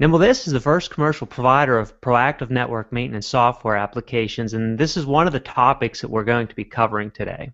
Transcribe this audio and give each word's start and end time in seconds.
NimbleThis 0.00 0.46
is 0.46 0.52
the 0.52 0.60
first 0.60 0.90
commercial 0.90 1.26
provider 1.26 1.78
of 1.78 1.98
proactive 2.02 2.50
network 2.50 2.92
maintenance 2.92 3.26
software 3.26 3.76
applications, 3.76 4.52
and 4.52 4.76
this 4.76 4.98
is 4.98 5.06
one 5.06 5.26
of 5.26 5.32
the 5.32 5.40
topics 5.40 6.02
that 6.02 6.10
we're 6.10 6.24
going 6.24 6.46
to 6.46 6.54
be 6.54 6.64
covering 6.64 7.10
today. 7.10 7.50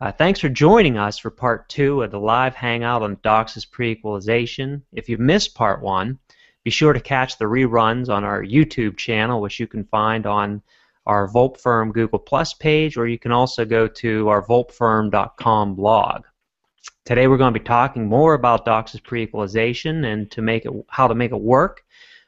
Uh, 0.00 0.12
thanks 0.12 0.40
for 0.40 0.48
joining 0.48 0.96
us 0.96 1.18
for 1.18 1.30
part 1.30 1.68
two 1.68 2.02
of 2.02 2.10
the 2.10 2.18
live 2.18 2.54
hangout 2.54 3.02
on 3.02 3.16
DOCSIS 3.16 3.70
pre-equalization. 3.70 4.82
If 4.94 5.10
you've 5.10 5.20
missed 5.20 5.54
part 5.54 5.82
one, 5.82 6.18
be 6.64 6.70
sure 6.70 6.94
to 6.94 7.00
catch 7.00 7.36
the 7.36 7.44
reruns 7.44 8.08
on 8.08 8.24
our 8.24 8.42
YouTube 8.42 8.96
channel, 8.96 9.42
which 9.42 9.60
you 9.60 9.66
can 9.66 9.84
find 9.84 10.24
on 10.24 10.62
our 11.08 11.26
VolpeFirm 11.26 11.92
Google 11.92 12.18
Plus 12.18 12.52
page, 12.54 12.96
or 12.96 13.08
you 13.08 13.18
can 13.18 13.32
also 13.32 13.64
go 13.64 13.88
to 13.88 14.28
our 14.28 14.46
volpefirm.com 14.46 15.74
blog. 15.74 16.24
Today 17.06 17.26
we're 17.26 17.38
going 17.38 17.54
to 17.54 17.58
be 17.58 17.64
talking 17.64 18.06
more 18.06 18.34
about 18.34 18.66
DOCSIS 18.66 19.02
pre-equalization 19.02 20.04
and 20.04 20.30
to 20.30 20.42
make 20.42 20.66
it 20.66 20.72
how 20.88 21.08
to 21.08 21.14
make 21.14 21.32
it 21.32 21.40
work 21.40 21.82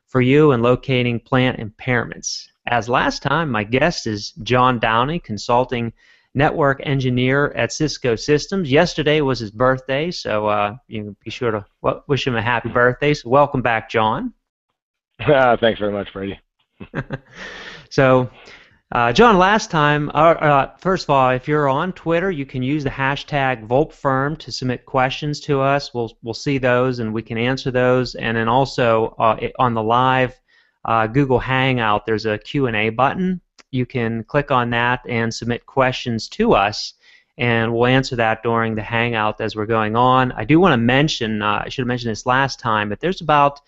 for 0.06 0.22
you 0.22 0.52
in 0.52 0.62
locating 0.62 1.20
plant 1.20 1.58
impairments. 1.58 2.46
As 2.66 2.88
last 2.88 3.22
time, 3.22 3.50
my 3.50 3.62
guest 3.62 4.06
is 4.06 4.32
John 4.42 4.78
Downey, 4.78 5.18
consulting 5.18 5.92
network 6.34 6.80
engineer 6.84 7.52
at 7.52 7.72
Cisco 7.72 8.16
Systems. 8.16 8.72
Yesterday 8.72 9.20
was 9.20 9.40
his 9.40 9.50
birthday, 9.50 10.10
so 10.10 10.46
uh, 10.46 10.76
you 10.88 11.04
can 11.04 11.16
be 11.22 11.30
sure 11.30 11.50
to 11.50 12.02
wish 12.06 12.26
him 12.26 12.36
a 12.36 12.42
happy 12.42 12.70
birthday. 12.70 13.12
So 13.12 13.28
welcome 13.28 13.60
back, 13.60 13.90
John. 13.90 14.32
Uh, 15.18 15.56
thanks 15.60 15.78
very 15.78 15.92
much, 15.92 16.12
Brady. 16.12 16.40
so 17.90 18.30
uh, 18.92 19.12
John, 19.12 19.38
last 19.38 19.70
time, 19.70 20.10
uh, 20.14 20.66
first 20.78 21.04
of 21.04 21.10
all, 21.10 21.30
if 21.30 21.46
you're 21.46 21.68
on 21.68 21.92
Twitter, 21.92 22.28
you 22.28 22.44
can 22.44 22.60
use 22.60 22.82
the 22.82 22.90
hashtag 22.90 23.64
VolpeFirm 23.68 24.36
to 24.38 24.50
submit 24.50 24.84
questions 24.84 25.38
to 25.40 25.60
us. 25.60 25.94
We'll 25.94 26.12
we'll 26.22 26.34
see 26.34 26.58
those 26.58 26.98
and 26.98 27.14
we 27.14 27.22
can 27.22 27.38
answer 27.38 27.70
those. 27.70 28.16
And 28.16 28.36
then 28.36 28.48
also 28.48 29.14
uh, 29.16 29.38
on 29.60 29.74
the 29.74 29.82
live 29.82 30.40
uh, 30.84 31.06
Google 31.06 31.38
Hangout, 31.38 32.04
there's 32.04 32.26
a 32.26 32.38
Q&A 32.38 32.90
button. 32.90 33.40
You 33.70 33.86
can 33.86 34.24
click 34.24 34.50
on 34.50 34.70
that 34.70 35.02
and 35.08 35.32
submit 35.32 35.66
questions 35.66 36.28
to 36.30 36.54
us, 36.54 36.94
and 37.38 37.72
we'll 37.72 37.86
answer 37.86 38.16
that 38.16 38.42
during 38.42 38.74
the 38.74 38.82
Hangout 38.82 39.40
as 39.40 39.54
we're 39.54 39.66
going 39.66 39.94
on. 39.94 40.32
I 40.32 40.44
do 40.44 40.58
want 40.58 40.72
to 40.72 40.78
mention, 40.78 41.42
uh, 41.42 41.62
I 41.64 41.68
should 41.68 41.82
have 41.82 41.88
mentioned 41.88 42.10
this 42.10 42.26
last 42.26 42.58
time, 42.58 42.88
but 42.88 42.98
there's 42.98 43.20
about 43.20 43.60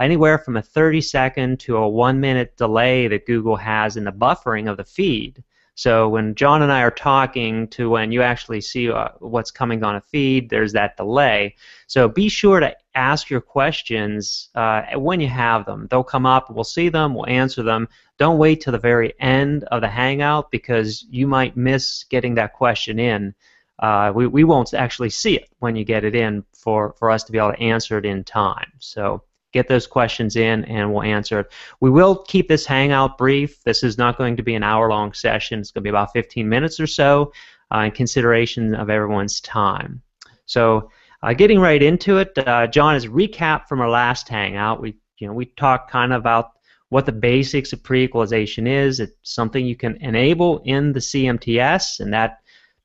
anywhere 0.00 0.38
from 0.38 0.56
a 0.56 0.62
30 0.62 1.00
second 1.00 1.60
to 1.60 1.76
a 1.76 1.88
one 1.88 2.20
minute 2.20 2.56
delay 2.56 3.08
that 3.08 3.26
Google 3.26 3.56
has 3.56 3.96
in 3.96 4.04
the 4.04 4.12
buffering 4.12 4.70
of 4.70 4.76
the 4.76 4.84
feed. 4.84 5.42
So 5.78 6.08
when 6.08 6.34
John 6.34 6.62
and 6.62 6.72
I 6.72 6.82
are 6.82 6.90
talking 6.90 7.68
to 7.68 7.88
when 7.88 8.10
you 8.10 8.20
actually 8.20 8.60
see 8.60 8.90
uh, 8.90 9.10
what's 9.20 9.52
coming 9.52 9.84
on 9.84 9.94
a 9.94 10.00
feed, 10.00 10.50
there's 10.50 10.72
that 10.72 10.96
delay. 10.96 11.54
So 11.86 12.08
be 12.08 12.28
sure 12.28 12.58
to 12.58 12.76
ask 12.96 13.30
your 13.30 13.40
questions 13.40 14.48
uh, 14.56 14.82
when 14.96 15.20
you 15.20 15.28
have 15.28 15.66
them. 15.66 15.86
They'll 15.88 16.02
come 16.02 16.26
up, 16.26 16.50
we'll 16.50 16.64
see 16.64 16.88
them, 16.88 17.14
we'll 17.14 17.28
answer 17.28 17.62
them. 17.62 17.88
Don't 18.18 18.38
wait 18.38 18.60
till 18.60 18.72
the 18.72 18.78
very 18.80 19.14
end 19.20 19.62
of 19.70 19.80
the 19.80 19.88
Hangout 19.88 20.50
because 20.50 21.06
you 21.10 21.28
might 21.28 21.56
miss 21.56 22.02
getting 22.10 22.34
that 22.34 22.54
question 22.54 22.98
in. 22.98 23.32
Uh, 23.78 24.10
we, 24.12 24.26
we 24.26 24.42
won't 24.42 24.74
actually 24.74 25.10
see 25.10 25.36
it 25.36 25.48
when 25.60 25.76
you 25.76 25.84
get 25.84 26.02
it 26.02 26.16
in 26.16 26.44
for, 26.52 26.94
for 26.98 27.08
us 27.08 27.22
to 27.22 27.30
be 27.30 27.38
able 27.38 27.52
to 27.52 27.60
answer 27.60 27.98
it 27.98 28.04
in 28.04 28.24
time. 28.24 28.72
So 28.80 29.22
get 29.52 29.68
those 29.68 29.86
questions 29.86 30.36
in 30.36 30.64
and 30.66 30.92
we'll 30.92 31.02
answer 31.02 31.40
it. 31.40 31.52
We 31.80 31.90
will 31.90 32.24
keep 32.24 32.48
this 32.48 32.66
hangout 32.66 33.16
brief. 33.16 33.62
This 33.64 33.82
is 33.82 33.98
not 33.98 34.18
going 34.18 34.36
to 34.36 34.42
be 34.42 34.54
an 34.54 34.62
hour 34.62 34.90
long 34.90 35.12
session. 35.12 35.60
It's 35.60 35.70
going 35.70 35.82
to 35.82 35.84
be 35.84 35.90
about 35.90 36.12
15 36.12 36.48
minutes 36.48 36.78
or 36.80 36.86
so 36.86 37.32
uh, 37.74 37.80
in 37.80 37.90
consideration 37.92 38.74
of 38.74 38.90
everyone's 38.90 39.40
time. 39.40 40.02
So 40.46 40.90
uh, 41.22 41.32
getting 41.32 41.60
right 41.60 41.82
into 41.82 42.18
it, 42.18 42.36
uh, 42.38 42.66
John 42.66 42.94
has 42.94 43.06
recap 43.06 43.66
from 43.68 43.80
our 43.80 43.90
last 43.90 44.28
hangout. 44.28 44.80
We 44.80 44.96
you 45.18 45.26
know 45.26 45.34
we 45.34 45.46
talked 45.46 45.90
kind 45.90 46.12
of 46.12 46.20
about 46.20 46.52
what 46.90 47.06
the 47.06 47.12
basics 47.12 47.72
of 47.72 47.82
pre-equalization 47.82 48.66
is. 48.66 49.00
It's 49.00 49.12
something 49.22 49.66
you 49.66 49.76
can 49.76 49.96
enable 49.96 50.60
in 50.64 50.92
the 50.92 51.00
CMTS 51.00 52.00
and 52.00 52.12
that 52.14 52.38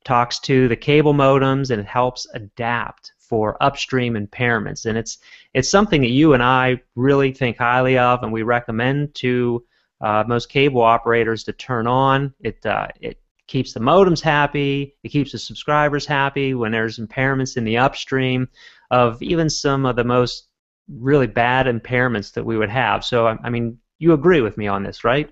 talks 0.03 0.39
to 0.39 0.67
the 0.67 0.75
cable 0.75 1.13
modems 1.13 1.69
and 1.69 1.79
it 1.79 1.87
helps 1.87 2.27
adapt 2.33 3.13
for 3.33 3.57
upstream 3.61 4.13
impairments. 4.13 4.85
And 4.85 4.95
it's 4.95 5.17
it's 5.55 5.67
something 5.67 6.01
that 6.01 6.11
you 6.11 6.35
and 6.35 6.43
I 6.43 6.79
really 6.93 7.33
think 7.33 7.57
highly 7.57 7.97
of, 7.97 8.21
and 8.21 8.31
we 8.31 8.43
recommend 8.43 9.15
to 9.15 9.65
uh, 10.01 10.23
most 10.27 10.49
cable 10.49 10.83
operators 10.83 11.43
to 11.45 11.51
turn 11.51 11.87
on. 11.87 12.31
It 12.41 12.63
uh, 12.63 12.89
it 13.01 13.19
keeps 13.47 13.73
the 13.73 13.79
modems 13.79 14.21
happy. 14.21 14.95
It 15.01 15.09
keeps 15.09 15.31
the 15.31 15.39
subscribers 15.39 16.05
happy 16.05 16.53
when 16.53 16.71
there's 16.71 16.99
impairments 16.99 17.57
in 17.57 17.63
the 17.63 17.79
upstream 17.79 18.49
of 18.91 19.19
even 19.23 19.49
some 19.49 19.87
of 19.87 19.95
the 19.95 20.03
most 20.03 20.49
really 20.87 21.25
bad 21.25 21.65
impairments 21.65 22.33
that 22.33 22.45
we 22.45 22.55
would 22.55 22.69
have. 22.69 23.03
So 23.03 23.25
I, 23.25 23.37
I 23.43 23.49
mean, 23.49 23.79
you 23.97 24.13
agree 24.13 24.41
with 24.41 24.57
me 24.59 24.67
on 24.67 24.83
this, 24.83 25.03
right? 25.03 25.27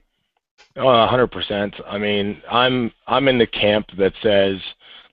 Oh, 0.75 1.05
hundred 1.05 1.31
percent. 1.31 1.75
I 1.85 1.99
mean, 1.99 2.41
I'm 2.49 2.91
I'm 3.05 3.27
in 3.27 3.37
the 3.37 3.45
camp 3.45 3.85
that 3.99 4.13
says 4.23 4.59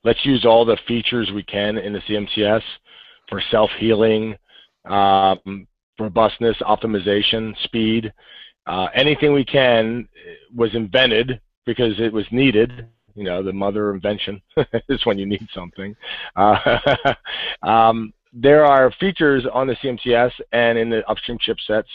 let's 0.05 0.25
use 0.25 0.45
all 0.45 0.65
the 0.65 0.79
features 0.87 1.31
we 1.35 1.43
can 1.43 1.79
in 1.79 1.93
the 1.93 2.01
CMTS 2.01 2.63
for 3.29 3.43
self-healing, 3.51 4.37
um, 4.87 5.67
robustness, 5.99 6.57
optimization, 6.63 7.57
speed. 7.65 8.13
Uh, 8.67 8.89
anything 8.95 9.33
we 9.33 9.45
can 9.45 10.09
was 10.55 10.75
invented 10.75 11.41
because 11.67 11.99
it 11.99 12.13
was 12.13 12.25
needed. 12.31 12.87
You 13.15 13.25
know, 13.25 13.43
the 13.43 13.53
mother 13.53 13.93
invention 13.93 14.41
is 14.89 15.05
when 15.05 15.19
you 15.19 15.27
need 15.27 15.47
something. 15.55 15.97
Uh, 16.37 16.79
um, 17.63 18.13
there 18.33 18.65
are 18.65 18.93
features 19.01 19.45
on 19.53 19.67
the 19.67 19.75
CMTS 19.77 20.33
and 20.53 20.79
in 20.79 20.91
the 20.91 21.07
upstream 21.09 21.39
chipsets 21.39 21.89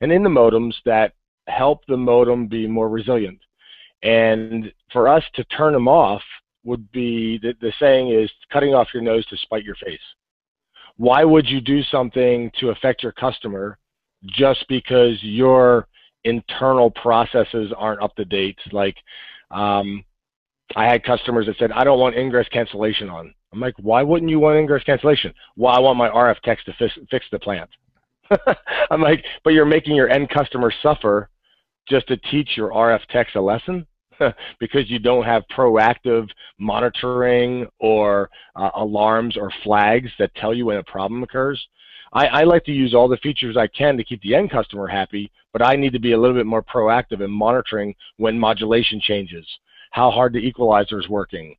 and 0.00 0.12
in 0.12 0.22
the 0.22 0.28
modems 0.28 0.74
that 0.84 1.12
help 1.48 1.84
the 1.88 1.96
modem 1.96 2.46
be 2.46 2.66
more 2.66 2.88
resilient. 2.88 3.38
And 4.02 4.72
for 4.92 5.08
us 5.08 5.24
to 5.34 5.44
turn 5.44 5.72
them 5.72 5.88
off 5.88 6.22
would 6.68 6.92
be 6.92 7.38
the, 7.38 7.54
the 7.60 7.72
saying 7.80 8.12
is 8.12 8.30
cutting 8.52 8.74
off 8.74 8.88
your 8.92 9.02
nose 9.02 9.26
to 9.26 9.36
spite 9.38 9.64
your 9.64 9.74
face. 9.76 9.98
Why 10.98 11.24
would 11.24 11.48
you 11.48 11.60
do 11.60 11.82
something 11.84 12.50
to 12.60 12.70
affect 12.70 13.02
your 13.02 13.12
customer 13.12 13.78
just 14.26 14.64
because 14.68 15.16
your 15.22 15.88
internal 16.24 16.90
processes 16.90 17.72
aren't 17.76 18.02
up 18.02 18.14
to 18.16 18.24
date? 18.24 18.58
Like, 18.70 18.96
um, 19.50 20.04
I 20.76 20.84
had 20.84 21.02
customers 21.02 21.46
that 21.46 21.56
said, 21.58 21.72
I 21.72 21.84
don't 21.84 22.00
want 22.00 22.16
ingress 22.16 22.48
cancellation 22.48 23.08
on. 23.08 23.32
I'm 23.52 23.60
like, 23.60 23.74
why 23.78 24.02
wouldn't 24.02 24.30
you 24.30 24.38
want 24.38 24.58
ingress 24.58 24.84
cancellation? 24.84 25.32
Well, 25.56 25.74
I 25.74 25.78
want 25.78 25.96
my 25.96 26.10
RF 26.10 26.40
techs 26.40 26.64
to 26.64 26.74
fix, 26.74 26.92
fix 27.10 27.24
the 27.32 27.38
plant. 27.38 27.70
I'm 28.90 29.00
like, 29.00 29.24
but 29.42 29.54
you're 29.54 29.64
making 29.64 29.96
your 29.96 30.10
end 30.10 30.28
customer 30.28 30.70
suffer 30.82 31.30
just 31.88 32.06
to 32.08 32.18
teach 32.30 32.56
your 32.56 32.70
RF 32.70 33.00
techs 33.10 33.34
a 33.36 33.40
lesson? 33.40 33.86
because 34.60 34.90
you 34.90 34.98
don't 34.98 35.24
have 35.24 35.44
proactive 35.56 36.28
monitoring 36.58 37.66
or 37.78 38.30
uh, 38.56 38.70
alarms 38.74 39.36
or 39.36 39.50
flags 39.62 40.10
that 40.18 40.34
tell 40.34 40.54
you 40.54 40.66
when 40.66 40.78
a 40.78 40.84
problem 40.84 41.22
occurs. 41.22 41.64
I, 42.12 42.26
I, 42.26 42.44
like 42.44 42.64
to 42.64 42.72
use 42.72 42.94
all 42.94 43.08
the 43.08 43.18
features 43.18 43.56
I 43.56 43.66
can 43.66 43.96
to 43.98 44.04
keep 44.04 44.22
the 44.22 44.34
end 44.34 44.50
customer 44.50 44.86
happy, 44.86 45.30
but 45.52 45.62
I 45.62 45.76
need 45.76 45.92
to 45.92 45.98
be 45.98 46.12
a 46.12 46.18
little 46.18 46.36
bit 46.36 46.46
more 46.46 46.62
proactive 46.62 47.20
in 47.20 47.30
monitoring 47.30 47.94
when 48.16 48.38
modulation 48.38 49.00
changes, 49.00 49.46
how 49.90 50.10
hard 50.10 50.32
the 50.32 50.38
equalizer 50.38 50.98
is 50.98 51.08
working, 51.08 51.54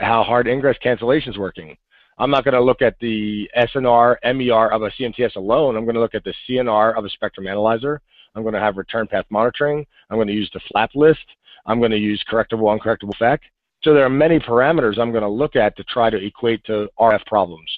how 0.00 0.22
hard 0.22 0.46
ingress 0.46 0.78
cancellation 0.78 1.32
is 1.32 1.38
working. 1.38 1.76
I'm 2.18 2.30
not 2.30 2.44
going 2.44 2.54
to 2.54 2.62
look 2.62 2.80
at 2.80 2.96
the 3.00 3.50
SNR, 3.56 4.16
MER 4.22 4.72
of 4.72 4.82
a 4.82 4.90
CMTS 4.90 5.34
alone. 5.34 5.76
I'm 5.76 5.84
going 5.84 5.96
to 5.96 6.00
look 6.00 6.14
at 6.14 6.22
the 6.22 6.34
CNR 6.48 6.96
of 6.96 7.04
a 7.04 7.10
spectrum 7.10 7.48
analyzer. 7.48 8.00
I'm 8.34 8.42
going 8.42 8.54
to 8.54 8.60
have 8.60 8.76
return 8.76 9.06
path 9.06 9.26
monitoring. 9.30 9.84
I'm 10.10 10.16
going 10.16 10.28
to 10.28 10.34
use 10.34 10.50
the 10.54 10.60
flap 10.70 10.90
list. 10.94 11.24
I'm 11.66 11.78
going 11.78 11.90
to 11.90 11.98
use 11.98 12.24
correctable, 12.30 12.78
uncorrectable 12.78 13.14
FEC. 13.16 13.38
So 13.82 13.92
there 13.92 14.04
are 14.04 14.10
many 14.10 14.38
parameters 14.38 14.98
I'm 14.98 15.10
going 15.10 15.22
to 15.22 15.28
look 15.28 15.56
at 15.56 15.76
to 15.76 15.84
try 15.84 16.10
to 16.10 16.16
equate 16.16 16.64
to 16.64 16.88
RF 16.98 17.26
problems. 17.26 17.70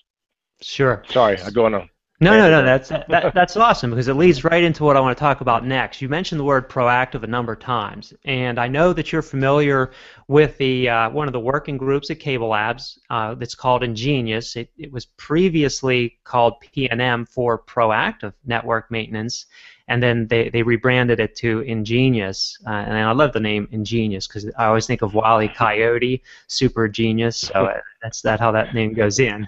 Sure. 0.62 1.02
Sorry, 1.08 1.38
I 1.40 1.50
go 1.50 1.66
on 1.66 1.74
a 1.74 1.88
no, 2.18 2.30
no, 2.30 2.48
no. 2.48 2.64
That's 2.64 2.88
that, 2.88 3.32
that's 3.34 3.58
awesome 3.58 3.90
because 3.90 4.08
it 4.08 4.14
leads 4.14 4.42
right 4.42 4.64
into 4.64 4.84
what 4.84 4.96
I 4.96 5.00
want 5.00 5.16
to 5.16 5.20
talk 5.20 5.42
about 5.42 5.66
next. 5.66 6.00
You 6.00 6.08
mentioned 6.08 6.40
the 6.40 6.44
word 6.44 6.70
proactive 6.70 7.22
a 7.24 7.26
number 7.26 7.52
of 7.52 7.60
times, 7.60 8.14
and 8.24 8.58
I 8.58 8.68
know 8.68 8.94
that 8.94 9.12
you're 9.12 9.20
familiar 9.20 9.90
with 10.26 10.56
the 10.56 10.88
uh, 10.88 11.10
one 11.10 11.26
of 11.26 11.34
the 11.34 11.40
working 11.40 11.76
groups 11.76 12.10
at 12.10 12.18
Cable 12.18 12.48
Labs 12.48 12.98
uh, 13.10 13.34
that's 13.34 13.54
called 13.54 13.82
InGeNeOs. 13.82 14.56
It, 14.56 14.70
it 14.78 14.90
was 14.90 15.04
previously 15.04 16.18
called 16.24 16.54
PNM 16.74 17.28
for 17.28 17.58
Proactive 17.58 18.32
Network 18.46 18.90
Maintenance, 18.90 19.44
and 19.88 20.02
then 20.02 20.26
they, 20.26 20.48
they 20.48 20.62
rebranded 20.62 21.20
it 21.20 21.36
to 21.36 21.60
InGeNeOs. 21.60 22.66
Uh, 22.66 22.70
and 22.70 22.98
I 22.98 23.12
love 23.12 23.32
the 23.32 23.40
name 23.40 23.68
InGeNeOs 23.72 24.28
because 24.28 24.50
I 24.58 24.66
always 24.66 24.86
think 24.86 25.02
of 25.02 25.14
Wally 25.14 25.48
Coyote, 25.48 26.22
super 26.48 26.88
genius. 26.88 27.36
So 27.36 27.72
that's 28.02 28.20
that 28.22 28.40
how 28.40 28.52
that 28.52 28.74
name 28.74 28.94
goes 28.94 29.18
in. 29.20 29.46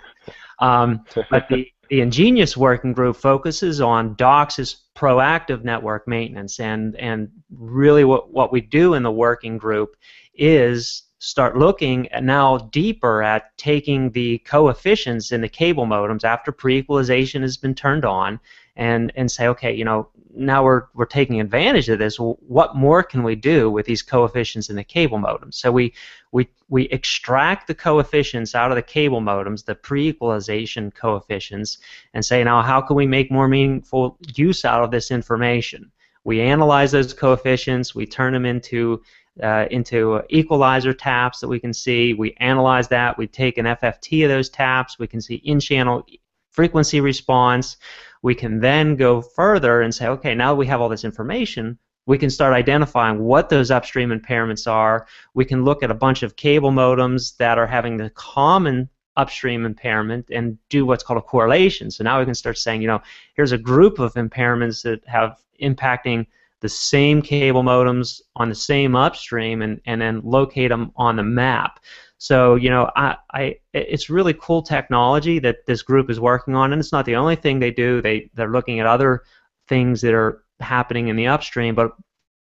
Um, 0.60 1.04
but 1.30 1.48
the 1.48 1.70
the 1.88 2.00
InGeNeOs 2.00 2.56
working 2.56 2.92
group 2.92 3.16
focuses 3.16 3.80
on 3.80 4.14
DOCSIS 4.16 4.76
proactive 4.94 5.64
network 5.64 6.06
maintenance, 6.06 6.60
and 6.60 6.94
and 6.96 7.30
really 7.50 8.04
what 8.04 8.30
what 8.30 8.52
we 8.52 8.60
do 8.60 8.94
in 8.94 9.02
the 9.02 9.10
working 9.10 9.58
group 9.58 9.96
is 10.34 11.04
start 11.20 11.56
looking 11.56 12.06
at 12.12 12.22
now 12.22 12.58
deeper 12.58 13.22
at 13.22 13.56
taking 13.56 14.10
the 14.12 14.38
coefficients 14.38 15.32
in 15.32 15.40
the 15.40 15.48
cable 15.48 15.84
modems 15.84 16.22
after 16.22 16.52
pre-equalization 16.52 17.42
has 17.42 17.56
been 17.56 17.74
turned 17.74 18.04
on 18.04 18.38
and 18.78 19.12
and 19.16 19.30
say 19.30 19.46
okay 19.46 19.74
you 19.74 19.84
know 19.84 20.08
now 20.34 20.62
we're 20.64 20.84
we're 20.94 21.04
taking 21.04 21.40
advantage 21.40 21.88
of 21.88 21.98
this 21.98 22.16
what 22.16 22.76
more 22.76 23.02
can 23.02 23.22
we 23.22 23.34
do 23.34 23.70
with 23.70 23.84
these 23.84 24.02
coefficients 24.02 24.70
in 24.70 24.76
the 24.76 24.84
cable 24.84 25.18
modems 25.18 25.54
so 25.54 25.70
we 25.70 25.92
we 26.32 26.48
we 26.68 26.84
extract 26.84 27.66
the 27.66 27.74
coefficients 27.74 28.54
out 28.54 28.70
of 28.70 28.76
the 28.76 28.82
cable 28.82 29.20
modems 29.20 29.64
the 29.64 29.74
pre-equalization 29.74 30.90
coefficients 30.92 31.78
and 32.14 32.24
say 32.24 32.42
now 32.42 32.62
how 32.62 32.80
can 32.80 32.96
we 32.96 33.06
make 33.06 33.30
more 33.30 33.48
meaningful 33.48 34.16
use 34.34 34.64
out 34.64 34.82
of 34.82 34.90
this 34.90 35.10
information 35.10 35.90
we 36.24 36.40
analyze 36.40 36.92
those 36.92 37.12
coefficients 37.12 37.94
we 37.94 38.06
turn 38.06 38.32
them 38.32 38.46
into 38.46 39.02
uh, 39.42 39.66
into 39.70 40.20
equalizer 40.30 40.92
taps 40.92 41.38
that 41.38 41.46
we 41.46 41.60
can 41.60 41.72
see. 41.72 42.12
We 42.12 42.34
analyze 42.40 42.88
that. 42.88 43.16
We 43.16 43.28
take 43.28 43.56
an 43.56 43.66
FFT 43.66 44.24
of 44.24 44.30
those 44.30 44.48
taps. 44.48 44.98
We 44.98 45.06
can 45.06 45.20
see 45.20 45.36
in-channel 45.36 46.04
frequency 46.50 47.00
response. 47.00 47.76
We 48.22 48.34
can 48.34 48.60
then 48.60 48.96
go 48.96 49.20
further 49.22 49.82
and 49.82 49.94
say, 49.94 50.08
okay, 50.08 50.34
now 50.34 50.54
we 50.54 50.66
have 50.66 50.80
all 50.80 50.88
this 50.88 51.04
information, 51.04 51.78
we 52.08 52.16
can 52.16 52.30
start 52.30 52.54
identifying 52.54 53.18
what 53.18 53.50
those 53.50 53.70
upstream 53.70 54.08
impairments 54.08 54.66
are. 54.66 55.06
We 55.34 55.44
can 55.44 55.62
look 55.62 55.82
at 55.82 55.90
a 55.90 55.94
bunch 55.94 56.22
of 56.22 56.36
cable 56.36 56.72
modems 56.72 57.36
that 57.36 57.58
are 57.58 57.66
having 57.66 57.98
the 57.98 58.08
common 58.08 58.88
upstream 59.18 59.66
impairment 59.66 60.30
and 60.30 60.56
do 60.70 60.86
what's 60.86 61.04
called 61.04 61.18
a 61.18 61.22
correlation. 61.22 61.90
So 61.90 62.04
now 62.04 62.18
we 62.18 62.24
can 62.24 62.34
start 62.34 62.56
saying, 62.56 62.80
you 62.80 62.88
know, 62.88 63.02
here's 63.34 63.52
a 63.52 63.58
group 63.58 63.98
of 63.98 64.14
impairments 64.14 64.82
that 64.84 65.06
have 65.06 65.38
impacting 65.60 66.26
the 66.60 66.68
same 66.68 67.20
cable 67.20 67.62
modems 67.62 68.22
on 68.36 68.48
the 68.48 68.54
same 68.54 68.96
upstream 68.96 69.60
and, 69.60 69.78
and 69.84 70.00
then 70.00 70.22
locate 70.24 70.70
them 70.70 70.92
on 70.96 71.16
the 71.16 71.22
map. 71.22 71.78
So 72.18 72.56
you 72.56 72.68
know, 72.68 72.90
I, 72.96 73.16
I, 73.32 73.56
it's 73.72 74.10
really 74.10 74.34
cool 74.34 74.62
technology 74.62 75.38
that 75.38 75.64
this 75.66 75.82
group 75.82 76.10
is 76.10 76.18
working 76.20 76.54
on, 76.54 76.72
and 76.72 76.80
it's 76.80 76.92
not 76.92 77.06
the 77.06 77.16
only 77.16 77.36
thing 77.36 77.58
they 77.58 77.70
do. 77.70 78.02
They 78.02 78.28
they're 78.34 78.50
looking 78.50 78.80
at 78.80 78.86
other 78.86 79.22
things 79.68 80.00
that 80.00 80.14
are 80.14 80.42
happening 80.60 81.08
in 81.08 81.16
the 81.16 81.28
upstream. 81.28 81.76
But 81.76 81.92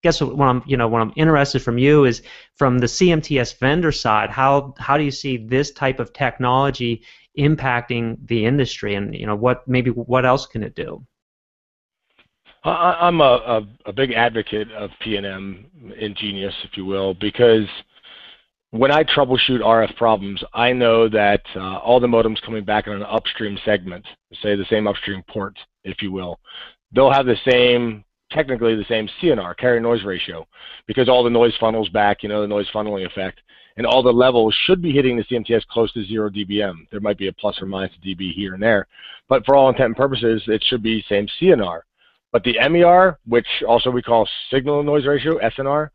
guess 0.01 0.21
what? 0.21 0.48
I'm 0.48 0.63
you 0.66 0.75
know 0.75 0.88
what 0.88 1.04
I'm 1.04 1.13
interested 1.16 1.62
from 1.62 1.77
you 1.77 2.06
is 2.06 2.24
from 2.56 2.80
the 2.80 2.88
CMTS 2.88 3.60
vendor 3.60 3.92
side. 3.92 4.31
How 4.31 4.74
how 4.80 4.98
do 4.98 5.04
you 5.04 5.12
see 5.12 5.38
this 5.38 5.71
type 5.71 6.00
of 6.00 6.13
technology 6.13 7.04
impacting 7.38 8.18
the 8.27 8.45
industry, 8.45 8.95
and 8.95 9.13
you 9.13 9.27
know 9.27 9.36
what 9.36 9.68
maybe 9.68 9.92
what 9.92 10.25
else 10.25 10.48
can 10.48 10.63
it 10.63 10.74
do? 10.74 11.06
I'm 12.63 13.21
a, 13.21 13.24
a, 13.24 13.68
a 13.86 13.94
big 13.94 14.12
advocate 14.12 14.69
of 14.74 14.89
PNM 15.01 15.66
InGeNeOs, 16.01 16.66
if 16.66 16.75
you 16.75 16.83
will, 16.83 17.13
because 17.13 17.68
when 18.71 18.92
I 18.92 19.04
troubleshoot 19.04 19.62
RF 19.62 19.95
problems, 19.95 20.44
I 20.54 20.74
know 20.74 21.10
that 21.10 21.42
uh, 21.56 21.77
all 21.77 22.00
the 22.00 22.07
modems 22.07 22.42
coming 22.42 22.63
back 22.63 22.88
on 22.88 22.95
an 22.95 23.04
upstream 23.04 23.57
segment, 23.66 24.06
say 24.44 24.56
the 24.56 24.66
same 24.69 24.88
upstream 24.88 25.24
port, 25.27 25.57
if 25.83 26.01
you 26.01 26.12
will, 26.12 26.39
they'll 26.94 27.12
have 27.12 27.25
the 27.25 27.38
same, 27.50 28.04
technically 28.31 28.75
the 28.75 28.86
same 28.88 29.10
CNR, 29.21 29.57
carrier 29.57 29.80
noise 29.80 30.04
ratio, 30.04 30.48
because 30.86 31.10
all 31.10 31.24
the 31.24 31.30
noise 31.30 31.54
funnels 31.60 31.89
back, 31.89 32.21
you 32.21 32.30
know, 32.30 32.42
the 32.42 32.48
noise 32.48 32.68
funneling 32.74 33.07
effect, 33.07 33.42
and 33.77 33.88
all 33.88 34.04
the 34.04 34.12
levels 34.12 34.56
should 34.66 34.81
be 34.81 34.92
hitting 34.92 35.18
the 35.18 35.24
CMTS 35.24 35.66
close 35.68 35.92
to 35.94 36.06
0 36.06 36.30
dBm. 36.30 36.88
There 36.92 37.00
might 37.00 37.18
be 37.18 37.27
a 37.27 37.33
plus 37.33 37.60
or 37.62 37.66
minus 37.66 37.94
dB 38.06 38.33
here 38.33 38.54
and 38.54 38.62
there, 38.62 38.88
but 39.30 39.44
for 39.45 39.56
all 39.56 39.69
intent 39.69 39.88
and 39.88 39.95
purposes, 39.95 40.44
it 40.48 40.63
should 40.68 40.83
be 40.83 41.04
same 41.10 41.27
CNR. 41.42 41.81
But 42.31 42.44
the 42.44 42.57
MER, 42.69 43.18
which 43.25 43.48
also 43.68 43.89
we 43.89 44.04
call 44.04 44.30
signal 44.51 44.83
noise 44.83 45.07
ratio, 45.07 45.39
SNR, 45.39 45.89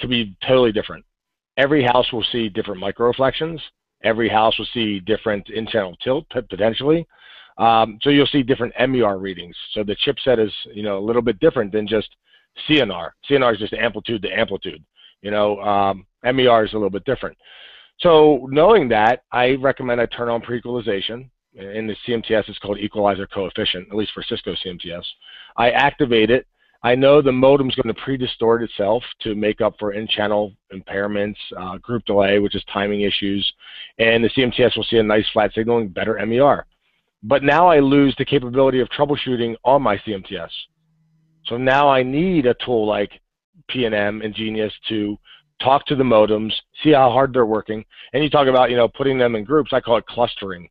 could 0.00 0.10
be 0.10 0.36
totally 0.44 0.72
different. 0.72 1.04
Every 1.58 1.82
house 1.82 2.10
will 2.12 2.24
see 2.32 2.48
different 2.48 2.80
microreflections. 2.80 3.60
Every 4.04 4.28
house 4.28 4.56
will 4.58 4.68
see 4.72 5.00
different 5.00 5.50
in-channel 5.50 5.96
tilt 6.02 6.26
potentially. 6.48 7.06
Um, 7.58 7.98
so 8.02 8.10
you'll 8.10 8.26
see 8.26 8.44
different 8.44 8.72
MER 8.88 9.18
readings. 9.18 9.56
So 9.72 9.82
the 9.82 9.96
chipset 9.96 10.38
is, 10.38 10.52
you 10.72 10.84
know, 10.84 10.98
a 10.98 11.04
little 11.04 11.22
bit 11.22 11.40
different 11.40 11.72
than 11.72 11.86
just 11.86 12.08
CNR. 12.68 13.10
CNR 13.28 13.54
is 13.54 13.58
just 13.58 13.72
amplitude 13.72 14.22
to 14.22 14.32
amplitude. 14.32 14.82
You 15.20 15.32
know, 15.32 15.60
um, 15.60 16.06
MER 16.22 16.64
is 16.64 16.72
a 16.72 16.76
little 16.76 16.90
bit 16.90 17.04
different. 17.04 17.36
So 17.98 18.46
knowing 18.50 18.88
that, 18.90 19.24
I 19.32 19.56
recommend 19.56 20.00
I 20.00 20.06
turn 20.06 20.28
on 20.28 20.40
pre-equalization 20.40 21.28
in 21.54 21.88
the 21.88 21.96
CMTS 22.06 22.48
it's 22.48 22.58
called 22.58 22.78
equalizer 22.78 23.26
coefficient, 23.26 23.88
at 23.90 23.96
least 23.96 24.12
for 24.12 24.22
Cisco 24.22 24.54
CMTS. 24.64 25.04
I 25.56 25.70
activate 25.70 26.30
it. 26.30 26.46
I 26.82 26.94
know 26.94 27.20
the 27.20 27.32
modem's 27.32 27.74
going 27.74 27.92
to 27.92 28.00
pre-distort 28.02 28.62
itself 28.62 29.02
to 29.20 29.34
make 29.34 29.60
up 29.60 29.74
for 29.80 29.92
in-channel 29.92 30.54
impairments, 30.72 31.36
uh, 31.56 31.78
group 31.78 32.04
delay, 32.04 32.38
which 32.38 32.54
is 32.54 32.62
timing 32.72 33.00
issues, 33.00 33.52
and 33.98 34.22
the 34.22 34.28
CMTS 34.28 34.76
will 34.76 34.84
see 34.84 34.98
a 34.98 35.02
nice 35.02 35.28
flat 35.32 35.52
signal 35.54 35.78
and 35.78 35.92
better 35.92 36.24
MER. 36.24 36.66
But 37.24 37.42
now 37.42 37.66
I 37.66 37.80
lose 37.80 38.14
the 38.16 38.24
capability 38.24 38.80
of 38.80 38.88
troubleshooting 38.90 39.56
on 39.64 39.82
my 39.82 39.96
CMTS. 39.98 40.50
So 41.46 41.56
now 41.56 41.88
I 41.88 42.02
need 42.04 42.46
a 42.46 42.54
tool 42.54 42.86
like 42.86 43.10
PNM 43.70 44.22
InGeNeOs 44.24 44.72
to 44.88 45.18
talk 45.60 45.84
to 45.86 45.96
the 45.96 46.04
modems, 46.04 46.52
see 46.84 46.92
how 46.92 47.10
hard 47.10 47.32
they're 47.32 47.46
working, 47.46 47.84
and 48.12 48.22
you 48.22 48.30
talk 48.30 48.46
about 48.46 48.70
you 48.70 48.76
know 48.76 48.88
putting 48.88 49.18
them 49.18 49.34
in 49.34 49.44
groups. 49.44 49.72
I 49.72 49.80
call 49.80 49.96
it 49.96 50.06
clustering. 50.06 50.68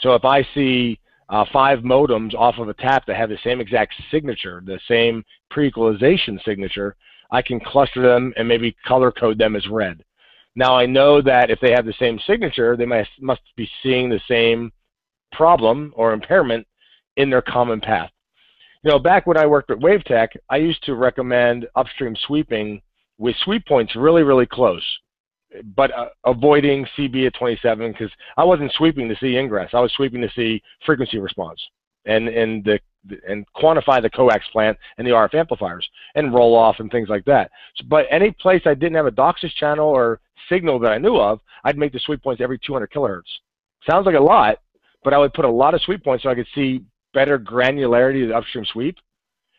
So 0.00 0.14
if 0.14 0.24
I 0.24 0.46
see 0.54 0.98
uh, 1.32 1.46
five 1.50 1.78
modems 1.78 2.34
off 2.34 2.58
of 2.58 2.68
a 2.68 2.74
tap 2.74 3.06
that 3.06 3.16
have 3.16 3.30
the 3.30 3.38
same 3.42 3.58
exact 3.58 3.94
signature, 4.10 4.62
the 4.66 4.78
same 4.86 5.24
pre-equalization 5.50 6.38
signature, 6.44 6.94
I 7.30 7.40
can 7.40 7.58
cluster 7.58 8.02
them 8.02 8.34
and 8.36 8.46
maybe 8.46 8.76
color 8.86 9.10
code 9.10 9.38
them 9.38 9.56
as 9.56 9.66
red. 9.66 10.04
Now 10.54 10.76
I 10.76 10.84
know 10.84 11.22
that 11.22 11.50
if 11.50 11.58
they 11.60 11.72
have 11.72 11.86
the 11.86 11.94
same 11.98 12.20
signature, 12.26 12.76
they 12.76 12.84
must, 12.84 13.08
must 13.18 13.40
be 13.56 13.68
seeing 13.82 14.10
the 14.10 14.20
same 14.28 14.70
problem 15.32 15.94
or 15.96 16.12
impairment 16.12 16.66
in 17.16 17.30
their 17.30 17.40
common 17.40 17.80
path. 17.80 18.10
You 18.84 18.90
know, 18.90 18.98
back 18.98 19.26
when 19.26 19.38
I 19.38 19.46
worked 19.46 19.70
at 19.70 19.78
Wavetek, 19.78 20.28
I 20.50 20.58
used 20.58 20.84
to 20.84 20.94
recommend 20.94 21.66
upstream 21.76 22.14
sweeping 22.26 22.82
with 23.16 23.36
sweep 23.44 23.64
points 23.66 23.96
really, 23.96 24.22
really 24.22 24.46
close 24.46 24.84
but 25.76 25.92
uh, 25.92 26.08
avoiding 26.24 26.86
CB 26.96 27.26
at 27.26 27.34
27 27.34 27.92
because 27.92 28.10
I 28.36 28.44
wasn't 28.44 28.72
sweeping 28.72 29.08
to 29.08 29.16
see 29.16 29.36
ingress. 29.36 29.70
I 29.72 29.80
was 29.80 29.92
sweeping 29.92 30.20
to 30.22 30.30
see 30.34 30.62
frequency 30.84 31.18
response 31.18 31.60
and 32.06 32.28
and 32.28 32.64
the 32.64 32.78
and 33.28 33.44
quantify 33.56 34.00
the 34.00 34.10
coax 34.10 34.44
plant 34.52 34.78
and 34.96 35.06
the 35.06 35.10
RF 35.10 35.34
amplifiers 35.34 35.86
and 36.14 36.32
roll 36.32 36.54
off 36.54 36.76
and 36.78 36.90
things 36.90 37.08
like 37.08 37.24
that. 37.24 37.50
So, 37.76 37.84
but 37.88 38.06
any 38.10 38.30
place 38.30 38.62
I 38.64 38.74
didn't 38.74 38.94
have 38.94 39.06
a 39.06 39.10
DOCSIS 39.10 39.52
channel 39.54 39.88
or 39.88 40.20
signal 40.48 40.78
that 40.80 40.92
I 40.92 40.98
knew 40.98 41.16
of, 41.16 41.40
I'd 41.64 41.78
make 41.78 41.92
the 41.92 42.00
sweep 42.00 42.22
points 42.22 42.40
every 42.40 42.60
200 42.64 42.90
kilohertz. 42.92 43.22
Sounds 43.88 44.06
like 44.06 44.14
a 44.14 44.20
lot, 44.20 44.58
but 45.02 45.12
I 45.12 45.18
would 45.18 45.34
put 45.34 45.44
a 45.44 45.50
lot 45.50 45.74
of 45.74 45.82
sweep 45.82 46.04
points 46.04 46.22
so 46.22 46.30
I 46.30 46.36
could 46.36 46.46
see 46.54 46.84
better 47.12 47.38
granularity 47.38 48.22
of 48.22 48.28
the 48.28 48.36
upstream 48.36 48.64
sweep 48.66 48.96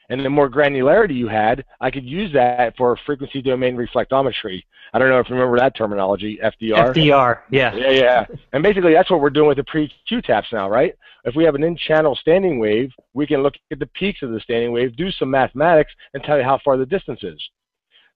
and 0.10 0.24
the 0.24 0.30
more 0.30 0.50
granularity 0.50 1.16
you 1.16 1.28
had, 1.28 1.64
I 1.80 1.92
could 1.92 2.06
use 2.06 2.32
that 2.34 2.76
for 2.78 2.98
frequency 3.06 3.42
domain 3.42 3.76
reflectometry. 3.76 4.64
I 4.94 5.00
don't 5.00 5.10
know 5.10 5.20
if 5.20 5.30
you 5.30 5.36
remember 5.36 5.58
that 5.58 5.76
terminology, 5.76 6.40
FDR. 6.44 6.94
FDR, 6.94 7.40
yeah. 7.50 7.74
Yeah, 7.74 7.90
yeah. 7.90 8.26
and 8.52 8.62
basically 8.62 8.94
that's 8.94 9.10
what 9.10 9.22
we're 9.22 9.30
doing 9.30 9.48
with 9.48 9.58
the 9.58 9.64
pre-Q 9.64 10.22
taps 10.22 10.50
now, 10.52 10.70
right? 10.70 10.96
If 11.24 11.36
we 11.36 11.44
have 11.46 11.56
an 11.56 11.64
in-channel 11.64 12.16
standing 12.22 12.60
wave, 12.60 12.92
we 13.14 13.26
can 13.26 13.42
look 13.42 13.56
at 13.72 13.80
the 13.80 13.88
peaks 13.88 14.22
of 14.22 14.32
the 14.32 14.40
standing 14.42 14.72
wave, 14.72 14.96
do 14.96 15.10
some 15.12 15.32
mathematics, 15.32 15.92
and 16.14 16.24
tell 16.24 16.38
you 16.38 16.44
how 16.44 16.60
far 16.64 16.78
the 16.78 16.86
distance 16.86 17.24
is. 17.24 17.42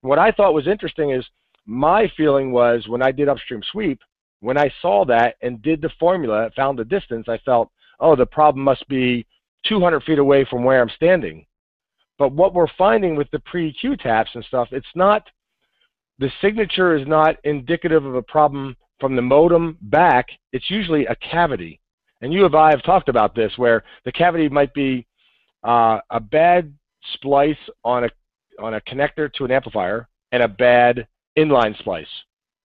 What 0.01 0.19
I 0.19 0.31
thought 0.31 0.53
was 0.53 0.67
interesting 0.67 1.11
is 1.11 1.25
my 1.65 2.11
feeling 2.15 2.51
was 2.51 2.87
when 2.87 3.01
I 3.01 3.11
did 3.11 3.29
upstream 3.29 3.61
sweep, 3.71 3.99
when 4.41 4.57
I 4.57 4.71
saw 4.81 5.03
that 5.05 5.35
and 5.41 5.61
did 5.63 5.81
the 5.81 5.89
formula, 5.99 6.51
found 6.55 6.77
the 6.77 6.85
distance, 6.85 7.27
I 7.27 7.39
felt, 7.39 7.71
oh, 7.99 8.15
the 8.15 8.25
problem 8.25 8.63
must 8.63 8.87
be 8.87 9.25
200 9.65 10.03
feet 10.03 10.19
away 10.19 10.45
from 10.45 10.63
where 10.63 10.79
I'm 10.79 10.91
standing 10.95 11.46
but 12.17 12.31
what 12.31 12.53
we're 12.53 12.67
finding 12.77 13.15
with 13.15 13.29
the 13.31 13.39
pre-Q 13.39 13.97
taps 13.97 14.31
and 14.33 14.43
stuff, 14.45 14.69
it's 14.71 14.87
not, 14.95 15.27
the 16.19 16.31
signature 16.41 16.95
is 16.95 17.07
not 17.07 17.37
indicative 17.43 18.05
of 18.05 18.15
a 18.15 18.21
problem 18.21 18.75
from 18.99 19.15
the 19.15 19.21
modem 19.21 19.77
back. 19.81 20.27
It's 20.51 20.69
usually 20.69 21.05
a 21.05 21.15
cavity. 21.15 21.79
And 22.21 22.33
you 22.33 22.45
and 22.45 22.55
I 22.55 22.71
have 22.71 22.83
talked 22.83 23.09
about 23.09 23.35
this, 23.35 23.51
where 23.57 23.83
the 24.03 24.11
cavity 24.11 24.49
might 24.49 24.73
be 24.73 25.05
uh, 25.63 25.99
a 26.09 26.19
bad 26.19 26.73
splice 27.13 27.57
on 27.83 28.05
a, 28.05 28.09
on 28.59 28.73
a 28.73 28.81
connector 28.81 29.31
to 29.33 29.45
an 29.45 29.51
amplifier 29.51 30.07
and 30.31 30.41
a 30.41 30.47
bad 30.47 31.07
inline 31.37 31.77
splice. 31.77 32.07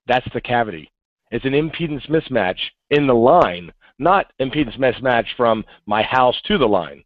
That's 0.07 0.27
the 0.33 0.41
cavity. 0.41 0.91
It's 1.31 1.45
an 1.45 1.53
impedance 1.53 2.09
mismatch 2.09 2.59
in 2.91 3.07
the 3.07 3.15
line, 3.15 3.73
not 3.99 4.33
impedance 4.41 4.79
mismatch 4.79 5.27
from 5.37 5.65
my 5.87 6.03
house 6.03 6.41
to 6.47 6.57
the 6.57 6.67
line. 6.67 7.05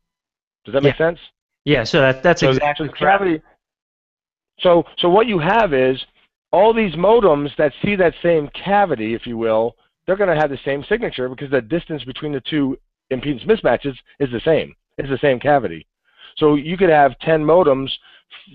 Does 0.65 0.75
that 0.75 0.83
make 0.83 0.99
yeah. 0.99 1.11
sense? 1.11 1.19
Yeah, 1.67 1.83
so 1.83 2.01
that, 2.01 2.23
that's 2.23 2.41
so 2.41 2.51
exactly 2.51 2.89
gravity. 2.89 3.43
So, 4.61 4.85
so 4.99 5.11
what 5.11 5.27
you 5.27 5.41
have 5.41 5.75
is 5.75 6.01
all 6.53 6.73
these 6.73 6.95
modems 6.95 7.55
that 7.59 7.73
see 7.83 7.97
that 7.97 8.15
same 8.23 8.49
cavity, 8.51 9.15
if 9.15 9.27
you 9.27 9.37
will, 9.37 9.75
they're 10.07 10.17
going 10.17 10.35
to 10.35 10.41
have 10.41 10.49
the 10.49 10.61
same 10.65 10.85
signature 10.89 11.29
because 11.29 11.51
the 11.51 11.61
distance 11.61 12.05
between 12.05 12.33
the 12.33 12.41
two 12.49 12.79
impedance 13.13 13.45
mismatches 13.45 13.97
is 14.21 14.31
the 14.31 14.41
same. 14.45 14.75
It's 14.97 15.09
the 15.09 15.19
same 15.19 15.41
cavity. 15.41 15.87
So 16.37 16.55
you 16.55 16.77
could 16.77 16.89
have 16.89 17.19
10 17.19 17.43
modems 17.43 17.91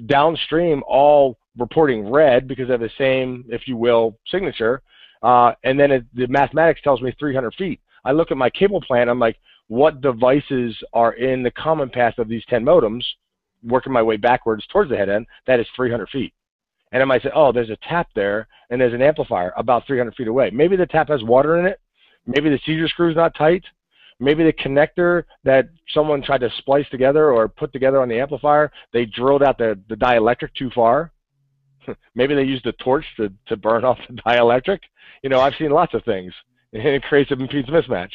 downstream 0.06 0.82
all 0.88 1.38
reporting 1.58 2.10
red 2.10 2.48
because 2.48 2.68
they 2.68 2.74
have 2.74 2.80
the 2.80 2.90
same, 2.98 3.44
if 3.50 3.68
you 3.68 3.76
will, 3.76 4.18
signature. 4.28 4.82
Uh, 5.22 5.52
and 5.66 5.78
then 5.78 5.92
it, 5.92 6.06
the 6.16 6.28
mathematics 6.28 6.82
tells 6.82 7.02
me 7.02 7.14
300 7.20 7.54
feet. 7.56 7.82
I 8.06 8.14
look 8.14 8.32
at 8.32 8.38
my 8.38 8.50
cable 8.50 8.80
plan. 8.82 9.10
I'm 9.10 9.20
like, 9.20 9.36
what 9.72 10.02
devices 10.02 10.76
are 10.92 11.14
in 11.14 11.44
the 11.44 11.52
common 11.52 11.90
path 11.90 12.18
of 12.18 12.28
these 12.28 12.44
10 12.50 12.66
modems? 12.66 13.06
Working 13.64 13.94
my 13.94 14.04
way 14.04 14.18
backwards 14.18 14.68
towards 14.68 14.90
the 14.90 14.98
head 14.98 15.08
end. 15.08 15.26
That 15.48 15.62
is 15.62 15.68
300 15.78 16.10
feet. 16.10 16.34
And 16.92 17.02
I 17.02 17.06
might 17.06 17.24
say, 17.24 17.32
oh, 17.34 17.54
there's 17.54 17.70
a 17.70 17.78
tap 17.88 18.10
there, 18.14 18.50
and 18.70 18.82
there's 18.82 18.94
an 18.94 19.02
amplifier 19.02 19.54
about 19.56 19.88
300 19.88 20.14
feet 20.16 20.28
away. 20.28 20.50
Maybe 20.50 20.76
the 20.76 20.86
tap 20.86 21.08
has 21.08 21.24
water 21.24 21.58
in 21.58 21.66
it. 21.66 21.80
Maybe 22.26 22.50
the 22.50 22.60
seizure 22.66 23.10
is 23.10 23.16
not 23.16 23.34
tight. 23.34 23.64
Maybe 24.20 24.44
the 24.44 24.52
connector 24.52 25.24
that 25.46 25.70
someone 25.94 26.22
tried 26.22 26.42
to 26.42 26.50
splice 26.58 26.90
together 26.90 27.32
or 27.32 27.48
put 27.48 27.72
together 27.72 28.02
on 28.02 28.10
the 28.10 28.20
amplifier, 28.20 28.74
they 28.92 29.06
drilled 29.06 29.42
out 29.42 29.58
the, 29.58 29.80
the 29.88 29.96
dielectric 29.96 30.54
too 30.54 30.70
far. 30.76 31.14
Maybe 32.14 32.36
they 32.36 32.44
used 32.44 32.66
a 32.66 32.74
torch 32.74 33.06
to, 33.16 33.32
to 33.48 33.56
burn 33.56 33.86
off 33.86 34.00
the 34.10 34.16
dielectric. 34.28 34.80
You 35.24 35.30
know, 35.30 35.40
I've 35.40 35.56
seen 35.58 35.72
lots 35.72 35.94
of 35.94 36.04
things, 36.04 36.34
and 36.74 36.86
it 36.86 37.04
creates 37.04 37.32
an 37.32 37.40
impedance 37.40 37.70
mismatch. 37.70 38.12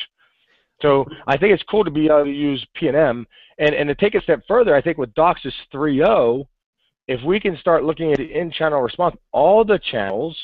So 0.82 1.06
I 1.26 1.36
think 1.36 1.52
it's 1.52 1.62
cool 1.64 1.84
to 1.84 1.90
be 1.90 2.06
able 2.06 2.24
to 2.24 2.30
use 2.30 2.64
PNM. 2.80 3.24
And, 3.58 3.74
and 3.74 3.88
to 3.88 3.94
take 3.94 4.14
a 4.14 4.20
step 4.20 4.42
further, 4.46 4.74
I 4.74 4.82
think 4.82 4.98
with 4.98 5.14
DOCSIS 5.14 5.52
3.0, 5.72 6.46
if 7.08 7.22
we 7.24 7.40
can 7.40 7.56
start 7.56 7.84
looking 7.84 8.12
at 8.12 8.18
the 8.18 8.38
in-channel 8.38 8.80
response, 8.80 9.16
all 9.32 9.64
the 9.64 9.78
channels, 9.78 10.36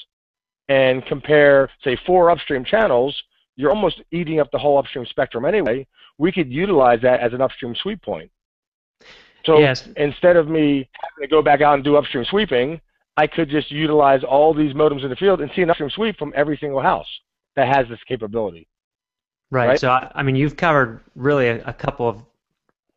and 0.68 1.04
compare, 1.06 1.68
say, 1.84 1.98
four 2.06 2.30
upstream 2.30 2.64
channels, 2.64 3.14
you're 3.56 3.70
almost 3.70 4.00
eating 4.12 4.40
up 4.40 4.50
the 4.52 4.58
whole 4.58 4.78
upstream 4.78 5.04
spectrum 5.06 5.44
anyway. 5.44 5.86
We 6.18 6.32
could 6.32 6.50
utilize 6.50 7.00
that 7.02 7.20
as 7.20 7.32
an 7.32 7.40
upstream 7.40 7.74
sweep 7.82 8.00
point. 8.02 8.30
So 9.44 9.58
yes. 9.58 9.88
instead 9.96 10.36
of 10.36 10.48
me 10.48 10.88
having 10.94 11.28
to 11.28 11.30
go 11.30 11.42
back 11.42 11.60
out 11.60 11.74
and 11.74 11.84
do 11.84 11.96
upstream 11.96 12.24
sweeping, 12.24 12.80
I 13.16 13.26
could 13.26 13.50
just 13.50 13.70
utilize 13.70 14.22
all 14.24 14.54
these 14.54 14.72
modems 14.72 15.02
in 15.02 15.10
the 15.10 15.16
field 15.16 15.40
and 15.40 15.50
see 15.54 15.62
an 15.62 15.70
upstream 15.70 15.90
sweep 15.90 16.16
from 16.16 16.32
every 16.34 16.56
single 16.56 16.80
house 16.80 17.08
that 17.56 17.68
has 17.68 17.86
this 17.88 17.98
capability. 18.08 18.68
Right. 19.52 19.68
right? 19.68 19.78
So 19.78 19.90
I 20.14 20.22
mean, 20.22 20.34
you've 20.34 20.56
covered 20.56 21.00
really 21.14 21.48
a, 21.48 21.62
a 21.66 21.72
couple 21.74 22.08
of 22.08 22.24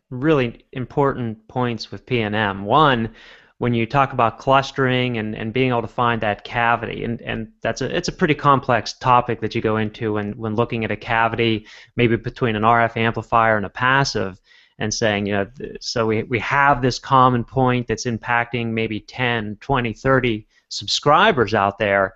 really 0.09 0.65
important 0.71 1.45
points 1.49 1.91
with 1.91 2.05
PNM. 2.05 2.63
One, 2.63 3.13
when 3.57 3.73
you 3.73 3.85
talk 3.85 4.13
about 4.13 4.39
clustering 4.39 5.17
and, 5.17 5.35
and 5.35 5.51
being 5.51 5.69
able 5.69 5.81
to 5.81 5.87
find 5.87 6.21
that 6.21 6.45
cavity, 6.45 7.03
and, 7.03 7.21
and 7.21 7.51
that's 7.61 7.81
a 7.81 7.93
it's 7.93 8.07
a 8.07 8.11
pretty 8.13 8.35
complex 8.35 8.93
topic 8.93 9.41
that 9.41 9.53
you 9.53 9.61
go 9.61 9.75
into 9.75 10.13
when, 10.13 10.31
when 10.37 10.55
looking 10.55 10.85
at 10.85 10.91
a 10.91 10.95
cavity, 10.95 11.67
maybe 11.97 12.15
between 12.15 12.55
an 12.55 12.63
RF 12.63 12.95
amplifier 12.95 13.57
and 13.57 13.65
a 13.65 13.69
passive 13.69 14.39
and 14.79 14.93
saying, 14.93 15.25
you 15.25 15.33
know, 15.33 15.47
so 15.81 16.05
we, 16.05 16.23
we 16.23 16.39
have 16.39 16.81
this 16.81 16.99
common 16.99 17.43
point 17.43 17.87
that's 17.87 18.05
impacting 18.05 18.67
maybe 18.67 19.01
10, 19.01 19.57
20, 19.59 19.93
30 19.93 20.47
subscribers 20.69 21.53
out 21.53 21.77
there. 21.79 22.15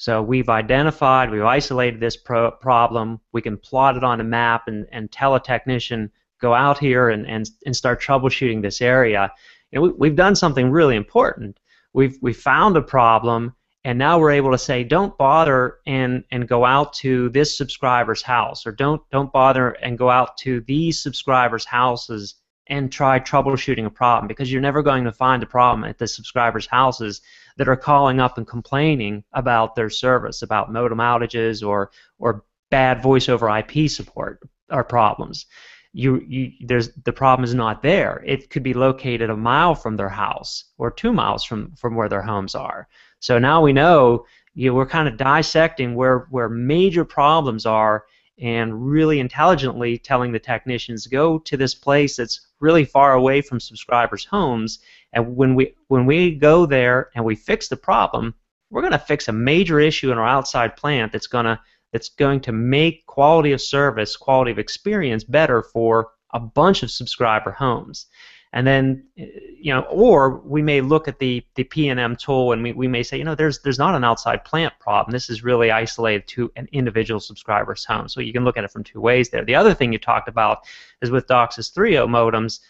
So 0.00 0.22
we've 0.22 0.48
identified, 0.48 1.30
we've 1.30 1.42
isolated 1.44 2.00
this 2.00 2.16
pro- 2.16 2.52
problem. 2.52 3.20
We 3.32 3.42
can 3.42 3.58
plot 3.58 3.98
it 3.98 4.02
on 4.02 4.18
a 4.18 4.24
map 4.24 4.62
and, 4.66 4.86
and 4.92 5.12
tell 5.12 5.34
a 5.34 5.42
technician, 5.42 6.10
go 6.40 6.54
out 6.54 6.78
here 6.78 7.10
and, 7.10 7.26
and, 7.26 7.46
and 7.66 7.76
start 7.76 8.00
troubleshooting 8.00 8.62
this 8.62 8.80
area. 8.80 9.30
Know, 9.74 9.94
we, 9.98 10.08
have 10.08 10.16
done 10.16 10.36
something 10.36 10.70
really 10.70 10.96
important. 10.96 11.60
We've, 11.92 12.16
we 12.22 12.32
found 12.32 12.78
a 12.78 12.82
problem 12.82 13.54
and 13.84 13.98
now 13.98 14.18
we're 14.18 14.30
able 14.30 14.52
to 14.52 14.58
say 14.58 14.84
don't 14.84 15.18
bother 15.18 15.80
and 15.86 16.24
and 16.30 16.48
go 16.48 16.64
out 16.64 16.94
to 16.94 17.28
this 17.30 17.56
subscriber's 17.56 18.22
house 18.22 18.66
or 18.66 18.72
don't 18.72 19.02
don't 19.10 19.32
bother 19.32 19.70
and 19.70 19.96
go 19.96 20.10
out 20.10 20.36
to 20.38 20.60
these 20.62 21.02
subscribers 21.02 21.64
houses 21.64 22.34
and 22.66 22.92
try 22.92 23.18
troubleshooting 23.18 23.86
a 23.86 23.90
problem 23.90 24.28
because 24.28 24.52
you're 24.52 24.60
never 24.60 24.82
going 24.82 25.04
to 25.04 25.12
find 25.12 25.42
a 25.42 25.46
problem 25.46 25.84
at 25.84 25.96
the 25.96 26.06
subscribers 26.06 26.66
houses 26.66 27.22
that 27.60 27.68
are 27.68 27.76
calling 27.76 28.20
up 28.20 28.38
and 28.38 28.46
complaining 28.46 29.22
about 29.34 29.74
their 29.74 29.90
service 29.90 30.40
about 30.40 30.72
modem 30.72 30.96
outages 30.98 31.62
or 31.66 31.90
or 32.18 32.42
bad 32.70 33.02
voice 33.02 33.28
over 33.28 33.54
IP 33.54 33.90
support 33.90 34.40
or 34.70 34.82
problems 34.82 35.44
you, 35.92 36.22
you 36.26 36.52
there's 36.66 36.88
the 37.04 37.12
problem 37.12 37.44
is 37.44 37.54
not 37.54 37.82
there 37.82 38.22
it 38.24 38.48
could 38.48 38.62
be 38.62 38.72
located 38.72 39.28
a 39.28 39.36
mile 39.36 39.74
from 39.74 39.98
their 39.98 40.08
house 40.08 40.64
or 40.78 40.90
two 40.90 41.12
miles 41.12 41.44
from 41.44 41.70
from 41.74 41.94
where 41.94 42.08
their 42.08 42.22
homes 42.22 42.54
are 42.54 42.88
so 43.18 43.38
now 43.38 43.60
we 43.60 43.74
know 43.74 44.24
you 44.54 44.70
know, 44.70 44.74
we're 44.74 44.86
kind 44.86 45.06
of 45.06 45.18
dissecting 45.18 45.94
where, 45.94 46.26
where 46.30 46.48
major 46.48 47.04
problems 47.04 47.66
are 47.66 48.04
and 48.40 48.90
really 48.90 49.20
intelligently 49.20 49.98
telling 49.98 50.32
the 50.32 50.38
technicians 50.38 51.06
go 51.06 51.38
to 51.40 51.56
this 51.56 51.74
place 51.74 52.16
that's 52.16 52.48
really 52.58 52.84
far 52.84 53.12
away 53.12 53.42
from 53.42 53.60
subscribers' 53.60 54.24
homes. 54.24 54.78
And 55.12 55.36
when 55.36 55.54
we 55.54 55.74
when 55.88 56.06
we 56.06 56.32
go 56.32 56.66
there 56.66 57.10
and 57.14 57.24
we 57.24 57.34
fix 57.34 57.68
the 57.68 57.76
problem, 57.76 58.34
we're 58.70 58.82
going 58.82 58.92
to 58.92 58.98
fix 58.98 59.28
a 59.28 59.32
major 59.32 59.80
issue 59.80 60.12
in 60.12 60.18
our 60.18 60.28
outside 60.28 60.76
plant 60.76 61.12
that's 61.12 61.26
going 61.26 61.46
to 61.46 61.60
that's 61.92 62.10
going 62.10 62.40
to 62.40 62.52
make 62.52 63.04
quality 63.06 63.52
of 63.52 63.60
service, 63.60 64.16
quality 64.16 64.52
of 64.52 64.58
experience 64.58 65.24
better 65.24 65.62
for 65.62 66.10
a 66.32 66.38
bunch 66.38 66.84
of 66.84 66.90
subscriber 66.90 67.50
homes. 67.50 68.06
And 68.52 68.64
then 68.64 69.04
eh, 69.18 69.26
you 69.58 69.74
know 69.74 69.82
or 69.82 70.38
we 70.38 70.62
may 70.62 70.80
look 70.80 71.08
at 71.08 71.18
the 71.18 71.44
the 71.56 71.64
PNM 71.64 72.16
tool 72.16 72.52
and 72.52 72.62
we, 72.62 72.72
we 72.72 72.88
may 72.88 73.02
say 73.02 73.18
you 73.18 73.24
know 73.24 73.34
there's 73.34 73.60
there's 73.60 73.78
not 73.78 73.96
an 73.96 74.04
outside 74.04 74.44
plant 74.44 74.74
problem. 74.78 75.12
This 75.12 75.28
is 75.28 75.42
really 75.42 75.72
isolated 75.72 76.28
to 76.28 76.52
an 76.54 76.68
individual 76.70 77.18
subscriber's 77.18 77.84
home. 77.84 78.08
So 78.08 78.20
you 78.20 78.32
can 78.32 78.44
look 78.44 78.56
at 78.56 78.64
it 78.64 78.70
from 78.70 78.84
two 78.84 79.00
ways 79.00 79.30
there. 79.30 79.44
The 79.44 79.56
other 79.56 79.74
thing 79.74 79.92
you 79.92 79.98
talked 79.98 80.28
about 80.28 80.60
is 81.02 81.10
with 81.10 81.26
DOCSIS 81.26 81.72
3.0 81.74 82.08
modems 82.08 82.60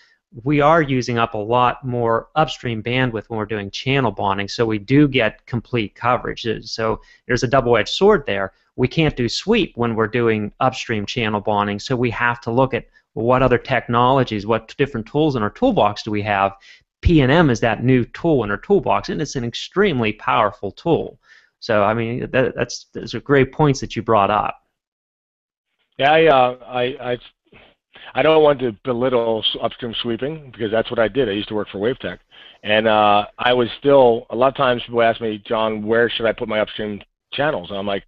we 0.45 0.61
are 0.61 0.81
using 0.81 1.19
up 1.19 1.35
a 1.35 1.39
lot 1.39 1.85
more 1.85 2.29
upstream 2.37 2.83
bandwidth 2.83 3.29
when 3.29 3.39
we're 3.39 3.47
doing 3.47 3.71
channel 3.71 4.13
bonding 4.13 4.47
so 4.47 4.65
we 4.65 4.79
do 4.79 5.09
get 5.09 5.45
complete 5.47 5.95
coverage 5.95 6.47
so 6.63 7.01
there's 7.27 7.43
a 7.43 7.49
double-edged 7.49 7.89
sword 7.89 8.25
there 8.27 8.53
we 8.77 8.87
can't 8.87 9.17
do 9.17 9.29
sweep 9.29 9.73
when 9.77 9.97
we're 9.97 10.07
doing 10.07 10.53
upstream 10.61 11.05
channel 11.05 11.41
bonding 11.41 11.81
so 11.81 11.97
we 11.97 12.11
have 12.11 12.41
to 12.41 12.51
look 12.51 12.75
at 12.75 12.87
what 13.15 13.43
other 13.43 13.59
technologies, 13.59 14.47
what 14.47 14.75
different 14.77 15.07
tools 15.07 15.37
in 15.37 15.43
our 15.43 15.51
toolbox 15.51 16.03
do 16.03 16.11
we 16.11 16.23
have? 16.23 16.57
PNM 17.03 17.51
is 17.51 17.61
that 17.61 17.83
new 17.83 18.05
tool 18.07 18.45
in 18.45 18.51
our 18.51 18.59
toolbox, 18.59 19.09
and 19.09 19.21
it's 19.21 19.37
an 19.37 19.45
extremely 19.45 20.13
powerful 20.13 20.71
tool. 20.71 21.19
So, 21.61 21.83
I 21.83 21.95
mean, 21.95 22.31
that, 22.31 22.55
that's 22.55 22.87
those 22.93 23.15
are 23.15 23.21
great 23.21 23.53
points 23.53 23.81
that 23.81 23.97
you 23.97 24.03
brought 24.03 24.31
up. 24.31 24.63
Yeah, 25.99 26.13
I, 26.13 26.27
uh, 26.27 26.57
I, 26.67 26.83
I, 27.13 27.19
I 28.15 28.23
don't 28.23 28.43
want 28.43 28.61
to 28.61 28.73
belittle 28.85 29.45
upstream 29.63 29.95
sweeping 30.03 30.51
because 30.53 30.71
that's 30.71 30.91
what 30.91 30.99
I 30.99 31.09
did. 31.09 31.29
I 31.29 31.33
used 31.33 31.49
to 31.49 31.55
work 31.55 31.69
for 31.71 31.79
Wavetek, 31.79 32.19
and 32.63 32.89
uh, 32.89 33.27
I 33.39 33.53
was 33.53 33.69
still 33.79 34.27
a 34.31 34.37
lot 34.37 34.49
of 34.49 34.57
times 34.57 34.83
people 34.85 35.03
ask 35.03 35.21
me, 35.21 35.43
John, 35.47 35.87
where 35.87 36.11
should 36.11 36.27
I 36.27 36.33
put 36.33 36.49
my 36.49 36.61
upstream 36.61 37.01
channels? 37.33 37.71
And 37.71 37.79
I'm 37.79 37.87
like, 37.87 38.05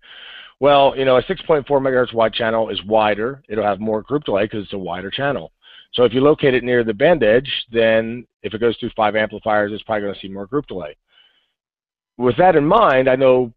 well, 0.60 0.94
you 0.96 1.04
know, 1.04 1.16
a 1.16 1.22
6.4 1.22 1.66
megahertz 1.66 2.14
wide 2.14 2.34
channel 2.34 2.68
is 2.68 2.82
wider. 2.84 3.42
It'll 3.48 3.64
have 3.64 3.80
more 3.80 4.02
group 4.02 4.24
delay 4.24 4.44
because 4.44 4.64
it's 4.64 4.72
a 4.72 4.78
wider 4.78 5.10
channel. 5.10 5.52
So 5.94 6.04
if 6.04 6.14
you 6.14 6.20
locate 6.20 6.54
it 6.54 6.64
near 6.64 6.84
the 6.84 6.94
band 6.94 7.22
edge, 7.22 7.50
then 7.72 8.26
if 8.42 8.54
it 8.54 8.60
goes 8.60 8.76
through 8.78 8.90
five 8.96 9.14
amplifiers, 9.14 9.72
it's 9.72 9.82
probably 9.82 10.02
going 10.02 10.14
to 10.14 10.20
see 10.20 10.28
more 10.28 10.46
group 10.46 10.66
delay. 10.66 10.96
With 12.16 12.36
that 12.38 12.56
in 12.56 12.64
mind, 12.64 13.08
I 13.08 13.16
know 13.16 13.52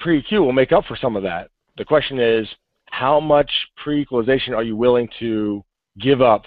pre-EQ 0.00 0.40
will 0.40 0.52
make 0.52 0.72
up 0.72 0.84
for 0.86 0.96
some 0.96 1.16
of 1.16 1.22
that. 1.22 1.50
The 1.76 1.84
question 1.84 2.18
is, 2.18 2.48
how 2.86 3.20
much 3.20 3.50
pre-equalization 3.76 4.54
are 4.54 4.62
you 4.62 4.74
willing 4.74 5.08
to 5.18 5.62
give 6.00 6.20
up 6.20 6.44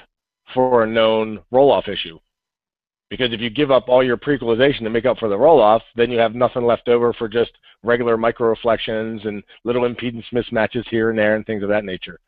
for 0.54 0.84
a 0.84 0.88
known 0.88 1.40
roll-off 1.52 1.88
issue? 1.88 2.20
Because 3.10 3.34
if 3.34 3.42
you 3.42 3.50
give 3.50 3.72
up 3.72 3.90
all 3.90 4.04
your 4.04 4.16
pre-equalization 4.16 4.86
to 4.86 4.90
make 4.90 5.06
up 5.06 5.18
for 5.18 5.28
the 5.28 5.38
roll-off, 5.38 5.82
then 5.96 6.10
you 6.10 6.18
have 6.18 6.34
nothing 6.34 6.64
left 6.64 6.88
over 6.88 7.12
for 7.14 7.28
just 7.28 7.52
regular 7.84 8.16
micro-reflections 8.16 9.22
and 9.26 9.44
little 9.66 9.84
impedance 9.84 10.24
mismatches 10.34 10.88
here 10.90 11.10
and 11.10 11.20
there 11.20 11.36
and 11.36 11.46
things 11.46 11.64
of 11.64 11.70
that 11.70 11.84
nature. 11.84 12.20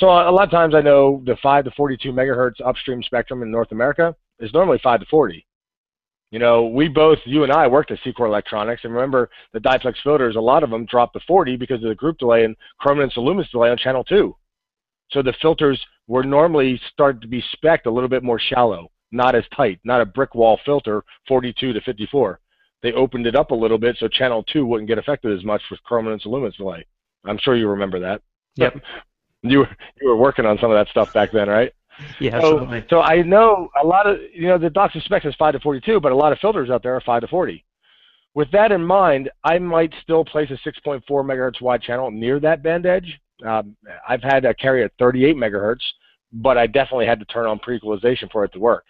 So 0.00 0.08
a 0.08 0.30
lot 0.30 0.44
of 0.44 0.50
times 0.50 0.74
I 0.74 0.80
know 0.80 1.22
the 1.26 1.36
5 1.42 1.64
to 1.64 1.70
42 1.72 2.10
megahertz 2.10 2.60
upstream 2.64 3.02
spectrum 3.02 3.42
in 3.42 3.50
North 3.50 3.70
America 3.70 4.14
is 4.40 4.52
normally 4.52 4.80
5 4.82 5.00
to 5.00 5.06
40. 5.06 5.46
You 6.30 6.40
know, 6.40 6.66
we 6.66 6.88
both, 6.88 7.18
you 7.26 7.44
and 7.44 7.52
I, 7.52 7.68
worked 7.68 7.92
at 7.92 8.00
C-COR 8.02 8.26
Electronics, 8.26 8.82
and 8.82 8.92
remember 8.92 9.30
the 9.52 9.60
diplex 9.60 9.94
filters, 10.02 10.34
a 10.34 10.40
lot 10.40 10.64
of 10.64 10.70
them 10.70 10.84
dropped 10.86 11.12
to 11.12 11.20
40 11.28 11.56
because 11.56 11.82
of 11.82 11.88
the 11.88 11.94
group 11.94 12.18
delay 12.18 12.44
and 12.44 12.56
chrominance 12.82 13.16
and 13.16 13.24
luminance 13.24 13.52
delay 13.52 13.70
on 13.70 13.76
channel 13.76 14.02
2. 14.02 14.34
So 15.12 15.22
the 15.22 15.34
filters 15.40 15.80
were 16.06 16.24
normally 16.24 16.80
started 16.92 17.22
to 17.22 17.28
be 17.28 17.42
spec'd 17.52 17.86
a 17.86 17.90
little 17.90 18.08
bit 18.08 18.22
more 18.22 18.38
shallow 18.38 18.90
not 19.14 19.34
as 19.34 19.44
tight, 19.56 19.78
not 19.84 20.00
a 20.00 20.04
brick 20.04 20.34
wall 20.34 20.58
filter, 20.66 21.02
42 21.28 21.72
to 21.72 21.80
54. 21.80 22.40
They 22.82 22.92
opened 22.92 23.26
it 23.26 23.36
up 23.36 23.52
a 23.52 23.54
little 23.54 23.78
bit 23.78 23.96
so 23.98 24.08
channel 24.08 24.42
2 24.52 24.66
wouldn't 24.66 24.88
get 24.88 24.98
affected 24.98 25.36
as 25.36 25.44
much 25.44 25.62
with 25.70 25.80
chrominance 25.88 26.24
and 26.24 26.32
luminance 26.32 26.56
delay. 26.56 26.84
I'm 27.24 27.38
sure 27.38 27.56
you 27.56 27.68
remember 27.68 28.00
that. 28.00 28.20
Yep. 28.56 28.82
you 29.42 29.60
were 29.60 29.68
you 30.00 30.08
were 30.08 30.16
working 30.16 30.44
on 30.44 30.58
some 30.58 30.70
of 30.70 30.76
that 30.76 30.90
stuff 30.90 31.12
back 31.14 31.30
then, 31.32 31.48
right? 31.48 31.72
Yeah, 32.20 32.32
so, 32.32 32.58
absolutely. 32.58 32.84
So 32.90 33.00
I 33.00 33.22
know 33.22 33.68
a 33.80 33.86
lot 33.86 34.06
of 34.06 34.18
you 34.34 34.48
know 34.48 34.58
the 34.58 34.68
DOCSIS 34.68 35.04
spec 35.04 35.24
is 35.24 35.34
5 35.36 35.54
to 35.54 35.60
42, 35.60 36.00
but 36.00 36.12
a 36.12 36.16
lot 36.16 36.32
of 36.32 36.38
filters 36.40 36.68
out 36.68 36.82
there 36.82 36.94
are 36.94 37.00
5 37.00 37.22
to 37.22 37.28
40. 37.28 37.64
With 38.34 38.50
that 38.50 38.72
in 38.72 38.84
mind, 38.84 39.30
I 39.44 39.58
might 39.60 39.94
still 40.02 40.24
place 40.24 40.50
a 40.50 40.68
6.4 40.68 41.02
megahertz 41.08 41.62
wide 41.62 41.82
channel 41.82 42.10
near 42.10 42.40
that 42.40 42.64
band 42.64 42.84
edge. 42.84 43.20
Um, 43.46 43.76
I've 44.08 44.22
had 44.22 44.44
a 44.44 44.54
carry 44.54 44.84
at 44.84 44.92
38 44.98 45.36
megahertz, 45.36 45.82
but 46.32 46.58
I 46.58 46.66
definitely 46.66 47.06
had 47.06 47.18
to 47.20 47.26
turn 47.26 47.46
on 47.46 47.58
pre-equalization 47.58 48.28
for 48.30 48.44
it 48.44 48.52
to 48.52 48.58
work. 48.58 48.84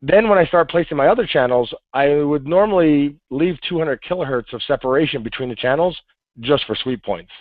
then 0.00 0.28
when 0.28 0.38
I 0.38 0.46
start 0.46 0.70
placing 0.70 0.96
my 0.96 1.08
other 1.08 1.26
channels, 1.26 1.74
I 1.92 2.14
would 2.14 2.46
normally 2.46 3.16
leave 3.30 3.56
200 3.68 4.00
kilohertz 4.02 4.52
of 4.52 4.62
separation 4.62 5.24
between 5.24 5.48
the 5.48 5.56
channels 5.56 5.96
just 6.40 6.64
for 6.66 6.76
sweep 6.76 7.02
points. 7.02 7.32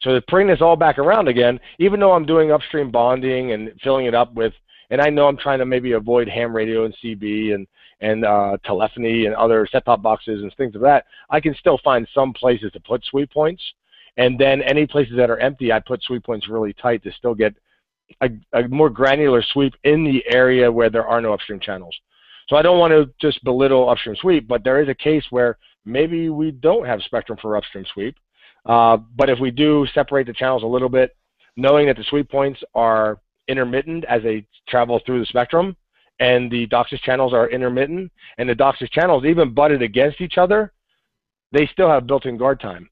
So 0.00 0.14
to 0.14 0.22
bring 0.28 0.46
this 0.48 0.62
all 0.62 0.74
back 0.74 0.98
around 0.98 1.28
again, 1.28 1.60
even 1.78 2.00
though 2.00 2.12
I'm 2.12 2.24
doing 2.24 2.50
upstream 2.50 2.90
bonding 2.90 3.52
and 3.52 3.70
filling 3.82 4.06
it 4.06 4.14
up 4.14 4.32
with, 4.34 4.54
and 4.90 5.00
I 5.00 5.10
know 5.10 5.28
I'm 5.28 5.36
trying 5.36 5.58
to 5.60 5.66
maybe 5.66 5.92
avoid 5.92 6.28
ham 6.28 6.54
radio 6.54 6.84
and 6.84 6.96
CB 7.02 7.54
and 7.54 7.66
and 8.00 8.24
uh, 8.24 8.56
telephony 8.64 9.26
and 9.26 9.34
other 9.36 9.66
set-top 9.70 10.02
boxes 10.02 10.42
and 10.42 10.52
things 10.56 10.74
of 10.74 10.80
that, 10.80 11.06
I 11.30 11.40
can 11.40 11.54
still 11.54 11.78
find 11.84 12.06
some 12.12 12.32
places 12.32 12.72
to 12.72 12.80
put 12.80 13.04
sweep 13.04 13.30
points. 13.30 13.62
And 14.16 14.38
then 14.38 14.60
any 14.62 14.86
places 14.86 15.16
that 15.16 15.30
are 15.30 15.38
empty, 15.38 15.72
I 15.72 15.80
put 15.80 16.02
sweep 16.02 16.24
points 16.24 16.48
really 16.48 16.74
tight 16.74 17.02
to 17.04 17.12
still 17.12 17.34
get 17.34 17.54
a, 18.20 18.28
a 18.52 18.68
more 18.68 18.90
granular 18.90 19.42
sweep 19.52 19.74
in 19.84 20.04
the 20.04 20.22
area 20.32 20.70
where 20.70 20.90
there 20.90 21.06
are 21.06 21.20
no 21.20 21.32
upstream 21.32 21.60
channels. 21.60 21.96
So 22.48 22.56
I 22.56 22.62
don't 22.62 22.78
want 22.78 22.92
to 22.92 23.10
just 23.20 23.42
belittle 23.44 23.88
upstream 23.88 24.16
sweep, 24.16 24.46
but 24.46 24.64
there 24.64 24.82
is 24.82 24.88
a 24.88 24.94
case 24.94 25.24
where 25.30 25.58
maybe 25.84 26.28
we 26.28 26.50
don't 26.50 26.86
have 26.86 27.00
spectrum 27.02 27.38
for 27.40 27.56
upstream 27.56 27.86
sweep. 27.92 28.16
Uh, 28.66 28.98
but 29.16 29.30
if 29.30 29.38
we 29.40 29.50
do 29.50 29.86
separate 29.94 30.26
the 30.26 30.32
channels 30.32 30.62
a 30.62 30.66
little 30.66 30.88
bit, 30.88 31.16
knowing 31.56 31.86
that 31.86 31.96
the 31.96 32.04
sweep 32.04 32.30
points 32.30 32.60
are 32.74 33.18
intermittent 33.48 34.04
as 34.04 34.22
they 34.22 34.46
travel 34.68 35.00
through 35.04 35.20
the 35.20 35.26
spectrum, 35.26 35.76
and 36.20 36.50
the 36.50 36.66
DOCSIS 36.68 37.00
channels 37.00 37.32
are 37.32 37.50
intermittent, 37.50 38.12
and 38.38 38.48
the 38.48 38.54
DOCSIS 38.54 38.90
channels 38.90 39.24
even 39.24 39.52
butted 39.52 39.82
against 39.82 40.20
each 40.20 40.38
other, 40.38 40.72
they 41.50 41.66
still 41.72 41.88
have 41.88 42.06
built-in 42.06 42.36
guard 42.36 42.60
time. 42.60 42.88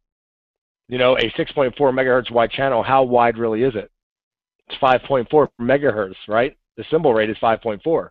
You 0.91 0.99
know, 0.99 1.17
a 1.17 1.31
6.4 1.39 1.73
megahertz 1.79 2.33
wide 2.33 2.51
channel, 2.51 2.83
how 2.83 3.05
wide 3.05 3.39
really 3.39 3.63
is 3.63 3.77
it? 3.77 3.93
It's 4.69 4.77
5.4 4.83 5.49
megahertz, 5.61 6.17
right? 6.27 6.57
The 6.77 6.85
symbol 6.91 7.15
rate 7.15 7.31
is 7.31 7.37
5.4. 7.41 8.09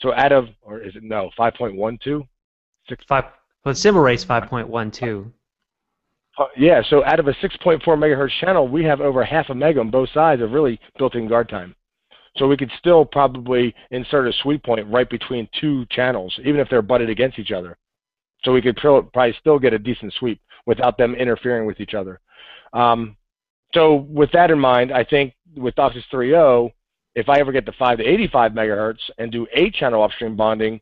So 0.00 0.12
out 0.12 0.32
of, 0.32 0.48
or 0.60 0.80
is 0.80 0.96
it 0.96 1.04
no, 1.04 1.30
5.12? 1.38 2.26
Six, 2.88 3.04
five, 3.08 3.24
well, 3.64 3.74
the 3.74 3.76
symbol 3.76 4.00
rate's 4.00 4.24
5.12. 4.24 5.30
Uh, 6.36 6.44
yeah, 6.56 6.82
so 6.90 7.04
out 7.04 7.20
of 7.20 7.28
a 7.28 7.32
6.4 7.34 7.80
megahertz 7.80 8.40
channel, 8.40 8.66
we 8.66 8.82
have 8.82 9.00
over 9.00 9.24
half 9.24 9.48
a 9.50 9.54
meg 9.54 9.78
on 9.78 9.88
both 9.88 10.08
sides 10.10 10.42
of 10.42 10.50
really 10.50 10.80
built-in 10.98 11.28
guard 11.28 11.48
time. 11.48 11.76
So 12.38 12.48
we 12.48 12.56
could 12.56 12.72
still 12.76 13.04
probably 13.04 13.72
insert 13.92 14.26
a 14.26 14.32
sweep 14.42 14.64
point 14.64 14.84
right 14.88 15.08
between 15.08 15.48
two 15.60 15.86
channels, 15.92 16.36
even 16.40 16.58
if 16.58 16.68
they're 16.68 16.82
butted 16.82 17.08
against 17.08 17.38
each 17.38 17.52
other. 17.52 17.78
So 18.42 18.52
we 18.52 18.62
could 18.62 18.76
probably 18.76 19.34
still 19.38 19.60
get 19.60 19.72
a 19.72 19.78
decent 19.78 20.12
sweep 20.14 20.40
without 20.66 20.98
them 20.98 21.14
interfering 21.14 21.66
with 21.66 21.80
each 21.80 21.94
other. 21.94 22.20
Um, 22.72 23.16
so 23.74 24.06
with 24.08 24.30
that 24.32 24.50
in 24.50 24.58
mind, 24.58 24.92
I 24.92 25.04
think 25.04 25.34
with 25.56 25.74
DOCSIS 25.76 26.04
3.0, 26.12 26.70
if 27.14 27.28
I 27.28 27.38
ever 27.38 27.52
get 27.52 27.64
to 27.66 27.72
5 27.72 27.98
to 27.98 28.04
85 28.04 28.52
megahertz 28.52 28.98
and 29.18 29.32
do 29.32 29.46
eight 29.54 29.74
channel 29.74 30.02
upstream 30.02 30.36
bonding, 30.36 30.80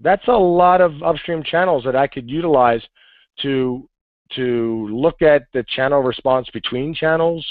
that's 0.00 0.26
a 0.28 0.32
lot 0.32 0.80
of 0.80 1.02
upstream 1.02 1.42
channels 1.42 1.84
that 1.84 1.94
I 1.94 2.06
could 2.06 2.28
utilize 2.28 2.82
to 3.42 3.88
to 4.34 4.88
look 4.90 5.22
at 5.22 5.42
the 5.52 5.64
channel 5.76 6.00
response 6.00 6.48
between 6.52 6.94
channels, 6.94 7.46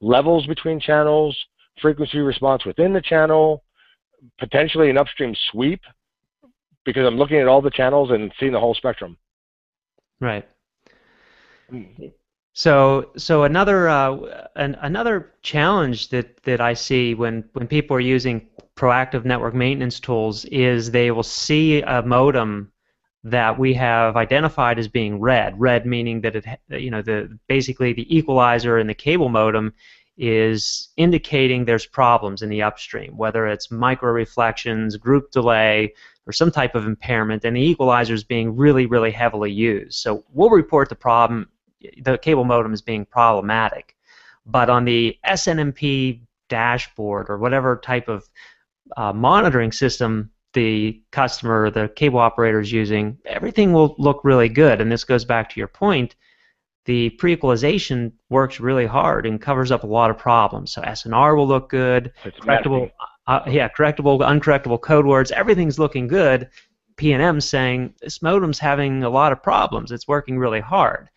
levels 0.00 0.46
between 0.46 0.80
channels, 0.80 1.36
frequency 1.80 2.18
response 2.18 2.64
within 2.64 2.92
the 2.92 3.00
channel, 3.00 3.62
potentially 4.38 4.90
an 4.90 4.98
upstream 4.98 5.34
sweep, 5.52 5.80
because 6.84 7.06
I'm 7.06 7.18
looking 7.18 7.38
at 7.38 7.46
all 7.46 7.60
the 7.60 7.70
channels 7.70 8.10
and 8.10 8.32
seeing 8.40 8.52
the 8.52 8.58
whole 8.58 8.74
spectrum. 8.74 9.16
Right. 10.20 10.48
So, 12.56 13.10
so 13.16 13.42
another 13.42 13.88
uh, 13.88 14.46
an, 14.54 14.76
another 14.80 15.32
challenge 15.42 16.08
that, 16.10 16.42
that 16.44 16.60
I 16.60 16.74
see 16.74 17.14
when, 17.14 17.44
when 17.52 17.66
people 17.66 17.96
are 17.96 18.00
using 18.00 18.46
proactive 18.76 19.24
network 19.24 19.54
maintenance 19.54 19.98
tools 19.98 20.44
is 20.46 20.90
they 20.90 21.10
will 21.10 21.24
see 21.24 21.82
a 21.82 22.02
modem 22.02 22.70
that 23.24 23.58
we 23.58 23.74
have 23.74 24.16
identified 24.16 24.78
as 24.78 24.86
being 24.86 25.18
red. 25.18 25.58
Red 25.58 25.86
meaning 25.86 26.20
that 26.20 26.36
it, 26.36 26.44
you 26.68 26.90
know, 26.90 27.02
the 27.02 27.36
basically 27.48 27.92
the 27.92 28.16
equalizer 28.16 28.78
in 28.78 28.86
the 28.86 28.94
cable 28.94 29.28
modem 29.28 29.72
is 30.16 30.90
indicating 30.96 31.64
there's 31.64 31.86
problems 31.86 32.42
in 32.42 32.48
the 32.48 32.62
upstream, 32.62 33.16
whether 33.16 33.48
it's 33.48 33.70
micro 33.70 34.12
reflections, 34.12 34.96
group 34.96 35.32
delay, 35.32 35.92
or 36.26 36.32
some 36.32 36.50
type 36.50 36.74
of 36.74 36.86
impairment, 36.86 37.44
and 37.44 37.56
the 37.56 37.60
equalizer 37.60 38.14
is 38.14 38.22
being 38.22 38.54
really, 38.54 38.86
really 38.86 39.10
heavily 39.10 39.50
used. 39.50 39.94
So 39.94 40.24
we'll 40.32 40.50
report 40.50 40.88
the 40.88 40.94
problem 40.94 41.48
the 42.02 42.18
cable 42.18 42.44
modem 42.44 42.72
is 42.72 42.82
being 42.82 43.04
problematic. 43.04 43.96
But 44.46 44.68
on 44.70 44.84
the 44.84 45.18
SNMP 45.26 46.20
dashboard 46.48 47.30
or 47.30 47.38
whatever 47.38 47.76
type 47.76 48.08
of 48.08 48.28
uh, 48.96 49.12
monitoring 49.12 49.72
system 49.72 50.30
the 50.52 51.02
customer, 51.10 51.70
the 51.70 51.88
cable 51.96 52.20
operator 52.20 52.60
is 52.60 52.72
using, 52.72 53.18
everything 53.26 53.72
will 53.72 53.94
look 53.98 54.20
really 54.24 54.48
good. 54.48 54.80
And 54.80 54.90
this 54.90 55.04
goes 55.04 55.24
back 55.24 55.50
to 55.50 55.60
your 55.60 55.68
point. 55.68 56.14
The 56.86 57.10
pre-equalization 57.10 58.12
works 58.28 58.60
really 58.60 58.86
hard 58.86 59.26
and 59.26 59.40
covers 59.40 59.72
up 59.72 59.84
a 59.84 59.88
lot 59.88 60.10
of 60.10 60.18
problems. 60.18 60.72
So 60.72 60.82
SNR 60.82 61.36
will 61.36 61.48
look 61.48 61.70
good. 61.70 62.12
It's 62.24 62.38
correctable, 62.38 62.90
uh, 63.26 63.40
yeah, 63.48 63.68
correctable, 63.68 64.20
uncorrectable 64.20 64.80
code 64.80 65.06
words. 65.06 65.32
Everything's 65.32 65.78
looking 65.78 66.06
good. 66.06 66.48
PNM 66.96 67.42
saying 67.42 67.94
this 68.00 68.22
modem's 68.22 68.58
having 68.58 69.02
a 69.02 69.10
lot 69.10 69.32
of 69.32 69.42
problems. 69.42 69.90
It's 69.90 70.06
working 70.06 70.38
really 70.38 70.60
hard. 70.60 71.08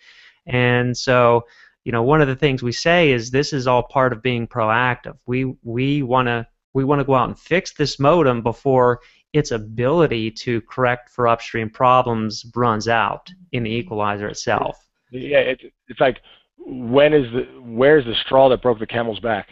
And 0.47 0.97
so, 0.97 1.45
you 1.83 1.91
know, 1.91 2.03
one 2.03 2.21
of 2.21 2.27
the 2.27 2.35
things 2.35 2.63
we 2.63 2.71
say 2.71 3.11
is 3.11 3.29
this 3.29 3.53
is 3.53 3.67
all 3.67 3.83
part 3.83 4.13
of 4.13 4.21
being 4.21 4.47
proactive. 4.47 5.17
We 5.25 5.55
we 5.63 6.03
want 6.03 6.27
to 6.27 6.47
we 6.73 6.83
want 6.83 6.99
to 6.99 7.05
go 7.05 7.15
out 7.15 7.29
and 7.29 7.39
fix 7.39 7.73
this 7.73 7.99
modem 7.99 8.41
before 8.41 8.99
its 9.33 9.51
ability 9.51 10.31
to 10.31 10.61
correct 10.61 11.09
for 11.09 11.27
upstream 11.27 11.69
problems 11.69 12.45
runs 12.55 12.87
out 12.87 13.29
in 13.51 13.63
the 13.63 13.69
equalizer 13.69 14.27
itself. 14.27 14.77
Yeah, 15.11 15.39
it's 15.39 15.63
it's 15.87 15.99
like 15.99 16.19
when 16.59 17.13
is 17.13 17.31
the 17.31 17.43
where's 17.61 18.05
the 18.05 18.15
straw 18.25 18.49
that 18.49 18.61
broke 18.61 18.79
the 18.79 18.87
camel's 18.87 19.19
back? 19.19 19.49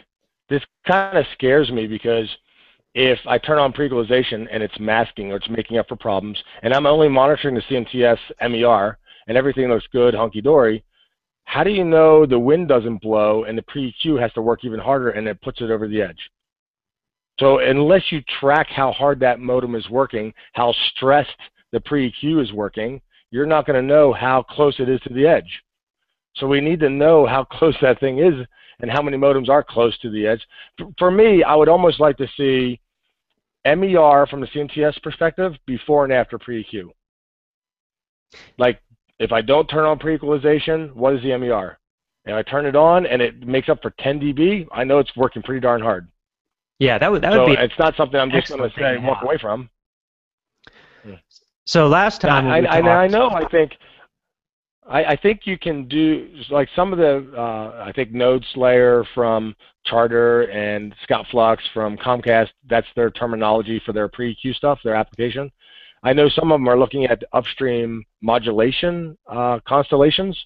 This 0.48 0.62
kind 0.86 1.18
of 1.18 1.26
scares 1.32 1.70
me 1.70 1.86
because 1.86 2.28
if 2.94 3.18
I 3.26 3.36
turn 3.36 3.58
on 3.58 3.72
pre-equalization 3.72 4.48
and 4.48 4.62
it's 4.62 4.78
masking 4.80 5.30
or 5.30 5.36
it's 5.36 5.50
making 5.50 5.76
up 5.76 5.88
for 5.88 5.96
problems, 5.96 6.42
and 6.62 6.72
I'm 6.72 6.86
only 6.86 7.08
monitoring 7.08 7.54
the 7.54 7.62
CMTS 7.62 8.18
MER, 8.50 8.98
and 9.26 9.36
everything 9.36 9.68
looks 9.68 9.86
good, 9.92 10.14
hunky 10.14 10.40
dory, 10.40 10.84
how 11.44 11.62
do 11.62 11.70
you 11.70 11.84
know 11.84 12.26
the 12.26 12.38
wind 12.38 12.68
doesn't 12.68 13.00
blow 13.00 13.44
and 13.44 13.56
the 13.56 13.62
pre-EQ 13.62 14.20
has 14.20 14.32
to 14.32 14.42
work 14.42 14.64
even 14.64 14.80
harder 14.80 15.10
and 15.10 15.28
it 15.28 15.40
puts 15.42 15.60
it 15.60 15.70
over 15.70 15.88
the 15.88 16.02
edge? 16.02 16.30
So 17.38 17.58
unless 17.58 18.02
you 18.10 18.22
track 18.40 18.68
how 18.68 18.92
hard 18.92 19.20
that 19.20 19.40
modem 19.40 19.74
is 19.74 19.88
working, 19.90 20.32
how 20.54 20.74
stressed 20.90 21.30
the 21.72 21.80
pre-EQ 21.80 22.42
is 22.42 22.52
working, 22.52 23.00
you're 23.30 23.46
not 23.46 23.66
going 23.66 23.80
to 23.80 23.86
know 23.86 24.12
how 24.12 24.42
close 24.42 24.74
it 24.80 24.88
is 24.88 25.00
to 25.02 25.12
the 25.12 25.26
edge. 25.26 25.62
So 26.36 26.46
we 26.46 26.60
need 26.60 26.80
to 26.80 26.90
know 26.90 27.26
how 27.26 27.44
close 27.50 27.76
that 27.80 28.00
thing 28.00 28.18
is 28.18 28.34
and 28.80 28.90
how 28.90 29.02
many 29.02 29.16
modems 29.16 29.48
are 29.48 29.62
close 29.62 29.96
to 29.98 30.10
the 30.10 30.26
edge. 30.26 30.46
For 30.98 31.10
me, 31.10 31.42
I 31.42 31.54
would 31.54 31.68
almost 31.68 32.00
like 32.00 32.16
to 32.18 32.28
see 32.36 32.80
MER 33.64 34.26
from 34.26 34.40
the 34.40 34.46
CMTS 34.48 35.02
perspective 35.02 35.54
before 35.66 36.04
and 36.04 36.12
after 36.12 36.38
pre-EQ. 36.38 36.90
Like 38.58 38.80
if 39.18 39.32
I 39.32 39.40
don't 39.40 39.66
turn 39.66 39.84
on 39.84 39.98
pre-equalization, 39.98 40.90
what 40.94 41.14
is 41.14 41.22
the 41.22 41.36
MER? 41.36 41.78
And 42.26 42.34
I 42.34 42.42
turn 42.42 42.66
it 42.66 42.76
on 42.76 43.06
and 43.06 43.22
it 43.22 43.46
makes 43.46 43.68
up 43.68 43.80
for 43.82 43.94
10 44.00 44.20
dB, 44.20 44.66
I 44.72 44.84
know 44.84 44.98
it's 44.98 45.14
working 45.16 45.42
pretty 45.42 45.60
darn 45.60 45.80
hard. 45.80 46.08
Yeah, 46.78 46.98
that 46.98 47.10
would 47.10 47.22
that 47.22 47.32
so 47.32 47.46
would 47.46 47.56
be. 47.56 47.62
It's 47.62 47.78
not 47.78 47.96
something 47.96 48.20
I'm 48.20 48.30
just 48.30 48.48
going 48.48 48.68
to 48.68 48.76
say 48.76 48.98
walk 48.98 49.22
away 49.22 49.38
from. 49.38 49.70
So 51.64 51.88
last 51.88 52.20
time 52.20 52.46
I, 52.46 52.60
I, 52.60 53.04
I, 53.04 53.06
know. 53.08 53.30
I 53.30 53.48
think 53.48 53.72
I, 54.88 55.04
I, 55.04 55.16
think 55.16 55.46
you 55.46 55.58
can 55.58 55.88
do 55.88 56.28
like 56.48 56.68
some 56.76 56.92
of 56.92 56.98
the 56.98 57.32
uh, 57.36 57.84
I 57.84 57.92
think 57.92 58.12
Node 58.12 58.44
Slayer 58.54 59.04
from 59.14 59.56
Charter 59.84 60.42
and 60.42 60.94
Scout 61.02 61.26
Flux 61.30 61.64
from 61.74 61.96
Comcast. 61.96 62.50
That's 62.68 62.86
their 62.94 63.10
terminology 63.10 63.82
for 63.84 63.92
their 63.92 64.06
pre-EQ 64.06 64.54
stuff, 64.54 64.78
their 64.84 64.94
application. 64.94 65.50
I 66.06 66.12
know 66.12 66.28
some 66.28 66.52
of 66.52 66.60
them 66.60 66.68
are 66.68 66.78
looking 66.78 67.04
at 67.06 67.24
upstream 67.32 68.04
modulation 68.22 69.18
uh, 69.28 69.58
constellations, 69.66 70.38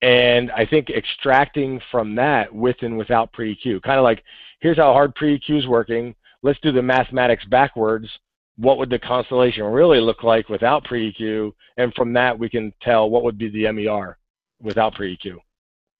and 0.00 0.50
I 0.50 0.64
think 0.64 0.88
extracting 0.88 1.78
from 1.90 2.14
that 2.14 2.54
with 2.54 2.76
and 2.80 2.96
without 2.96 3.34
pre-EQ, 3.34 3.82
kind 3.82 3.98
of 3.98 4.02
like 4.04 4.24
here's 4.60 4.78
how 4.78 4.94
hard 4.94 5.14
pre-EQ 5.14 5.58
is 5.58 5.66
working. 5.66 6.14
Let's 6.42 6.58
do 6.60 6.72
the 6.72 6.80
mathematics 6.80 7.44
backwards. 7.44 8.08
What 8.56 8.78
would 8.78 8.88
the 8.88 8.98
constellation 8.98 9.62
really 9.64 10.00
look 10.00 10.22
like 10.22 10.48
without 10.48 10.84
pre-EQ? 10.84 11.52
And 11.76 11.92
from 11.92 12.14
that, 12.14 12.38
we 12.38 12.48
can 12.48 12.72
tell 12.80 13.10
what 13.10 13.24
would 13.24 13.36
be 13.36 13.50
the 13.50 13.70
MER 13.70 14.16
without 14.62 14.94
pre-EQ. 14.94 15.36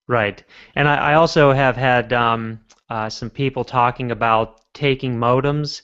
Right, 0.08 0.42
and 0.76 0.88
I, 0.88 1.10
I 1.10 1.14
also 1.16 1.52
have 1.52 1.76
had 1.76 2.14
um, 2.14 2.60
uh, 2.88 3.10
some 3.10 3.28
people 3.28 3.64
talking 3.64 4.12
about 4.12 4.62
taking 4.72 5.14
modems 5.14 5.82